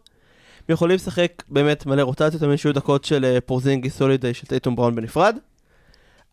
הם 0.70 0.74
יכולים 0.74 0.96
לשחק 0.96 1.44
באמת 1.50 1.86
מלא 1.86 2.02
רוטציות, 2.02 2.42
תמיד 2.42 2.56
שיהיו 2.56 2.74
דקות 2.74 3.06
של 3.06 3.38
פורזינגיס, 3.46 4.02
הולידיי, 4.02 4.34
של 4.34 4.48
טייטום, 4.48 4.76
בראון 4.76 4.96
בנפרד. 4.96 5.36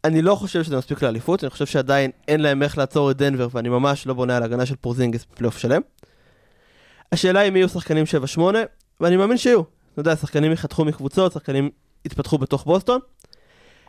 אני 0.04 0.22
לא 0.22 0.34
חושב 0.34 0.62
שזה 0.62 0.76
מספיק 0.76 1.02
לאליפות, 1.02 1.44
אני 1.44 1.50
חושב 1.50 1.66
שעדיין 1.66 2.10
אין 2.28 2.40
להם 2.40 2.62
איך 2.62 2.78
לעצור 2.78 3.10
את 3.10 3.16
דנבר, 3.16 3.48
ואני 3.52 3.68
ממש 3.68 4.06
לא 4.06 4.14
בונה 4.14 4.36
על 4.36 4.42
הגנה 4.42 4.66
של 4.66 4.76
פורזינגיס 4.76 5.26
בפלייאוף 5.32 5.58
שלם. 5.58 5.80
השאלה 7.12 7.40
היא 7.40 7.50
מי 7.52 7.58
יהיו 7.58 7.68
שחקנים 7.68 8.04
7-8, 8.36 8.40
ואני 9.00 9.16
מאמין 9.16 9.38
שיהיו. 9.38 9.60
אתה 9.92 10.00
יודע, 10.00 10.16
שחקנים 10.16 10.52
יחתכו 10.52 10.84
מקבוצות, 10.84 11.32
שחקנים 11.32 11.70
יתפתחו 12.04 12.38
בתוך 12.38 12.64
בוסטון. 12.64 13.00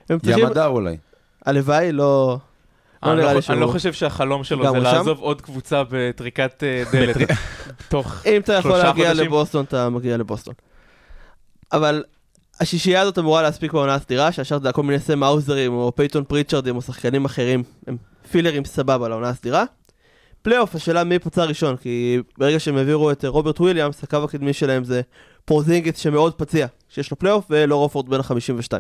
הדר 0.10 0.66
אולי. 0.68 0.98
הלוואי, 1.46 1.92
לא... 1.92 2.38
לא 3.04 3.12
אני 3.12 3.16
נראה 3.16 3.26
לא 3.28 3.34
לי 3.36 3.42
חושב- 3.42 3.52
אני 3.52 3.62
לא 3.62 3.66
שהוא... 3.68 3.74
חושב 3.74 3.94
שהחלום 3.94 4.44
שלו 4.44 4.72
זה? 4.72 4.80
לעזוב 4.80 5.20
עוד 5.20 5.42
קבוצה 5.42 5.84
בטריקת 5.90 6.64
אה, 6.64 6.84
דלת. 6.92 7.16
תוך 7.90 8.22
אם 8.26 8.42
אתה 8.42 8.54
יכול 8.54 8.72
שלושה 8.72 8.84
להגיע 8.88 9.08
חודשים. 9.10 9.26
לבוסטון, 9.26 9.66
אתה 9.66 9.90
מגיע 9.90 10.18
לבוסטון. 10.18 10.54
אבל 11.72 12.04
השישייה 12.60 13.02
הזאת 13.02 13.20
אמורה 13.20 13.42
להספיק 13.42 13.74
בעונה 13.74 13.94
הסדירה, 13.96 14.32
שהשאר 14.32 14.60
זה 14.60 14.72
כל 14.72 14.84
מיני 14.84 15.00
סם 15.00 15.24
האוזרים, 15.24 15.74
או 15.74 15.92
פייתון 15.96 16.24
פריצ'רדים, 16.24 16.76
או 16.76 16.82
שחקנים 16.82 17.26
אחרים, 17.26 17.64
הם 17.88 17.98
פילרים 18.32 18.66
סבבה 18.66 19.10
לעונה 19.10 19.30
הסדירה. 19.30 19.64
פלייאוף, 20.42 20.76
השאלה 20.76 21.04
מי 21.04 21.20
פצוע 21.20 21.44
ראשון, 21.44 21.76
כי 21.78 22.18
ברגע 22.38 22.60
שהם 22.60 22.78
העבירו 22.78 23.12
את 23.12 23.26
אה, 23.26 23.30
רוברט 23.30 23.60
וויליאמס, 23.60 24.04
הקו 24.04 24.18
הקדמי 24.24 24.54
שלהם 24.54 24.84
זה 24.84 25.02
פורזינגיס 25.46 25.98
שמאוד 25.98 26.34
פציע, 26.34 26.68
שיש 26.90 27.12
לו 27.12 27.20
פלייאוף, 27.20 27.46
ואל 27.50 27.76
הורפורד 27.76 28.10
בן 28.10 28.20
ה-52. 28.20 28.80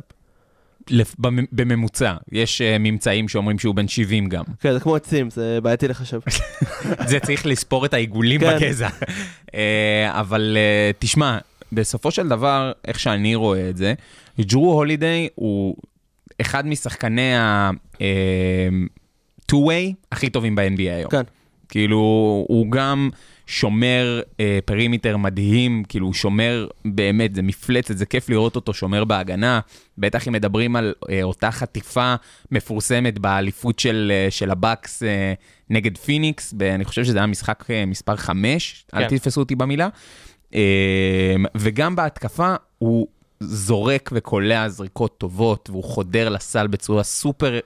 לפ- 0.89 1.15
במ- 1.19 1.45
בממוצע, 1.51 2.13
יש 2.32 2.61
uh, 2.61 2.80
ממצאים 2.80 3.28
שאומרים 3.30 3.59
שהוא 3.59 3.76
בן 3.76 3.88
70 3.88 4.30
גם. 4.30 4.43
כן, 4.61 4.74
זה 4.74 4.80
כמו 4.80 4.95
עצים, 4.95 5.30
זה 5.30 5.59
בעייתי 5.63 5.88
לחשב. 5.88 6.19
זה 7.09 7.19
צריך 7.19 7.45
לספור 7.45 7.86
את 7.86 7.93
העיגולים 7.93 8.41
כן. 8.41 8.57
בגזע. 8.57 8.89
אה, 9.55 10.19
אבל 10.19 10.57
אה, 10.59 10.91
תשמע, 10.99 11.38
בסופו 11.74 12.11
של 12.11 12.28
דבר, 12.28 12.71
איך 12.88 12.99
שאני 12.99 13.36
רואה 13.36 13.69
את 13.69 13.78
זה, 13.78 13.93
ג'רו 14.41 14.74
הולידיי 14.74 15.28
הוא 15.36 15.76
אחד 16.41 16.67
משחקני 16.67 17.36
ה-2-way 17.36 19.93
הכי 20.11 20.30
טובים 20.30 20.55
ב-NBA 20.55 20.80
היום. 20.80 21.11
כן. 21.11 21.21
כאילו, 21.69 21.97
הוא 22.47 22.71
גם 22.71 23.09
שומר 23.45 24.21
אה, 24.39 24.59
פרימיטר 24.65 25.17
מדהים, 25.17 25.84
כאילו, 25.89 26.05
הוא 26.05 26.13
שומר 26.13 26.67
באמת, 26.86 27.36
זה 27.36 27.41
מפלצת, 27.41 27.97
זה 27.97 28.05
כיף 28.05 28.30
לראות 28.30 28.55
אותו 28.55 28.74
שומר 28.74 29.05
בהגנה. 29.05 29.59
בטח 29.97 30.28
אם 30.28 30.34
מדברים 30.34 30.76
על 30.76 30.93
אה, 31.09 31.24
אותה 31.24 31.51
חטיפה 31.51 32.15
מפורסמת 32.51 33.19
באליפות 33.19 33.80
של, 33.80 34.11
אה, 34.15 34.32
של 34.32 34.51
הבאקס 34.51 35.03
אה, 35.03 35.34
נגד 35.69 35.97
פיניקס, 35.97 36.53
ב- 36.57 36.63
אני 36.63 36.86
חושב 36.86 37.03
שזה 37.03 37.17
היה 37.17 37.28
משחק 37.28 37.63
אה, 37.69 37.86
מספר 37.86 38.15
5, 38.15 38.86
אל 38.93 39.09
כן. 39.09 39.17
תתפסו 39.17 39.41
אותי 39.41 39.55
במילה. 39.55 39.86
אה, 39.86 39.89
וגם 41.58 41.95
בהתקפה 41.95 42.56
הוא 42.78 43.08
זורק 43.39 44.10
וקולע 44.14 44.70
זריקות 44.70 45.18
טובות, 45.18 45.70
והוא 45.70 45.84
חודר 45.84 46.30
לסל 46.30 46.68
בצורה 46.68 47.04
סופר 47.04 47.60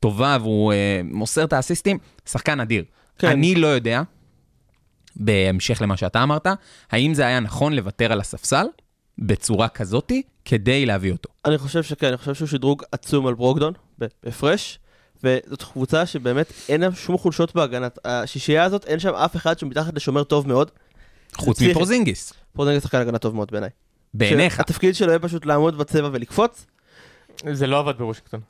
טובה, 0.00 0.36
והוא 0.40 0.72
אה, 0.72 1.00
מוסר 1.04 1.44
את 1.44 1.52
האסיסטים, 1.52 1.98
שחקן 2.26 2.60
אדיר. 2.60 2.84
כן. 3.18 3.28
אני 3.28 3.54
לא 3.54 3.66
יודע, 3.66 4.02
בהמשך 5.16 5.82
למה 5.82 5.96
שאתה 5.96 6.22
אמרת, 6.22 6.46
האם 6.90 7.14
זה 7.14 7.26
היה 7.26 7.40
נכון 7.40 7.72
לוותר 7.72 8.12
על 8.12 8.20
הספסל 8.20 8.66
בצורה 9.18 9.68
כזאתי 9.68 10.22
כדי 10.44 10.86
להביא 10.86 11.12
אותו. 11.12 11.28
אני 11.44 11.58
חושב 11.58 11.82
שכן, 11.82 12.06
אני 12.06 12.16
חושב 12.16 12.34
שהוא 12.34 12.48
שדרוג 12.48 12.82
עצום 12.92 13.26
על 13.26 13.34
ברוקדון, 13.34 13.72
בהפרש, 13.98 14.78
וזאת 15.24 15.62
קבוצה 15.62 16.06
שבאמת 16.06 16.52
אין 16.68 16.80
לה 16.80 16.92
שום 16.92 17.18
חולשות 17.18 17.54
בהגנה. 17.54 17.88
השישייה 18.04 18.64
הזאת, 18.64 18.84
אין 18.84 18.98
שם 18.98 19.14
אף 19.14 19.36
אחד 19.36 19.58
שמתחת 19.58 19.94
לשומר 19.94 20.24
טוב 20.24 20.48
מאוד. 20.48 20.70
חוץ 21.36 21.62
מפורזינגיס, 21.62 22.32
פורזינגיס 22.52 22.82
שחקן 22.82 22.98
הגנה 22.98 23.18
טוב 23.18 23.34
מאוד 23.34 23.50
בעיניי. 23.50 23.70
בעיניך. 24.14 24.60
התפקיד 24.60 24.94
שלו 24.94 25.08
יהיה 25.08 25.18
פשוט 25.18 25.46
לעמוד 25.46 25.78
בצבע 25.78 26.08
ולקפוץ. 26.12 26.66
זה 27.52 27.66
לא 27.66 27.78
עבד 27.78 27.98
בוושינגטון. 27.98 28.40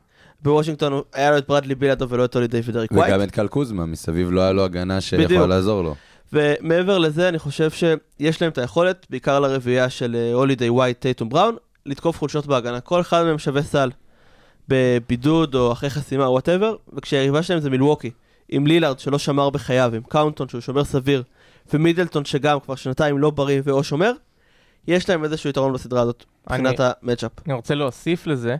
בוושינגטון 0.42 1.02
היה 1.12 1.30
לו 1.30 1.38
את 1.38 1.48
ברדלי 1.48 1.74
ביל 1.74 2.08
ולא 2.08 2.24
את 2.24 2.34
הולידיי 2.34 2.60
ודריק 2.64 2.92
ווייט. 2.92 3.14
וגם 3.14 3.22
את 3.22 3.30
קייל 3.30 3.48
קוזמה, 3.48 3.86
מסביב 3.86 4.30
לא 4.30 4.40
היה 4.40 4.52
לו 4.52 4.64
הגנה. 4.64 5.00
שיכולה 5.00 5.46
לעזור 5.46 5.82
לו. 5.82 5.94
ומעבר 6.32 6.98
לזה, 6.98 7.28
אני 7.28 7.38
חושב 7.38 7.70
שיש 7.70 8.42
להם 8.42 8.50
את 8.50 8.58
היכולת, 8.58 9.06
בעיקר 9.10 9.40
לרביעייה 9.40 9.90
של 9.90 10.16
אה, 10.16 10.32
הולידיי 10.32 10.70
ווייט, 10.70 11.00
טייטום 11.00 11.28
בראון, 11.28 11.56
לתקוף 11.86 12.18
חולשות 12.18 12.46
בהגנה. 12.46 12.80
כל 12.80 13.00
אחד 13.00 13.24
מהם 13.24 13.38
שווה 13.38 13.62
סל 13.62 13.90
בבידוד 14.68 15.54
או 15.54 15.72
אחרי 15.72 15.90
חסימה, 15.90 16.30
whatever, 16.30 16.76
וכשהיריבה 16.92 17.42
שלהם 17.42 17.60
זה 17.60 17.70
מילווקי, 17.70 18.10
עם 18.48 18.66
לילארד 18.66 18.98
שלא 18.98 19.18
שמר 19.18 19.50
בחייו, 19.50 19.92
עם 19.94 20.02
קונאטון 20.08 20.48
שהוא 20.48 20.60
שומר 20.60 20.84
סביר, 20.84 21.22
ומידלטון 21.74 22.24
שגם 22.24 22.60
כבר 22.60 22.74
שנתיים 22.74 23.18
לא 23.18 23.30
בריא 23.30 23.60
או 23.64 23.84
שומר, 23.84 24.12
יש 24.88 25.08
להם 25.08 25.24
איזשהו 25.24 25.50
יתרון 25.50 25.72
בסדרה 25.72 26.02
הזאת, 26.02 26.24
מבחינת 26.46 26.80
ה 26.80 26.86
matchup. 26.86 27.32
אני 27.46 27.54
רוצה 27.54 27.74
להוסיף 27.74 28.26
לזה, 28.26 28.56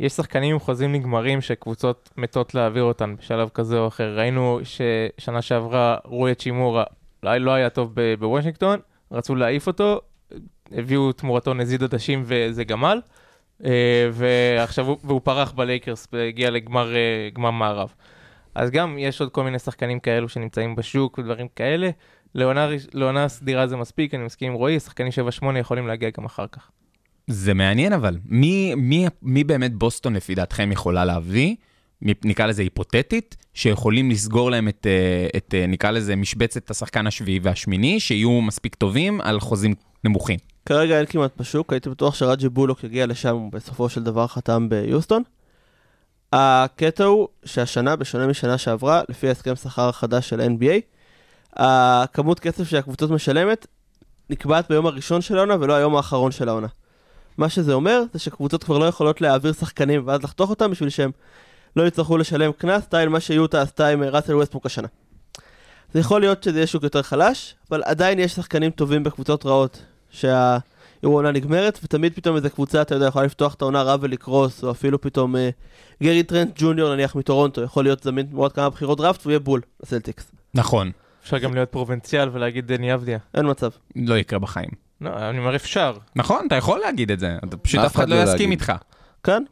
יש 0.00 0.12
שחקנים 0.12 0.52
עם 0.52 0.58
חוזים 0.58 0.92
נגמרים 0.92 1.40
שקבוצות 1.40 2.10
מתות 2.16 2.54
להעביר 2.54 2.82
אותן 2.82 3.16
בשלב 3.16 3.48
כזה 3.48 3.78
או 3.78 3.88
אחר. 3.88 4.18
ראינו 4.18 4.60
ששנה 4.64 5.42
שעברה 5.42 5.96
רוי 6.04 6.34
האצ'ימורה 6.34 6.84
אולי 7.22 7.38
לא 7.38 7.50
היה 7.50 7.70
טוב 7.70 7.94
בוושינגטון, 8.18 8.78
רצו 9.12 9.34
להעיף 9.34 9.66
אותו, 9.66 10.00
הביאו 10.72 11.12
תמורתו 11.12 11.54
נזיד 11.54 11.82
עדשים 11.82 12.22
וזה 12.26 12.64
גמל, 12.64 13.00
אה, 13.64 14.08
ועכשיו 14.12 14.86
הוא, 14.86 14.96
והוא 15.04 15.20
פרח 15.24 15.52
בלייקרס 15.52 16.08
והגיע 16.12 16.50
לגמר 16.50 16.94
אה, 16.94 17.50
מערב. 17.50 17.94
אז 18.54 18.70
גם 18.70 18.98
יש 18.98 19.20
עוד 19.20 19.30
כל 19.30 19.44
מיני 19.44 19.58
שחקנים 19.58 20.00
כאלו 20.00 20.28
שנמצאים 20.28 20.76
בשוק 20.76 21.18
ודברים 21.18 21.48
כאלה. 21.56 21.90
לעונה, 22.34 23.28
סדירה 23.28 23.66
זה 23.66 23.76
מספיק, 23.76 24.14
אני 24.14 24.24
מסכים 24.24 24.52
עם 24.52 24.54
רועי, 24.54 24.80
שחקנים 24.80 25.12
7-8 25.42 25.58
יכולים 25.58 25.86
להגיע 25.86 26.10
גם 26.18 26.24
אחר 26.24 26.46
כך. 26.52 26.70
זה 27.26 27.54
מעניין 27.54 27.92
אבל, 27.92 28.18
מי, 28.24 28.74
מי, 28.74 29.06
מי 29.22 29.44
באמת 29.44 29.74
בוסטון 29.74 30.14
לפי 30.14 30.34
דעתכם 30.34 30.72
יכולה 30.72 31.04
להביא, 31.04 31.56
נקרא 32.02 32.46
לזה 32.46 32.62
היפותטית, 32.62 33.36
שיכולים 33.54 34.10
לסגור 34.10 34.50
להם 34.50 34.68
את, 34.68 34.86
אה, 34.86 35.28
את 35.36 35.54
אה, 35.54 35.66
נקרא 35.66 35.90
לזה 35.90 36.16
משבצת 36.16 36.70
השחקן 36.70 37.06
השביעי 37.06 37.40
והשמיני, 37.42 38.00
שיהיו 38.00 38.40
מספיק 38.40 38.74
טובים 38.74 39.20
על 39.20 39.40
חוזים 39.40 39.74
נמוכים. 40.04 40.38
כרגע 40.66 40.98
אין 40.98 41.06
כמעט 41.06 41.32
בשוק, 41.40 41.72
הייתי 41.72 41.90
בטוח 41.90 42.14
שרג'י 42.14 42.48
בולוק 42.48 42.84
יגיע 42.84 43.06
לשם, 43.06 43.34
הוא 43.34 43.52
בסופו 43.52 43.88
של 43.88 44.02
דבר 44.02 44.26
חתם 44.26 44.68
ביוסטון. 44.68 45.22
הקטע 46.32 47.04
הוא 47.04 47.28
שהשנה, 47.44 47.96
בשונה 47.96 48.26
משנה 48.26 48.58
שעברה, 48.58 49.02
לפי 49.08 49.28
ההסכם 49.28 49.56
שכר 49.56 49.88
החדש 49.88 50.28
של 50.28 50.40
NBA, 50.40 50.80
הכמות 51.56 52.40
כסף 52.40 52.68
שהקבוצות 52.68 53.10
משלמת 53.10 53.66
נקבעת 54.30 54.68
ביום 54.68 54.86
הראשון 54.86 55.20
של 55.20 55.36
העונה 55.36 55.56
ולא 55.60 55.74
היום 55.74 55.96
האחרון 55.96 56.32
של 56.32 56.48
העונה. 56.48 56.66
מה 57.38 57.48
שזה 57.48 57.72
אומר, 57.72 58.02
זה 58.12 58.18
שקבוצות 58.18 58.64
כבר 58.64 58.78
לא 58.78 58.84
יכולות 58.84 59.20
להעביר 59.20 59.52
שחקנים 59.52 60.02
ואז 60.06 60.22
לחתוך 60.22 60.50
אותם 60.50 60.70
בשביל 60.70 60.88
שהם 60.88 61.10
לא 61.76 61.86
יצטרכו 61.86 62.16
לשלם 62.16 62.52
קנס, 62.52 62.84
סטייל 62.84 63.08
מה 63.08 63.20
שיוטה 63.20 63.62
עשתה 63.62 63.88
עם 63.88 64.02
ראסל 64.02 64.34
ווסטבוק 64.34 64.66
השנה. 64.66 64.88
זה 65.94 66.00
יכול 66.00 66.20
להיות 66.20 66.42
שזה 66.42 66.58
יהיה 66.58 66.66
שוק 66.66 66.82
יותר 66.82 67.02
חלש, 67.02 67.54
אבל 67.70 67.82
עדיין 67.84 68.18
יש 68.18 68.32
שחקנים 68.32 68.70
טובים 68.70 69.02
בקבוצות 69.02 69.46
רעות, 69.46 69.82
שהעונה 70.10 71.32
נגמרת, 71.32 71.78
ותמיד 71.84 72.14
פתאום 72.14 72.36
איזה 72.36 72.50
קבוצה, 72.50 72.82
אתה 72.82 72.94
יודע, 72.94 73.06
יכולה 73.06 73.24
לפתוח 73.24 73.54
את 73.54 73.62
העונה 73.62 73.82
רע 73.82 73.96
ולקרוס, 74.00 74.64
או 74.64 74.70
אפילו 74.70 75.00
פתאום 75.00 75.36
אה, 75.36 75.50
גרי 76.02 76.22
טרנט 76.22 76.52
ג'וניור, 76.56 76.94
נניח 76.94 77.14
מטורונטו, 77.14 77.62
יכול 77.62 77.84
להיות 77.84 78.02
זמין 78.02 78.26
תמורת 78.26 78.52
כמה 78.52 78.70
בחירות 78.70 78.98
דראפט, 78.98 79.20
והוא 79.20 79.30
יהיה 79.30 79.38
בול 79.38 79.60
לסלטיקס. 79.82 80.32
נכון, 80.54 80.90
אפשר 81.22 81.38
גם 81.38 81.54
להיות 81.54 81.68
פרובינציאל 81.68 82.28
ולהגיד 82.32 82.66
דני 82.66 82.94
אבדיה. 82.94 83.18
אין 83.34 83.50
מצב. 83.50 83.70
לא 83.96 84.18
יקרה 84.18 84.38
בחיים. 84.38 84.70
לא, 85.00 85.10
אני 85.30 85.38
אומר 85.38 85.56
אפשר. 85.56 85.96
נכון, 86.16 86.46
אתה 86.46 86.54
יכול 86.56 86.80
להגיד 86.80 87.10
את 87.10 87.18
זה, 87.20 87.36
אתה 87.44 87.56
פשוט 87.56 87.80
אף 87.80 87.96
אחד 87.96 88.08
לא 88.08 88.16
לא 88.16 88.22
יסכים. 88.22 88.50
איתך. 88.50 88.72
כן? 89.24 89.42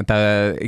אתה 0.00 0.14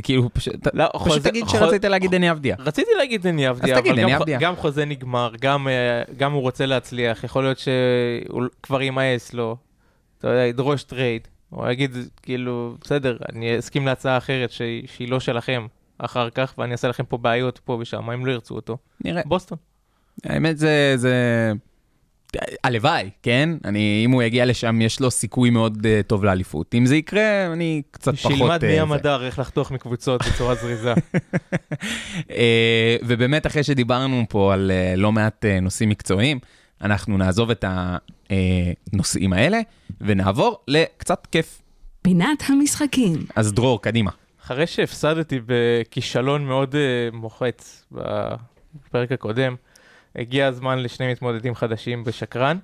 כאילו 0.03 0.29
פשוט 0.33 0.53
לא, 0.73 0.85
פשוט 0.93 1.01
חוזה- 1.01 1.29
תגיד 1.29 1.43
חו- 1.43 1.57
שרצית 1.57 1.85
להגיד 1.85 2.11
דני 2.11 2.31
אבדיה. 2.31 2.55
רציתי 2.59 2.91
להגיד 2.97 3.21
דני 3.21 3.49
אבדיה, 3.49 3.75
תגיד, 3.81 3.91
אבל 3.93 4.01
דני 4.01 4.11
גם, 4.11 4.17
אבדיה. 4.21 4.39
גם 4.39 4.55
חוזה 4.55 4.85
נגמר, 4.85 5.31
גם, 5.41 5.67
אה, 5.67 5.73
גם 6.17 6.31
הוא 6.33 6.41
רוצה 6.41 6.65
להצליח, 6.65 7.23
יכול 7.23 7.43
להיות 7.43 7.57
שהוא 7.59 8.43
כבר 8.63 8.81
יימאס 8.81 9.33
לו, 9.33 9.57
אתה 10.19 10.27
יודע, 10.27 10.45
ידרוש 10.45 10.83
trade, 10.83 11.27
או 11.51 11.71
יגיד, 11.71 11.91
כאילו, 12.21 12.75
בסדר, 12.81 13.17
אני 13.33 13.59
אסכים 13.59 13.85
להצעה 13.85 14.17
אחרת 14.17 14.51
שהיא, 14.51 14.87
שהיא 14.87 15.09
לא 15.11 15.19
שלכם 15.19 15.67
אחר 15.97 16.29
כך, 16.29 16.53
ואני 16.57 16.71
אעשה 16.71 16.87
לכם 16.87 17.03
פה 17.05 17.17
בעיות 17.17 17.59
פה 17.63 17.77
ושם, 17.81 18.09
אם 18.09 18.25
לא 18.25 18.31
ירצו 18.31 18.55
אותו? 18.55 18.77
נראה. 19.05 19.21
בוסטון. 19.25 19.57
האמת 20.25 20.57
זה, 20.57 20.93
זה... 20.95 21.13
הלוואי, 22.63 23.09
כן? 23.23 23.49
אני, 23.65 24.01
אם 24.05 24.11
הוא 24.11 24.23
יגיע 24.23 24.45
לשם, 24.45 24.81
יש 24.81 24.99
לו 24.99 25.11
סיכוי 25.11 25.49
מאוד 25.49 25.77
uh, 25.77 26.07
טוב 26.07 26.23
לאליפות. 26.23 26.75
אם 26.75 26.85
זה 26.85 26.95
יקרה, 26.95 27.53
אני 27.53 27.81
קצת 27.91 28.15
פחות... 28.15 28.31
שילמד 28.31 28.63
אה, 28.63 28.69
מי. 28.69 28.79
המדר 28.79 29.25
איך 29.25 29.39
לחתוך 29.39 29.71
מקבוצות 29.71 30.21
בצורה 30.27 30.55
זריזה. 30.55 30.93
אה, 32.31 32.95
ובאמת, 33.03 33.47
אחרי 33.47 33.63
שדיברנו 33.63 34.23
פה 34.29 34.53
על 34.53 34.71
אה, 34.71 34.93
לא 34.95 35.11
מעט 35.11 35.45
אה, 35.45 35.59
נושאים 35.59 35.89
מקצועיים, 35.89 36.39
אנחנו 36.81 37.17
נעזוב 37.17 37.51
את 37.51 37.65
הנושאים 37.69 39.33
האלה 39.33 39.59
ונעבור 40.01 40.59
לקצת 40.67 41.27
כיף. 41.31 41.61
פינת 42.01 42.43
המשחקים. 42.47 43.25
אז 43.35 43.53
דרור, 43.53 43.81
קדימה. 43.81 44.11
אחרי 44.43 44.67
שהפסדתי 44.67 45.39
בכישלון 45.45 46.45
מאוד 46.45 46.75
uh, 46.75 47.15
מוחץ 47.15 47.85
בפרק 47.91 49.11
הקודם, 49.11 49.55
הגיע 50.15 50.47
הזמן 50.47 50.79
לשני 50.79 51.11
מתמודדים 51.11 51.55
חדשים 51.55 52.03
בשקרן. 52.03 52.57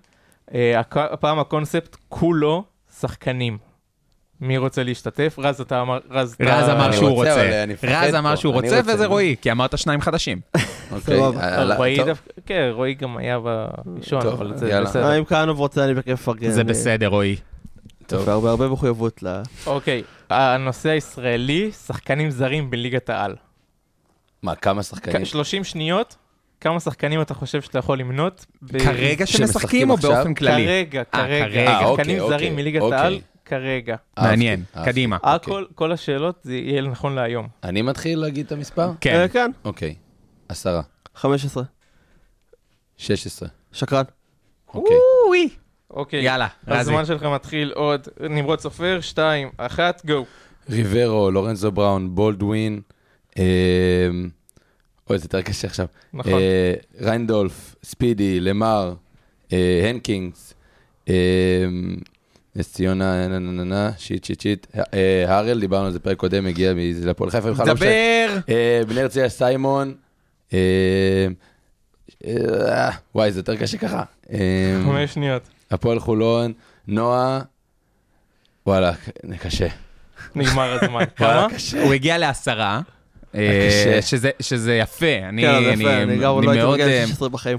Uh, 0.49 0.53
הק- 0.77 0.97
הפעם 0.97 1.39
הקונספט 1.39 1.95
כולו 2.09 2.63
שחקנים. 2.99 3.57
מי 4.41 4.57
רוצה 4.57 4.83
להשתתף? 4.83 5.35
רז, 5.39 5.61
אתה 5.61 5.81
אמר... 5.81 5.99
רז, 6.09 6.33
אתה- 6.33 6.57
רז 6.57 6.69
אמר 6.69 6.91
שהוא 6.91 7.09
רוצה, 7.09 7.43
רז 7.83 8.11
פה. 8.11 8.19
אמר 8.19 8.35
שהוא 8.35 8.53
רוצה, 8.53 8.77
רוצה. 8.79 8.93
וזה 8.93 9.05
רועי, 9.05 9.35
כי 9.41 9.51
אמרת 9.51 9.77
שניים 9.77 10.01
חדשים. 10.01 10.41
אוקיי. 10.91 11.19
אה, 11.21 11.75
רועי 11.75 11.97
טוב. 11.97 12.05
דווקא, 12.07 12.31
כן, 12.45 12.69
רועי 12.73 12.93
גם 12.93 13.17
היה 13.17 13.39
בראשון, 13.39 14.27
אבל 14.27 14.57
זה. 14.57 14.81
בסדר. 14.81 15.05
אה, 15.05 15.17
אם 15.17 15.25
כהנוב 15.25 15.59
רוצה, 15.59 15.85
אני 15.85 15.93
בכיף 15.93 16.13
מפרגן. 16.21 16.51
זה 16.51 16.63
בסדר, 16.63 17.07
רועי. 17.07 17.35
טוב. 18.07 18.27
והרבה 18.27 18.49
הרבה 18.49 18.67
מחויבות 18.67 19.23
ל... 19.23 19.41
אוקיי, 19.65 20.03
הנושא 20.29 20.89
הישראלי, 20.89 21.71
שחקנים 21.71 22.29
זרים 22.31 22.69
בליגת 22.69 23.09
העל. 23.09 23.35
מה, 24.43 24.55
כמה 24.55 24.83
שחקנים? 24.83 25.25
30 25.25 25.63
שניות, 25.63 26.15
כמה 26.61 26.79
שחקנים 26.79 27.21
אתה 27.21 27.33
חושב 27.33 27.61
שאתה 27.61 27.79
יכול 27.79 27.99
למנות? 27.99 28.45
ב- 28.61 28.79
כרגע 28.83 29.25
שמשחקים 29.25 29.89
או 29.89 29.95
עכשיו? 29.95 30.11
באופן 30.11 30.33
כללי? 30.33 30.65
כרגע, 30.65 30.99
אה, 30.99 31.05
כרגע, 31.05 31.45
כרגע. 31.45 31.67
אה, 31.67 31.79
שחקנים 31.79 31.91
אוקיי, 31.95 32.19
זרים 32.19 32.31
אוקיי, 32.33 32.49
מליגת 32.49 32.81
אוקיי. 32.81 32.97
העל, 32.99 33.19
כרגע. 33.45 33.95
מעניין. 34.19 34.63
קדימה. 34.85 35.15
אוקיי. 35.15 35.35
הכל, 35.35 35.65
כל 35.75 35.91
השאלות 35.91 36.39
זה 36.43 36.55
יהיה 36.55 36.81
נכון 36.81 37.15
להיום. 37.15 37.47
אני 37.63 37.81
מתחיל 37.81 38.19
להגיד 38.19 38.45
את 38.45 38.51
המספר? 38.51 38.91
כן. 39.01 39.15
אה, 39.15 39.27
כן, 39.27 39.51
אוקיי. 39.65 39.95
עשרה. 40.49 40.81
15. 41.15 41.63
16. 42.97 43.49
שקרן. 43.71 44.03
אוקיי. 44.73 44.97
אוי. 45.27 45.49
אוקיי, 45.91 46.23
יאללה, 46.23 46.47
רזי. 46.67 46.79
הזמן 46.79 47.05
שלך 47.05 47.23
מתחיל 47.23 47.71
עוד, 47.75 48.07
נמרוד 48.29 48.59
סופר, 48.59 48.97
2, 49.01 49.49
1, 49.57 50.05
go. 50.05 50.25
ריברו, 50.69 51.31
לורנזו 51.31 51.71
בראון, 51.71 52.15
בולדווין, 52.15 52.81
אה, 53.39 53.43
אוי, 55.09 55.19
זה 55.19 55.25
יותר 55.25 55.41
קשה 55.41 55.67
עכשיו. 55.67 55.85
נכון. 56.13 56.33
אה, 56.33 56.73
ריינדולף, 57.01 57.75
ספידי, 57.83 58.39
למר, 58.39 58.93
אה, 59.53 59.89
הנקינגס, 59.89 60.53
אה, 61.09 61.65
נס 62.55 62.73
ציונה, 62.73 63.27
נה 63.27 63.39
נה 63.39 63.51
נה 63.51 63.63
נה, 63.63 63.91
shit 63.97 64.23
shit 64.23 64.41
shit. 64.41 64.67
הארל, 65.27 65.59
דיברנו 65.59 65.85
על 65.85 65.91
זה 65.91 65.99
פרק 65.99 66.17
קודם, 66.17 66.47
הגיע 66.47 66.73
מזה 66.73 67.09
לפועל 67.09 67.29
חיפה. 67.29 67.51
בכלל 67.51 67.67
לא 67.67 67.73
משנה. 67.73 67.89
דבר. 68.47 68.85
בני 68.87 69.01
הרצליה 69.01 69.29
סיימון. 69.29 69.95
וואי, 73.15 73.31
זה 73.31 73.39
יותר 73.39 73.55
קשה 73.55 73.77
ככה. 73.77 74.03
חמש 74.85 75.13
שניות. 75.13 75.43
הפועל 75.71 75.99
חולון, 75.99 76.53
נועה, 76.87 77.41
וואלה, 78.65 78.91
קשה. 79.39 79.67
נגמר 80.35 80.77
הזמן. 80.81 81.03
כמה? 81.15 81.47
הוא 81.83 81.93
הגיע 81.93 82.17
לעשרה. 82.17 82.81
אה. 83.35 83.99
שזה- 84.01 84.29
שזה 84.39 84.75
יפה, 84.75 85.05
אני 85.29 85.41
כן, 85.41 85.53
לא 86.09 86.41
מאוד... 86.41 86.45
מגיע 86.45 86.65
ל-16 87.05 87.29
בחיים. 87.29 87.57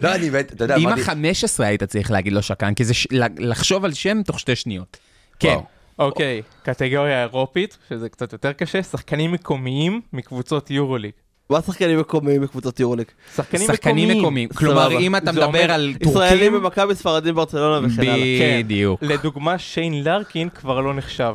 לא, 0.00 0.14
אני 0.14 0.30
באמת, 0.30 0.52
אתה 0.52 0.64
יודע, 0.64 0.76
עם 0.76 0.86
אמרתי... 0.88 1.02
ה-15 1.02 1.64
היית 1.64 1.82
צריך 1.82 2.10
להגיד 2.10 2.32
לו 2.32 2.42
שקרן, 2.42 2.74
כי 2.74 2.84
זה 2.84 2.94
לחשוב 3.38 3.84
על 3.84 3.92
שם 3.92 4.22
תוך 4.22 4.40
שתי 4.40 4.56
שניות. 4.56 4.96
כן. 5.40 5.56
אוקיי, 5.98 6.42
קטגוריה 6.62 7.22
אירופית, 7.22 7.78
שזה 7.88 8.08
קצת 8.08 8.32
יותר 8.32 8.52
קשה, 8.52 8.82
שחקנים 8.82 9.32
מקומיים 9.32 10.00
מקבוצות 10.12 10.70
יורוליג. 10.70 11.10
מה 11.50 11.60
שחקנים 11.62 12.00
מקומיים 12.00 12.40
בקבוצות 12.42 12.80
יורוליג? 12.80 13.06
שחקנים 13.36 13.66
שחקנים 13.66 14.08
מקומיים. 14.08 14.20
מקומיים. 14.20 14.48
כלומר. 14.48 14.98
אם 14.98 15.16
אתה 15.16 15.32
מדבר 15.32 15.72
על 15.72 15.94
ישראלים 16.00 16.38
טורקים, 16.52 16.52
במכבי, 16.62 16.94
ספרדים 16.94 17.34
ברצלונה 17.34 17.86
וכן 17.86 18.02
הלאה. 18.02 18.58
בדיוק. 18.62 19.02
לדוגמה, 19.02 19.58
שיין 19.58 20.04
לארקין 20.04 20.48
כבר 20.48 20.80
לא 20.80 20.94
נחשב. 20.94 21.34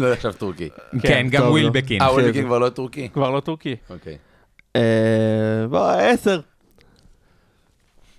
לא 0.00 0.12
נחשב 0.12 0.32
טורקי. 0.32 0.68
כן, 1.02 1.26
גם 1.30 1.42
טוב, 1.42 1.50
ווילבקין. 1.50 2.02
אה, 2.02 2.08
אולבקין 2.08 2.44
כבר 2.44 2.58
לא 2.58 2.68
טורקי? 2.68 3.08
כבר 3.08 3.30
לא 3.30 3.40
טורקי. 3.40 3.76
אוקיי. 3.90 4.16
אה, 4.76 4.80
בוא, 5.70 5.90
10. 5.90 6.40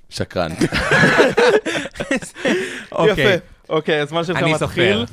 שקרן. 0.10 0.52
אוקיי. 2.92 3.12
יפה. 3.12 3.46
אוקיי, 3.70 4.00
הזמן 4.00 4.24
שלך 4.24 4.38
אני 4.38 4.54
מתחיל. 4.54 5.06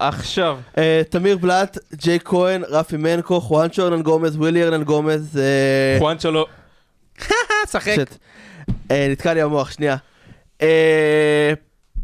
עכשיו. 0.00 0.58
אה, 0.78 1.02
תמיר 1.10 1.38
בלאט, 1.38 1.78
ג'ייק 1.94 2.18
כהן, 2.24 2.62
רפי 2.68 2.96
מנקו, 2.96 3.40
חואנצ'ו 3.40 3.82
ארננגומז, 3.82 4.36
ווילי 4.36 4.64
ארננגומז, 4.64 5.40
שלו. 6.18 6.46
אה, 7.30 7.66
שחק. 7.72 7.96
נתקע 8.90 9.34
לי 9.34 9.42
המוח, 9.42 9.70
שנייה. 9.70 9.96
אה, 10.62 11.52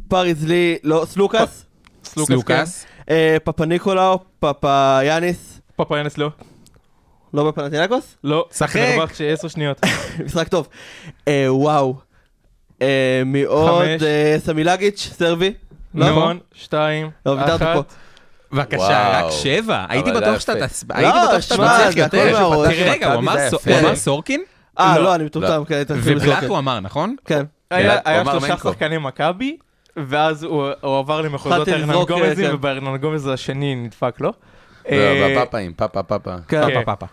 פריז 0.09 0.47
לי, 0.47 0.79
לא, 0.83 1.05
סלוקאס, 1.09 1.64
סלוקאס. 2.05 2.87
אה, 3.11 3.36
פפניקולאו, 3.45 4.18
פפאיאניס, 4.41 5.61
פאפה 5.76 5.98
ינס 5.98 6.18
לא. 6.18 6.30
לא 7.34 7.48
בפנאתינייקוס? 7.49 8.16
לא. 8.24 8.46
שחק. 8.52 8.76
מרווח 8.76 9.11
עשר 9.28 9.48
שניות. 9.48 9.80
משחק 10.24 10.48
טוב. 10.48 10.68
אה, 11.28 11.46
וואו. 11.48 11.94
מי. 13.26 13.44
אה, 13.46 14.36
סמילגיץ', 14.38 15.11
סרבי. 15.12 15.54
לא? 15.94 16.11
נכון, 16.11 16.38
שתיים, 16.52 17.11
לא, 17.26 17.30
ויתרת 17.30 17.62
פה. 17.62 17.72
אחת. 17.72 17.94
בבקשה. 18.52 19.20
רק 19.24 19.30
שבע. 19.30 19.84
הייתי 19.88 20.11
אבל 20.11 20.20
בטוח 20.20 20.40
שאתה 20.40 20.52
הייתי 20.90 21.18
בטוח 21.28 21.40
שאתה 21.40 21.88
הכל 21.88 21.98
יותר. 21.98 22.09
תראה, 22.09 22.92
רגע, 22.92 23.12
הוא 23.12 23.20
אמר 23.20 23.94
סורקין? 23.94 24.42
אה, 24.78 24.98
לא. 24.98 25.04
לא, 25.04 25.14
אני 25.14 25.24
מטומטם, 25.24 25.64
כן, 25.64 25.74
הייתי 25.74 25.92
לבדוק. 26.14 26.34
הוא 26.48 26.59
אמר, 26.59 26.80
נכון? 26.80 27.16
כן. 27.24 27.44
היה 27.70 28.24
שלושה 28.24 28.48
מנקו. 28.48 28.68
שחקני 28.68 28.98
מכבי, 28.98 29.56
ואז 30.07 30.42
הוא 30.42 30.66
הוא 30.80 30.99
עבר 30.99 31.20
למחוזות 31.20 31.68
ארנן 31.68 31.94
גומזים, 32.09 32.49
כן. 32.49 32.55
ובארנן 32.55 32.96
גומז 32.96 33.26
השני 33.26 33.74
נדפק 33.74 34.20
לו. 34.20 34.32
אה, 34.88 35.30
בפאפאים, 35.36 35.72
פאפה 35.72 36.03
פאפה. 36.03 36.36
כן. 36.49 36.62
פאפה 36.68 36.82
פאפה. 36.84 37.07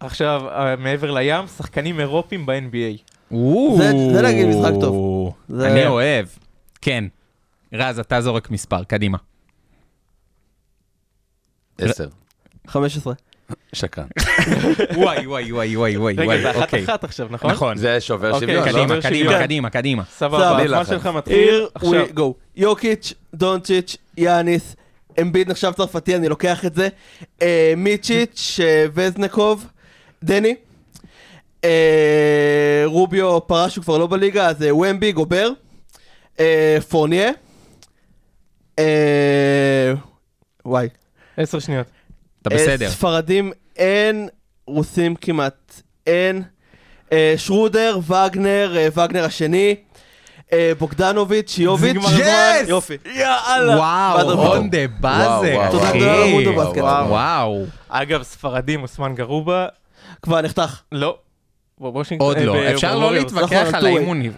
עכשיו, 0.00 0.42
אה, 0.48 0.76
מעבר 0.76 1.10
לים, 1.10 1.46
שחקנים 1.46 2.00
אירופים 2.00 2.46
ב-NBA. 2.46 3.02
זה- 3.78 3.92
זה 4.12 4.22
להגיד 4.22 4.46
משחק 4.46 4.72
טוב. 4.80 5.34
זה- 5.48 5.72
אני 5.72 5.86
אוהב. 5.86 6.26
כן. 6.80 7.04
רז, 7.72 7.98
אתה 7.98 8.20
זורק 8.20 8.50
מספר, 8.50 8.84
קדימה. 8.84 9.18
עשר. 11.78 12.08
15. 12.66 13.14
שקרן. 13.72 14.06
וואי, 14.94 15.26
וואי, 15.26 15.52
וואי, 15.52 15.76
וואי, 15.76 15.96
וואי, 15.96 16.14
רגע, 16.14 16.24
וואי, 16.26 16.42
זה 16.42 16.50
אחת 16.50 16.62
אוקיי. 16.62 16.84
אחת 16.84 17.04
עכשיו, 17.04 17.28
נכון? 17.30 17.50
נכון. 17.50 17.76
זה 17.76 18.00
שובר 18.00 18.32
אוקיי, 18.32 18.48
שוויון, 18.48 18.64
לא? 18.64 18.70
קדימה. 18.70 18.86
קדימה, 18.86 19.00
קדימה, 19.00 19.24
שוויון. 19.24 19.42
קדימה, 19.42 19.70
קדימה. 19.70 20.02
סבבה, 20.16 20.62
הזמן. 20.62 20.84
שלך 20.84 21.06
מתחיל 21.06 21.66
עכשיו. 21.74 22.32
יוקיץ', 22.56 23.12
דונצ'יץ', 23.34 23.96
יאניס, 24.16 24.76
אמביד 25.20 25.50
נחשב 25.50 25.72
צרפתי, 25.76 26.16
אני 26.16 26.28
לוקח 26.28 26.64
את 26.64 26.74
זה. 26.74 26.88
מיצ'יץ', 27.76 28.60
אה, 28.62 28.84
וזנקוב, 28.94 29.66
דני. 30.24 30.54
אה, 31.64 32.82
רוביו 32.84 33.46
פרש, 33.46 33.76
הוא 33.76 33.82
כבר 33.82 33.98
לא 33.98 34.06
בליגה, 34.06 34.46
אז 34.46 34.62
אה, 34.62 34.74
ומבי, 34.74 35.12
גובר. 35.12 35.50
פורניה. 36.88 37.30
וואי. 40.64 40.88
עשר 41.36 41.58
שניות. 41.58 41.86
אתה 42.42 42.50
אה, 42.50 42.56
בסדר. 42.56 42.90
ספרדים 42.90 43.52
אין, 43.76 44.28
רוסים 44.66 45.14
כמעט 45.14 45.82
אין. 46.06 46.42
אה, 47.12 47.34
שרודר, 47.36 47.98
וגנר, 48.06 48.76
אה, 48.76 48.88
וגנר 48.94 49.24
השני. 49.24 49.76
בוגדנוביץ', 50.78 51.58
יוביץ'. 51.58 51.96
yes! 52.18 52.68
יופי. 52.68 52.96
יאללה. 53.14 53.76
וואו, 53.76 54.30
on 54.30 54.70
the 54.70 54.86
buzzer, 55.00 55.70
תודה. 55.70 55.92
גדולה 56.40 56.64
בסקט. 56.64 56.76
וואו. 56.82 57.08
וואו. 57.08 57.64
אגב, 57.88 58.22
ספרדים, 58.22 58.82
אוסמן 58.82 59.14
גארובה, 59.14 59.66
כבר 60.22 60.40
נחתך. 60.40 60.80
לא. 60.92 61.18
וושינגטון- 61.80 62.26
עוד 62.28 62.38
לא. 62.38 62.70
אפשר 62.74 62.94
לא 62.94 63.00
בווריורס. 63.00 63.32
להתווכח 63.32 63.52
נכון, 63.52 63.74
על. 63.74 63.86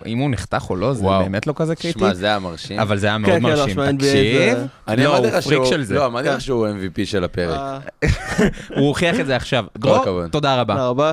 האם 0.05 0.19
הוא 0.19 0.31
נחתך 0.31 0.67
או 0.71 0.77
לא, 0.77 0.93
זה. 0.93 1.05
באמת 1.05 1.47
לא 1.47 1.53
כזה 1.57 1.75
קריטי. 1.77 1.99
שמע, 1.99 2.15
זה 2.15 2.27
היה 2.27 2.39
מרשים. 2.39 2.81
אבל 2.81 2.99
זה 2.99 3.07
היה 3.07 3.19
מאוד 3.19 3.33
כן, 3.33 3.43
לא, 3.43 3.49
מרשים. 3.49 3.79
NBA 3.81 3.93
תקשיב, 3.99 4.59
אני 4.89 5.05
לא, 5.05 5.11
אמרתי 5.19 5.37
לך 5.37 5.43
שהוא-. 5.43 5.65
לא, 5.91 6.07
אמרתי 6.07 6.29
כן. 6.29 6.35
לך 6.35 6.41
שהוא 6.41 6.67
MVP 6.69 7.05
של 7.05 7.25
הפרק. 7.25 7.61
הוא 8.77 8.89
הוכיח 8.89 9.21
את 9.21 9.27
זה 9.27 9.37
עכשיו. 9.37 9.65
דרור, 9.79 9.97
הכבוד. 9.97 10.31
תודה 10.31 10.61
רבה. 10.61 10.75
תודה 10.75 10.89
רבה. 10.89 11.13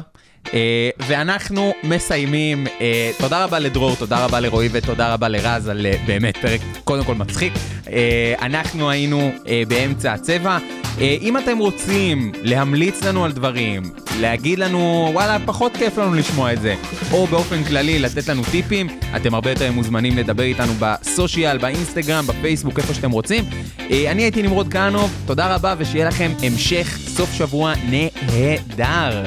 אה, 0.53 0.89
ואנחנו 1.07 1.73
מסיימים. 1.83 2.67
אה, 2.81 3.11
תודה 3.17 3.43
רבה 3.43 3.59
לדרור, 3.59 3.95
תודה 3.95 4.25
רבה 4.25 4.39
לרועי 4.39 4.69
ותודה 4.71 5.13
רבה 5.13 5.27
לרז 5.27 5.67
על 5.67 5.85
אה, 5.85 5.93
באמת 6.07 6.37
פרק 6.37 6.61
קודם 6.83 7.03
כל 7.03 7.15
מצחיק. 7.15 7.53
אה, 7.91 8.33
אנחנו 8.41 8.89
היינו 8.89 9.31
אה, 9.47 9.63
באמצע 9.67 10.13
הצבע. 10.13 10.57
אה, 11.01 11.17
אם 11.21 11.37
אתם 11.37 11.57
רוצים 11.57 12.31
להמליץ 12.43 13.03
לנו 13.03 13.25
על 13.25 13.31
דברים, 13.31 13.83
להגיד 14.19 14.59
לנו 14.59 15.09
וואלה 15.13 15.37
פחות 15.45 15.77
כיף 15.77 15.97
לנו 15.97 16.13
לשמוע 16.13 16.53
את 16.53 16.61
זה, 16.61 16.75
או 17.11 17.27
באופן 17.27 17.63
כללי 17.63 17.99
לתת 17.99 18.27
לנו 18.27 18.41
טיפים, 18.51 18.87
אתם 19.15 19.33
הרבה 19.33 19.49
יותר 19.49 19.71
מוזמנים 19.71 20.17
לדבר 20.17 20.43
איתנו 20.43 20.73
בסושיאל, 20.79 21.57
באינסטגרם, 21.57 22.27
בפייסבוק, 22.27 22.79
איפה 22.79 22.93
שאתם 22.93 23.11
רוצים. 23.11 23.43
אה, 23.91 24.11
אני 24.11 24.21
הייתי 24.21 24.41
נמרוד 24.43 24.73
כהנוב, 24.73 25.11
תודה 25.25 25.55
רבה 25.55 25.75
ושיהיה 25.77 26.07
לכם 26.07 26.31
המשך 26.43 26.97
סוף 27.07 27.33
שבוע 27.33 27.73
נהדר. 27.89 29.23